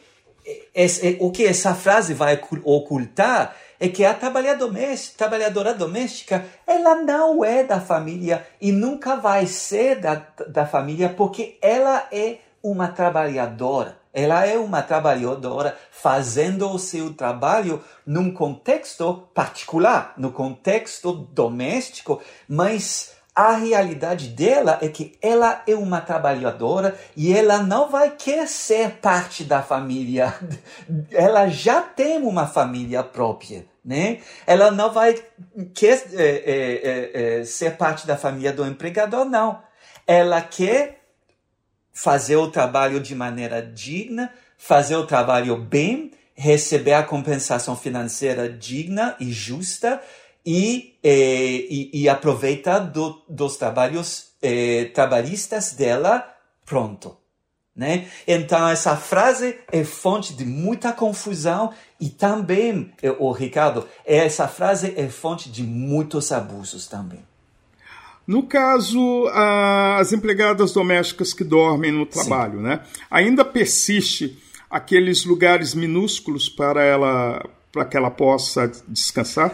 é, 0.76 1.17
o 1.19 1.32
que 1.32 1.45
essa 1.45 1.73
frase 1.73 2.13
vai 2.13 2.39
ocultar 2.63 3.55
é 3.80 3.88
que 3.88 4.05
a 4.05 4.13
trabalhadora 4.13 5.73
doméstica, 5.73 6.45
ela 6.65 6.95
não 6.95 7.43
é 7.43 7.63
da 7.63 7.80
família 7.80 8.45
e 8.59 8.71
nunca 8.71 9.15
vai 9.15 9.47
ser 9.47 9.99
da, 9.99 10.21
da 10.47 10.65
família 10.65 11.09
porque 11.09 11.57
ela 11.61 12.07
é 12.11 12.38
uma 12.63 12.88
trabalhadora. 12.88 13.97
Ela 14.13 14.45
é 14.45 14.57
uma 14.57 14.82
trabalhadora 14.82 15.78
fazendo 15.91 16.69
o 16.71 16.80
seu 16.80 17.13
trabalho 17.13 17.84
num 18.05 18.32
contexto 18.32 19.28
particular, 19.34 20.13
no 20.17 20.32
contexto 20.32 21.11
doméstico, 21.11 22.21
mas 22.47 23.14
a 23.36 23.51
realidade 23.57 24.29
dela 24.29 24.79
é 24.81 24.88
que 24.88 25.17
ela 25.21 25.61
é 25.67 25.75
uma 25.75 25.99
trabalhadora 25.99 26.97
e 27.17 27.33
ela 27.33 27.57
não 27.61 27.89
vai 27.89 28.11
querer 28.11 28.47
ser 28.47 28.91
parte 28.91 29.43
da 29.43 29.61
família. 29.61 30.33
Ela 31.11 31.49
já 31.49 31.81
tem 31.81 32.19
uma 32.19 32.47
família 32.47 33.03
própria, 33.03 33.65
né? 33.83 34.21
Ela 34.47 34.71
não 34.71 34.93
vai 34.93 35.21
querer 35.73 36.03
é, 36.13 36.23
é, 36.23 37.39
é, 37.39 37.43
ser 37.43 37.75
parte 37.75 38.07
da 38.07 38.15
família 38.15 38.53
do 38.53 38.65
empregador, 38.65 39.25
não. 39.25 39.61
Ela 40.07 40.41
quer 40.41 41.01
fazer 41.91 42.38
o 42.38 42.49
trabalho 42.49 43.01
de 43.01 43.13
maneira 43.13 43.61
digna, 43.61 44.31
fazer 44.57 44.95
o 44.95 45.05
trabalho 45.05 45.57
bem, 45.57 46.11
receber 46.33 46.93
a 46.93 47.03
compensação 47.03 47.75
financeira 47.75 48.47
digna 48.47 49.15
e 49.19 49.31
justa 49.31 50.01
e, 50.45 50.97
eh, 51.03 51.65
e, 51.69 51.89
e 51.93 52.09
aproveita 52.09 52.79
do, 52.79 53.21
dos 53.27 53.57
trabalhos 53.57 54.33
eh, 54.41 54.91
trabalhistas 54.93 55.73
dela, 55.73 56.25
pronto. 56.65 57.17
Né? 57.75 58.07
Então, 58.25 58.69
essa 58.69 58.95
frase 58.95 59.57
é 59.69 59.83
fonte 59.83 60.33
de 60.33 60.45
muita 60.45 60.93
confusão 60.93 61.73
e 61.99 62.09
também, 62.09 62.93
eh, 63.01 63.13
o 63.19 63.31
Ricardo, 63.31 63.87
essa 64.05 64.47
frase 64.47 64.93
é 64.95 65.09
fonte 65.09 65.49
de 65.49 65.63
muitos 65.63 66.31
abusos 66.31 66.87
também. 66.87 67.19
No 68.27 68.43
caso, 68.43 69.27
as 69.99 70.11
empregadas 70.11 70.73
domésticas 70.73 71.31
que 71.31 71.43
dormem 71.43 71.91
no 71.91 72.07
trabalho, 72.07 72.57
Sim. 72.57 72.63
né? 72.63 72.79
Ainda 73.11 73.45
persiste 73.45 74.41
aqueles 74.67 75.25
lugares 75.25 75.75
minúsculos 75.75 76.49
para 76.49 76.83
ela 76.83 77.47
para 77.71 77.85
que 77.85 77.97
ela 77.97 78.09
possa 78.09 78.71
descansar? 78.87 79.53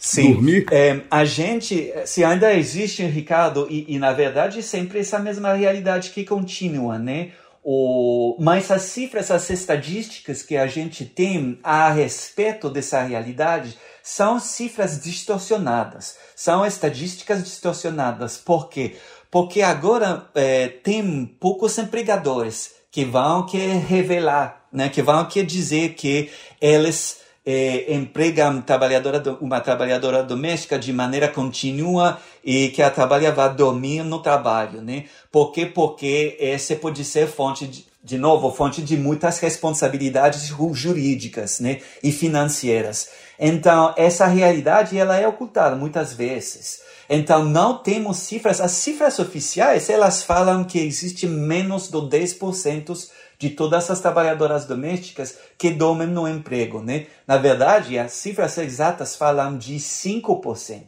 Sim. 0.00 0.32
Dormir? 0.32 0.64
É, 0.72 1.02
a 1.10 1.26
gente, 1.26 1.92
se 2.06 2.24
ainda 2.24 2.54
existe, 2.54 3.04
Ricardo, 3.04 3.66
e, 3.68 3.84
e, 3.86 3.98
na 3.98 4.14
verdade 4.14 4.62
sempre 4.62 5.00
essa 5.00 5.18
mesma 5.18 5.52
realidade 5.52 6.08
que 6.08 6.24
continua, 6.24 6.98
né? 6.98 7.32
O, 7.62 8.34
mas 8.40 8.70
as 8.70 8.82
cifras, 8.82 9.30
as 9.30 9.50
estatísticas 9.50 10.42
que 10.42 10.56
a 10.56 10.66
gente 10.66 11.04
tem 11.04 11.58
a 11.62 11.90
respeito 11.90 12.70
dessa 12.70 13.02
realidade 13.02 13.76
são 14.02 14.40
cifras 14.40 14.98
distorcionadas, 14.98 16.16
são 16.34 16.64
estatísticas 16.64 17.44
distorcionadas. 17.44 18.38
Por 18.38 18.70
quê? 18.70 18.96
Porque 19.30 19.60
agora 19.60 20.24
é, 20.34 20.68
tem 20.68 21.26
poucos 21.38 21.76
empregadores 21.76 22.72
que 22.90 23.04
vão 23.04 23.44
que 23.44 23.58
revelar, 23.58 24.64
né, 24.72 24.88
que 24.88 25.02
vão 25.02 25.26
que 25.26 25.42
dizer 25.42 25.92
que 25.92 26.30
eles 26.58 27.20
eh, 27.44 27.94
empregam 27.94 28.60
trabalhadora, 28.60 29.38
uma 29.40 29.60
trabalhadora 29.60 30.22
doméstica 30.22 30.78
de 30.78 30.92
maneira 30.92 31.28
contínua 31.28 32.20
e 32.44 32.68
que 32.68 32.82
a 32.82 32.90
trabalha 32.90 33.32
vai 33.32 33.54
dormir 33.54 34.02
no 34.02 34.20
trabalho, 34.20 34.82
né? 34.82 35.04
Por 35.30 35.52
quê? 35.52 35.66
Porque 35.66 36.36
essa 36.38 36.74
pode 36.76 37.04
ser 37.04 37.26
fonte 37.26 37.66
de, 37.66 37.86
de 38.02 38.18
novo, 38.18 38.50
fonte 38.50 38.82
de 38.82 38.96
muitas 38.96 39.38
responsabilidades 39.38 40.52
jurídicas, 40.72 41.60
né? 41.60 41.80
E 42.02 42.12
financeiras. 42.12 43.08
Então, 43.38 43.94
essa 43.96 44.26
realidade, 44.26 44.98
ela 44.98 45.16
é 45.16 45.26
ocultada 45.26 45.74
muitas 45.74 46.12
vezes. 46.12 46.80
Então, 47.08 47.44
não 47.44 47.78
temos 47.78 48.18
cifras. 48.18 48.60
As 48.60 48.72
cifras 48.72 49.18
oficiais, 49.18 49.88
elas 49.88 50.22
falam 50.22 50.62
que 50.62 50.78
existe 50.78 51.26
menos 51.26 51.88
do 51.88 52.08
10% 52.08 53.08
de 53.40 53.48
todas 53.48 53.90
as 53.90 54.00
trabalhadoras 54.00 54.66
domésticas 54.66 55.38
que 55.56 55.70
dormem 55.70 56.06
no 56.06 56.28
emprego, 56.28 56.82
né? 56.82 57.06
Na 57.26 57.38
verdade, 57.38 57.98
as 57.98 58.12
cifras 58.12 58.58
exatas 58.58 59.16
falam 59.16 59.56
de 59.56 59.76
5%, 59.76 60.82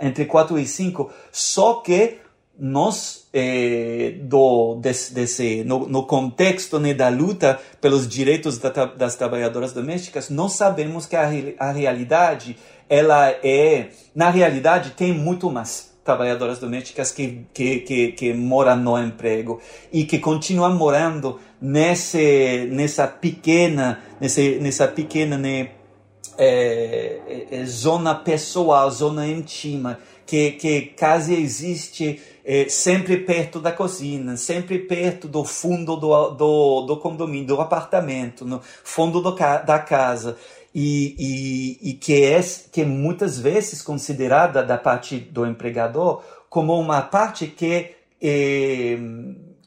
entre 0.00 0.24
4 0.24 0.58
e 0.58 0.66
5, 0.66 1.08
só 1.30 1.74
que 1.74 2.18
nós, 2.58 3.28
eh, 3.32 4.16
do, 4.22 4.74
desse, 4.74 5.14
desse, 5.14 5.62
no, 5.62 5.88
no 5.88 6.04
contexto 6.04 6.80
né, 6.80 6.92
da 6.92 7.08
luta 7.08 7.60
pelos 7.80 8.08
direitos 8.08 8.58
da, 8.58 8.70
das 8.86 9.14
trabalhadoras 9.14 9.72
domésticas, 9.72 10.28
nós 10.28 10.54
sabemos 10.54 11.06
que 11.06 11.14
a, 11.14 11.30
a 11.60 11.70
realidade, 11.70 12.58
ela 12.88 13.30
é, 13.30 13.90
na 14.12 14.30
realidade, 14.30 14.90
tem 14.90 15.12
muito 15.12 15.48
mais 15.48 15.87
trabalhadoras 16.08 16.58
domésticas 16.58 17.12
que, 17.12 17.44
que, 17.52 17.80
que, 17.80 18.12
que 18.12 18.32
moram 18.32 18.76
no 18.76 18.98
emprego 18.98 19.60
e 19.92 20.04
que 20.04 20.18
continuam 20.18 20.74
morando 20.74 21.38
nesse, 21.60 22.66
nessa 22.72 23.06
pequena, 23.06 24.00
nesse, 24.18 24.58
nessa 24.58 24.88
pequena 24.88 25.36
né, 25.36 25.72
é, 26.38 27.46
é, 27.50 27.64
zona 27.66 28.14
pessoal, 28.14 28.90
zona 28.90 29.26
íntima, 29.26 29.98
que, 30.24 30.52
que 30.52 30.94
quase 30.98 31.34
existe 31.34 32.18
é, 32.42 32.66
sempre 32.70 33.18
perto 33.18 33.60
da 33.60 33.70
cozinha, 33.70 34.34
sempre 34.38 34.78
perto 34.78 35.28
do 35.28 35.44
fundo 35.44 35.94
do, 35.94 36.30
do, 36.30 36.80
do 36.86 36.96
condomínio, 36.96 37.48
do 37.48 37.60
apartamento, 37.60 38.46
no 38.46 38.62
fundo 38.82 39.20
do, 39.20 39.32
da 39.32 39.78
casa 39.78 40.38
e, 40.74 41.14
e, 41.82 41.90
e 41.90 41.92
que, 41.94 42.24
é, 42.24 42.40
que 42.70 42.82
é 42.82 42.84
muitas 42.84 43.38
vezes 43.38 43.82
considerada 43.82 44.62
da 44.62 44.76
parte 44.76 45.18
do 45.18 45.46
empregador 45.46 46.22
como 46.48 46.78
uma 46.78 47.02
parte 47.02 47.46
que 47.46 47.94
é, 48.20 48.98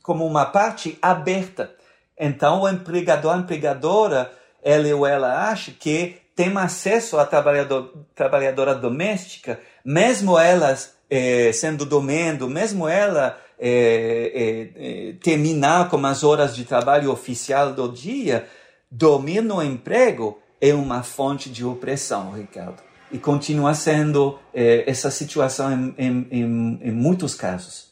como 0.01 0.25
uma 0.25 0.45
parte 0.45 0.97
aberta. 1.01 1.71
Então, 2.19 2.61
o 2.61 2.69
empregador, 2.69 3.33
a 3.33 3.37
empregadora, 3.37 4.31
ele 4.63 4.91
ou 4.93 5.05
ela 5.05 5.49
acha 5.49 5.71
que 5.71 6.17
tem 6.35 6.55
acesso 6.57 7.19
à 7.19 7.25
trabalhador, 7.25 7.93
trabalhadora 8.15 8.75
doméstica, 8.75 9.59
mesmo 9.85 10.37
elas 10.37 10.95
é, 11.09 11.51
sendo 11.51 11.85
dormindo, 11.85 12.49
mesmo 12.49 12.87
ela 12.87 13.37
é, 13.59 15.13
terminar 15.21 15.89
com 15.89 16.03
as 16.05 16.23
horas 16.23 16.55
de 16.55 16.63
trabalho 16.65 17.11
oficial 17.11 17.73
do 17.73 17.89
dia, 17.89 18.47
dormir 18.89 19.41
no 19.41 19.61
emprego 19.61 20.39
é 20.62 20.74
uma 20.74 21.01
fonte 21.01 21.49
de 21.49 21.66
opressão, 21.66 22.32
Ricardo. 22.32 22.82
E 23.12 23.18
continua 23.18 23.74
sendo 23.74 24.39
é, 24.53 24.89
essa 24.89 25.12
situação 25.12 25.74
em, 25.74 25.95
em, 25.97 26.28
em, 26.32 26.80
em 26.84 26.91
muitos 26.91 27.36
casos. 27.36 27.91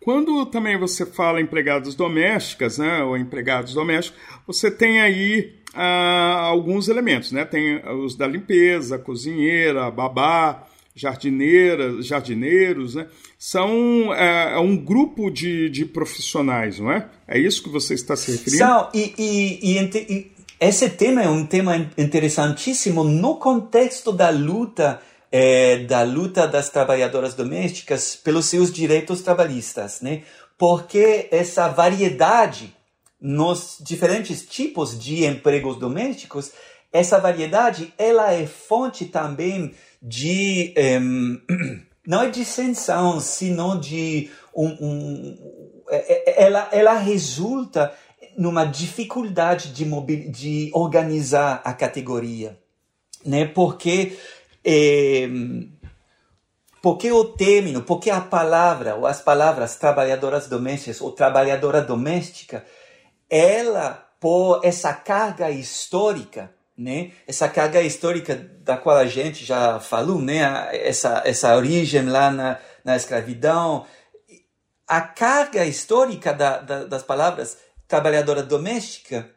Quando 0.00 0.46
também 0.46 0.78
você 0.78 1.04
fala 1.04 1.40
empregadas 1.40 1.94
domésticas, 1.94 2.78
né, 2.78 3.02
ou 3.02 3.16
empregados 3.16 3.74
domésticos, 3.74 4.18
você 4.46 4.70
tem 4.70 5.00
aí 5.00 5.58
ah, 5.74 6.38
alguns 6.44 6.88
elementos, 6.88 7.30
né? 7.30 7.44
Tem 7.44 7.80
os 7.86 8.16
da 8.16 8.26
limpeza, 8.26 8.98
cozinheira, 8.98 9.90
babá, 9.90 10.66
jardineira, 10.94 12.02
jardineiros, 12.02 12.94
né? 12.94 13.06
São 13.38 14.12
é, 14.14 14.54
é, 14.54 14.58
um 14.58 14.76
grupo 14.76 15.30
de, 15.30 15.68
de 15.68 15.84
profissionais, 15.84 16.78
não 16.80 16.90
é? 16.90 17.08
É 17.26 17.38
isso 17.38 17.62
que 17.62 17.68
você 17.68 17.94
está 17.94 18.16
se 18.16 18.32
referindo? 18.32 18.64
São, 18.64 18.88
e, 18.94 19.14
e, 19.18 19.76
e, 19.76 20.12
e 20.12 20.32
esse 20.60 20.90
tema 20.90 21.22
é 21.22 21.28
um 21.28 21.46
tema 21.46 21.76
interessantíssimo 21.96 23.04
no 23.04 23.36
contexto 23.36 24.12
da 24.12 24.30
luta 24.30 25.00
é, 25.30 25.84
da 25.84 26.02
luta 26.02 26.48
das 26.48 26.70
trabalhadoras 26.70 27.34
domésticas 27.34 28.16
pelos 28.16 28.46
seus 28.46 28.72
direitos 28.72 29.20
trabalhistas, 29.20 30.00
né? 30.00 30.22
Porque 30.56 31.28
essa 31.30 31.68
variedade 31.68 32.74
nos 33.20 33.76
diferentes 33.80 34.46
tipos 34.46 34.98
de 34.98 35.24
empregos 35.24 35.76
domésticos, 35.76 36.52
essa 36.92 37.18
variedade 37.18 37.92
ela 37.98 38.32
é 38.32 38.46
fonte 38.46 39.04
também 39.06 39.74
de 40.00 40.72
um, 41.00 41.40
não 42.06 42.22
é 42.22 42.30
dissensão, 42.30 43.20
senão 43.20 43.78
de 43.78 44.30
um, 44.54 44.66
um, 44.66 45.38
é, 45.90 45.96
é, 45.96 46.44
ela, 46.44 46.68
ela 46.72 46.94
resulta 46.94 47.92
numa 48.38 48.64
dificuldade 48.64 49.72
de, 49.72 49.84
mobil, 49.84 50.30
de 50.30 50.70
organizar 50.72 51.60
a 51.64 51.72
categoria, 51.72 52.56
né? 53.26 53.44
Porque 53.46 54.16
é, 54.64 55.28
porque 56.80 57.10
o 57.10 57.24
término, 57.24 57.82
porque 57.82 58.08
a 58.08 58.20
palavra, 58.20 58.94
ou 58.94 59.06
as 59.06 59.20
palavras 59.20 59.74
trabalhadoras 59.74 60.46
domésticas 60.46 61.00
ou 61.00 61.10
trabalhadora 61.10 61.82
doméstica, 61.82 62.64
ela 63.28 64.06
por 64.20 64.60
essa 64.62 64.92
carga 64.92 65.50
histórica, 65.50 66.54
né? 66.76 67.10
Essa 67.26 67.48
carga 67.48 67.82
histórica 67.82 68.36
da 68.62 68.76
qual 68.76 68.98
a 68.98 69.06
gente 69.06 69.44
já 69.44 69.80
falou, 69.80 70.20
né? 70.20 70.68
Essa 70.72 71.22
essa 71.24 71.56
origem 71.56 72.06
lá 72.06 72.30
na, 72.30 72.58
na 72.84 72.94
escravidão, 72.94 73.84
a 74.86 75.00
carga 75.00 75.64
histórica 75.64 76.32
da, 76.32 76.58
da, 76.58 76.84
das 76.84 77.02
palavras 77.02 77.58
trabalhadora 77.88 78.42
doméstica 78.42 79.30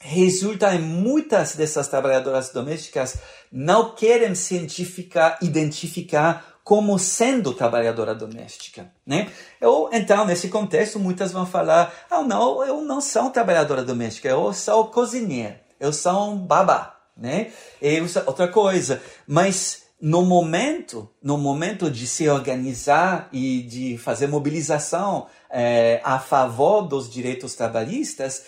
resulta 0.00 0.74
em 0.74 0.80
muitas 0.80 1.54
dessas 1.54 1.88
trabalhadoras 1.88 2.50
domésticas 2.50 3.16
não 3.50 3.94
querem 3.94 4.34
se 4.34 4.54
identificar, 4.54 5.38
identificar 5.40 6.58
como 6.62 6.98
sendo 6.98 7.54
trabalhadora 7.54 8.14
doméstica, 8.14 8.90
né? 9.06 9.30
Ou 9.62 9.88
então 9.92 10.26
nesse 10.26 10.48
contexto 10.48 10.98
muitas 10.98 11.32
vão 11.32 11.46
falar, 11.46 11.92
ah 12.10 12.22
não, 12.22 12.64
eu 12.64 12.82
não 12.82 13.00
sou 13.00 13.30
trabalhadora 13.30 13.82
doméstica, 13.82 14.28
eu 14.28 14.52
sou 14.52 14.88
cozinheira, 14.88 15.60
eu 15.80 15.92
sou 15.92 16.32
um 16.32 16.38
babá, 16.38 16.98
né? 17.16 17.52
E 17.80 17.98
outra 18.26 18.48
coisa, 18.48 19.00
mas 19.26 19.83
no 20.04 20.20
momento, 20.20 21.08
no 21.22 21.38
momento 21.38 21.90
de 21.90 22.06
se 22.06 22.28
organizar 22.28 23.26
e 23.32 23.62
de 23.62 23.96
fazer 23.96 24.26
mobilização 24.26 25.28
é, 25.48 25.98
a 26.04 26.18
favor 26.18 26.82
dos 26.82 27.08
direitos 27.08 27.54
trabalhistas, 27.54 28.42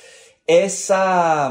essa, 0.47 1.51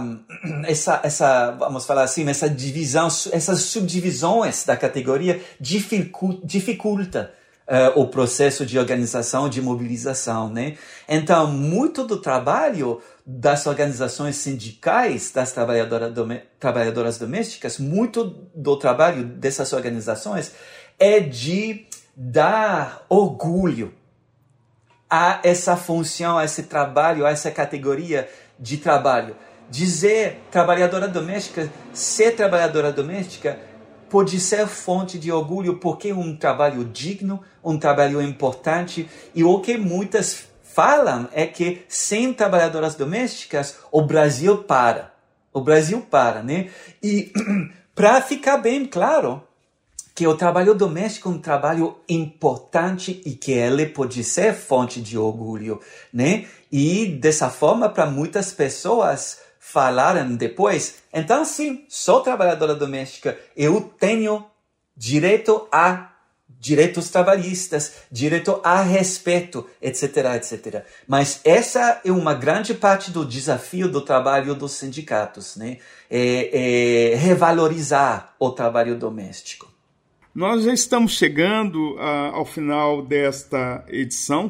essa, 0.67 1.01
essa, 1.03 1.51
vamos 1.53 1.87
falar 1.87 2.03
assim, 2.03 2.29
essa 2.29 2.47
divisão, 2.47 3.07
essas 3.31 3.61
subdivisões 3.61 4.63
da 4.63 4.77
categoria 4.77 5.41
dificulta 5.59 7.33
uh, 7.67 7.99
o 7.99 8.07
processo 8.07 8.63
de 8.63 8.77
organização, 8.77 9.49
de 9.49 9.59
mobilização, 9.59 10.49
né? 10.49 10.77
Então, 11.09 11.47
muito 11.47 12.03
do 12.03 12.17
trabalho 12.17 13.01
das 13.25 13.65
organizações 13.65 14.35
sindicais 14.35 15.31
das 15.31 15.51
trabalhadoras, 15.51 16.13
trabalhadoras 16.59 17.17
domésticas, 17.17 17.79
muito 17.79 18.23
do 18.53 18.77
trabalho 18.77 19.23
dessas 19.23 19.73
organizações 19.73 20.51
é 20.99 21.19
de 21.19 21.87
dar 22.15 23.03
orgulho 23.09 23.93
a 25.09 25.39
essa 25.43 25.75
função, 25.75 26.37
a 26.37 26.45
esse 26.45 26.63
trabalho, 26.63 27.25
a 27.25 27.31
essa 27.31 27.49
categoria 27.49 28.29
de 28.59 28.77
trabalho. 28.77 29.35
Dizer 29.69 30.41
trabalhadora 30.51 31.07
doméstica, 31.07 31.71
ser 31.91 32.35
trabalhadora 32.35 32.91
doméstica, 32.91 33.59
pode 34.07 34.39
ser 34.39 34.67
fonte 34.67 35.17
de 35.17 35.31
orgulho 35.31 35.77
porque 35.77 36.09
é 36.09 36.13
um 36.13 36.35
trabalho 36.35 36.85
digno, 36.85 37.41
um 37.63 37.77
trabalho 37.77 38.21
importante 38.21 39.09
e 39.33 39.43
o 39.43 39.59
que 39.59 39.77
muitas 39.77 40.47
falam 40.75 41.29
é 41.31 41.47
que 41.47 41.85
sem 41.87 42.33
trabalhadoras 42.33 42.95
domésticas 42.95 43.77
o 43.89 44.01
Brasil 44.01 44.57
para. 44.57 45.13
O 45.53 45.61
Brasil 45.61 46.05
para, 46.11 46.43
né? 46.43 46.69
E 47.01 47.31
para 47.95 48.21
ficar 48.21 48.57
bem 48.57 48.85
claro, 48.85 49.41
que 50.13 50.27
o 50.27 50.35
trabalho 50.35 50.75
doméstico 50.75 51.29
é 51.29 51.31
um 51.31 51.39
trabalho 51.39 51.97
importante 52.09 53.21
e 53.25 53.31
que 53.31 53.53
ele 53.53 53.85
pode 53.85 54.21
ser 54.23 54.53
fonte 54.53 55.01
de 55.01 55.17
orgulho, 55.17 55.79
né? 56.13 56.45
E 56.69 57.05
dessa 57.05 57.49
forma, 57.49 57.87
para 57.87 58.05
muitas 58.05 58.51
pessoas 58.51 59.39
falarem 59.57 60.35
depois, 60.35 60.97
então 61.13 61.45
sim, 61.45 61.85
sou 61.87 62.19
trabalhadora 62.19 62.75
doméstica, 62.75 63.37
eu 63.55 63.81
tenho 63.97 64.45
direito 64.95 65.67
a 65.71 66.14
direitos 66.47 67.09
trabalhistas, 67.09 68.03
direito 68.11 68.59
a 68.63 68.81
respeito, 68.81 69.67
etc, 69.81 70.17
etc. 70.35 70.83
Mas 71.07 71.39
essa 71.43 72.01
é 72.03 72.11
uma 72.11 72.33
grande 72.33 72.73
parte 72.73 73.11
do 73.11 73.23
desafio 73.23 73.87
do 73.87 74.01
trabalho 74.01 74.55
dos 74.55 74.71
sindicatos, 74.71 75.55
né? 75.55 75.77
É, 76.09 77.11
é 77.11 77.15
revalorizar 77.15 78.33
o 78.39 78.49
trabalho 78.51 78.97
doméstico. 78.97 79.71
Nós 80.33 80.63
já 80.63 80.73
estamos 80.73 81.13
chegando 81.13 81.95
uh, 81.95 82.33
ao 82.33 82.45
final 82.45 83.01
desta 83.01 83.85
edição. 83.87 84.47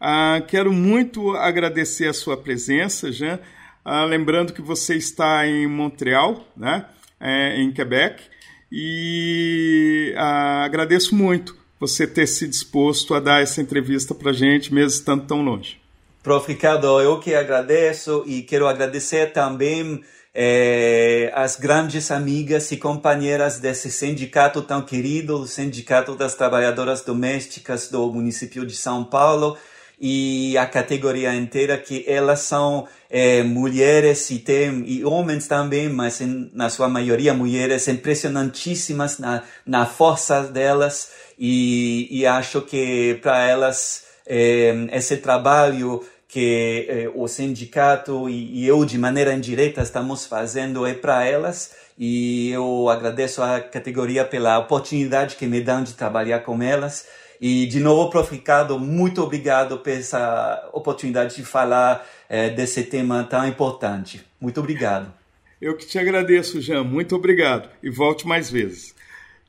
Uh, 0.00 0.46
quero 0.46 0.72
muito 0.72 1.32
agradecer 1.32 2.06
a 2.08 2.14
sua 2.14 2.36
presença, 2.36 3.12
Jean. 3.12 3.38
Uh, 3.84 4.06
lembrando 4.06 4.52
que 4.52 4.62
você 4.62 4.94
está 4.94 5.46
em 5.46 5.66
Montreal, 5.66 6.46
né, 6.56 6.86
é, 7.20 7.60
em 7.60 7.72
Quebec, 7.72 8.22
e 8.70 10.14
agradeço 10.16 11.14
muito 11.14 11.56
você 11.80 12.06
ter 12.06 12.26
se 12.26 12.46
disposto 12.46 13.14
a 13.14 13.20
dar 13.20 13.42
essa 13.42 13.60
entrevista 13.60 14.14
para 14.14 14.32
gente, 14.32 14.72
mesmo 14.74 14.90
estando 14.90 15.26
tão 15.26 15.42
longe. 15.42 15.80
Prof. 16.22 16.50
Ricardo, 16.50 17.00
eu 17.00 17.18
que 17.20 17.34
agradeço 17.34 18.24
e 18.26 18.42
quero 18.42 18.66
agradecer 18.66 19.32
também 19.32 20.02
é, 20.34 21.32
as 21.34 21.56
grandes 21.56 22.10
amigas 22.10 22.70
e 22.70 22.76
companheiras 22.76 23.58
desse 23.58 23.90
sindicato 23.90 24.62
tão 24.62 24.82
querido, 24.82 25.40
o 25.40 25.46
Sindicato 25.46 26.14
das 26.14 26.34
Trabalhadoras 26.34 27.02
Domésticas 27.02 27.88
do 27.88 28.12
município 28.12 28.66
de 28.66 28.74
São 28.74 29.04
Paulo, 29.04 29.56
e 30.00 30.56
a 30.56 30.66
categoria 30.66 31.34
inteira 31.34 31.76
que 31.76 32.04
elas 32.06 32.40
são 32.40 32.86
é, 33.10 33.42
mulheres 33.42 34.30
e 34.30 34.38
tem 34.38 34.84
e 34.86 35.04
homens 35.04 35.48
também, 35.48 35.88
mas 35.88 36.20
em, 36.20 36.50
na 36.52 36.70
sua 36.70 36.88
maioria 36.88 37.34
mulheres 37.34 37.88
impressionantíssimas 37.88 39.18
na, 39.18 39.42
na 39.66 39.86
força 39.86 40.42
delas 40.42 41.10
e, 41.38 42.08
e 42.10 42.26
acho 42.26 42.62
que 42.62 43.18
para 43.22 43.46
elas 43.46 44.04
é, 44.26 44.88
esse 44.92 45.16
trabalho 45.16 46.04
que 46.28 46.86
eh, 46.88 47.10
o 47.14 47.26
sindicato 47.26 48.28
e, 48.28 48.62
e, 48.62 48.66
eu, 48.66 48.84
de 48.84 48.98
maneira 48.98 49.32
indireta, 49.32 49.80
estamos 49.80 50.26
fazendo 50.26 50.86
é 50.86 50.92
para 50.92 51.24
elas. 51.24 51.74
E 51.98 52.50
eu 52.50 52.88
agradeço 52.90 53.42
à 53.42 53.58
categoria 53.60 54.24
pela 54.24 54.58
oportunidade 54.58 55.36
que 55.36 55.46
me 55.46 55.60
dão 55.60 55.82
de 55.82 55.94
trabalhar 55.94 56.40
com 56.40 56.62
elas. 56.62 57.06
E, 57.40 57.66
de 57.66 57.80
novo, 57.80 58.10
Prof. 58.10 58.34
Ricardo, 58.34 58.78
muito 58.78 59.22
obrigado 59.22 59.78
por 59.78 59.90
essa 59.90 60.68
oportunidade 60.72 61.36
de 61.36 61.44
falar 61.44 62.06
eh, 62.28 62.50
desse 62.50 62.82
tema 62.82 63.24
tão 63.24 63.46
importante. 63.46 64.24
Muito 64.40 64.60
obrigado. 64.60 65.12
Eu 65.60 65.76
que 65.76 65.86
te 65.86 65.98
agradeço, 65.98 66.60
Jean. 66.60 66.84
Muito 66.84 67.14
obrigado. 67.16 67.68
E 67.82 67.90
volte 67.90 68.26
mais 68.26 68.50
vezes. 68.50 68.94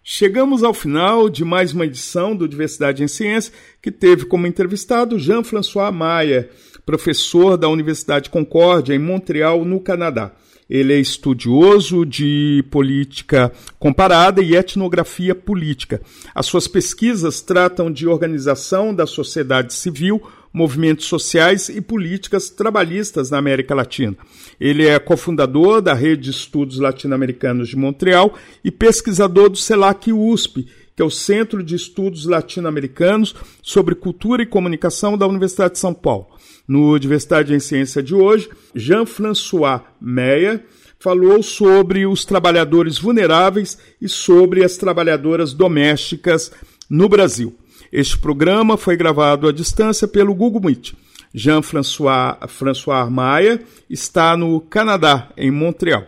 Chegamos 0.03 0.63
ao 0.63 0.73
final 0.73 1.29
de 1.29 1.43
mais 1.43 1.73
uma 1.73 1.85
edição 1.85 2.35
do 2.35 2.47
Diversidade 2.47 3.03
em 3.03 3.07
Ciência, 3.07 3.53
que 3.81 3.91
teve 3.91 4.25
como 4.25 4.47
entrevistado 4.47 5.19
Jean-François 5.19 5.91
Maia 5.91 6.49
professor 6.89 7.55
da 7.55 7.69
Universidade 7.69 8.31
Concórdia, 8.31 8.95
em 8.95 8.97
Montreal, 8.97 9.63
no 9.63 9.79
Canadá. 9.79 10.31
Ele 10.69 10.93
é 10.93 10.99
estudioso 10.99 12.05
de 12.05 12.63
política 12.69 13.51
comparada 13.79 14.41
e 14.41 14.55
etnografia 14.55 15.33
política. 15.33 15.99
As 16.35 16.45
suas 16.45 16.67
pesquisas 16.67 17.41
tratam 17.41 17.91
de 17.91 18.07
organização 18.07 18.93
da 18.93 19.07
sociedade 19.07 19.73
civil, 19.73 20.21
movimentos 20.53 21.05
sociais 21.05 21.69
e 21.69 21.81
políticas 21.81 22.49
trabalhistas 22.49 23.31
na 23.31 23.37
América 23.37 23.73
Latina. 23.73 24.15
Ele 24.59 24.85
é 24.85 24.99
cofundador 24.99 25.81
da 25.81 25.93
Rede 25.93 26.23
de 26.23 26.31
Estudos 26.31 26.79
Latino-Americanos 26.79 27.69
de 27.69 27.75
Montreal 27.75 28.35
e 28.63 28.69
pesquisador 28.69 29.49
do 29.49 29.57
CELAC 29.57 30.11
USP, 30.11 30.67
que 30.99 31.01
é 31.01 31.05
o 31.05 31.09
Centro 31.09 31.63
de 31.63 31.75
Estudos 31.75 32.25
Latino-Americanos 32.25 33.33
sobre 33.63 33.95
Cultura 33.95 34.43
e 34.43 34.45
Comunicação 34.45 35.17
da 35.17 35.25
Universidade 35.25 35.75
de 35.75 35.79
São 35.79 35.93
Paulo. 35.93 36.27
No 36.67 36.99
Diversidade 36.99 37.53
em 37.53 37.59
Ciência 37.61 38.03
de 38.03 38.13
hoje, 38.13 38.49
Jean-François 38.75 39.79
Meyer 40.01 40.65
falou 40.99 41.41
sobre 41.41 42.05
os 42.05 42.25
trabalhadores 42.25 42.99
vulneráveis 42.99 43.77
e 44.01 44.09
sobre 44.09 44.61
as 44.61 44.75
trabalhadoras 44.75 45.53
domésticas 45.53 46.51
no 46.89 47.07
Brasil. 47.07 47.55
Este 47.93 48.17
programa 48.17 48.75
foi 48.75 48.97
gravado 48.97 49.47
à 49.47 49.53
distância 49.53 50.05
pelo 50.05 50.35
Google 50.35 50.63
Meet. 50.65 50.95
Jean-François 51.33 52.39
François 52.49 53.09
Maia 53.09 53.61
está 53.89 54.35
no 54.35 54.59
Canadá, 54.59 55.29
em 55.37 55.49
Montreal. 55.49 56.05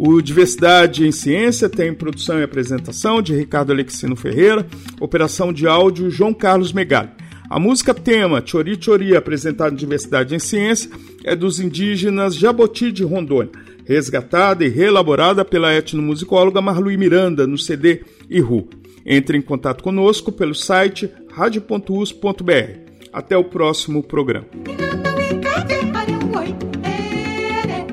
O 0.00 0.22
Diversidade 0.22 1.04
em 1.04 1.10
Ciência 1.10 1.68
tem 1.68 1.92
produção 1.92 2.38
e 2.38 2.44
apresentação 2.44 3.20
de 3.20 3.34
Ricardo 3.34 3.72
Alexino 3.72 4.14
Ferreira, 4.14 4.64
operação 5.00 5.52
de 5.52 5.66
áudio 5.66 6.08
João 6.08 6.32
Carlos 6.32 6.72
Megali. 6.72 7.10
A 7.50 7.58
música 7.58 7.92
tema 7.92 8.40
Chori 8.46 8.78
Chori, 8.80 9.16
apresentada 9.16 9.72
em 9.74 9.76
Diversidade 9.76 10.36
em 10.36 10.38
Ciência, 10.38 10.88
é 11.24 11.34
dos 11.34 11.58
indígenas 11.58 12.36
Jaboti 12.36 12.92
de 12.92 13.02
Rondônia, 13.02 13.50
resgatada 13.84 14.64
e 14.64 14.68
reelaborada 14.68 15.44
pela 15.44 15.74
etnomusicóloga 15.74 16.62
Marlui 16.62 16.96
Miranda 16.96 17.44
no 17.44 17.58
CD 17.58 18.02
Iru. 18.30 18.68
Entre 19.04 19.36
em 19.36 19.42
contato 19.42 19.82
conosco 19.82 20.30
pelo 20.30 20.54
site 20.54 21.10
radio.us.br. 21.32 22.88
Até 23.12 23.36
o 23.36 23.42
próximo 23.42 24.00
programa. 24.04 24.46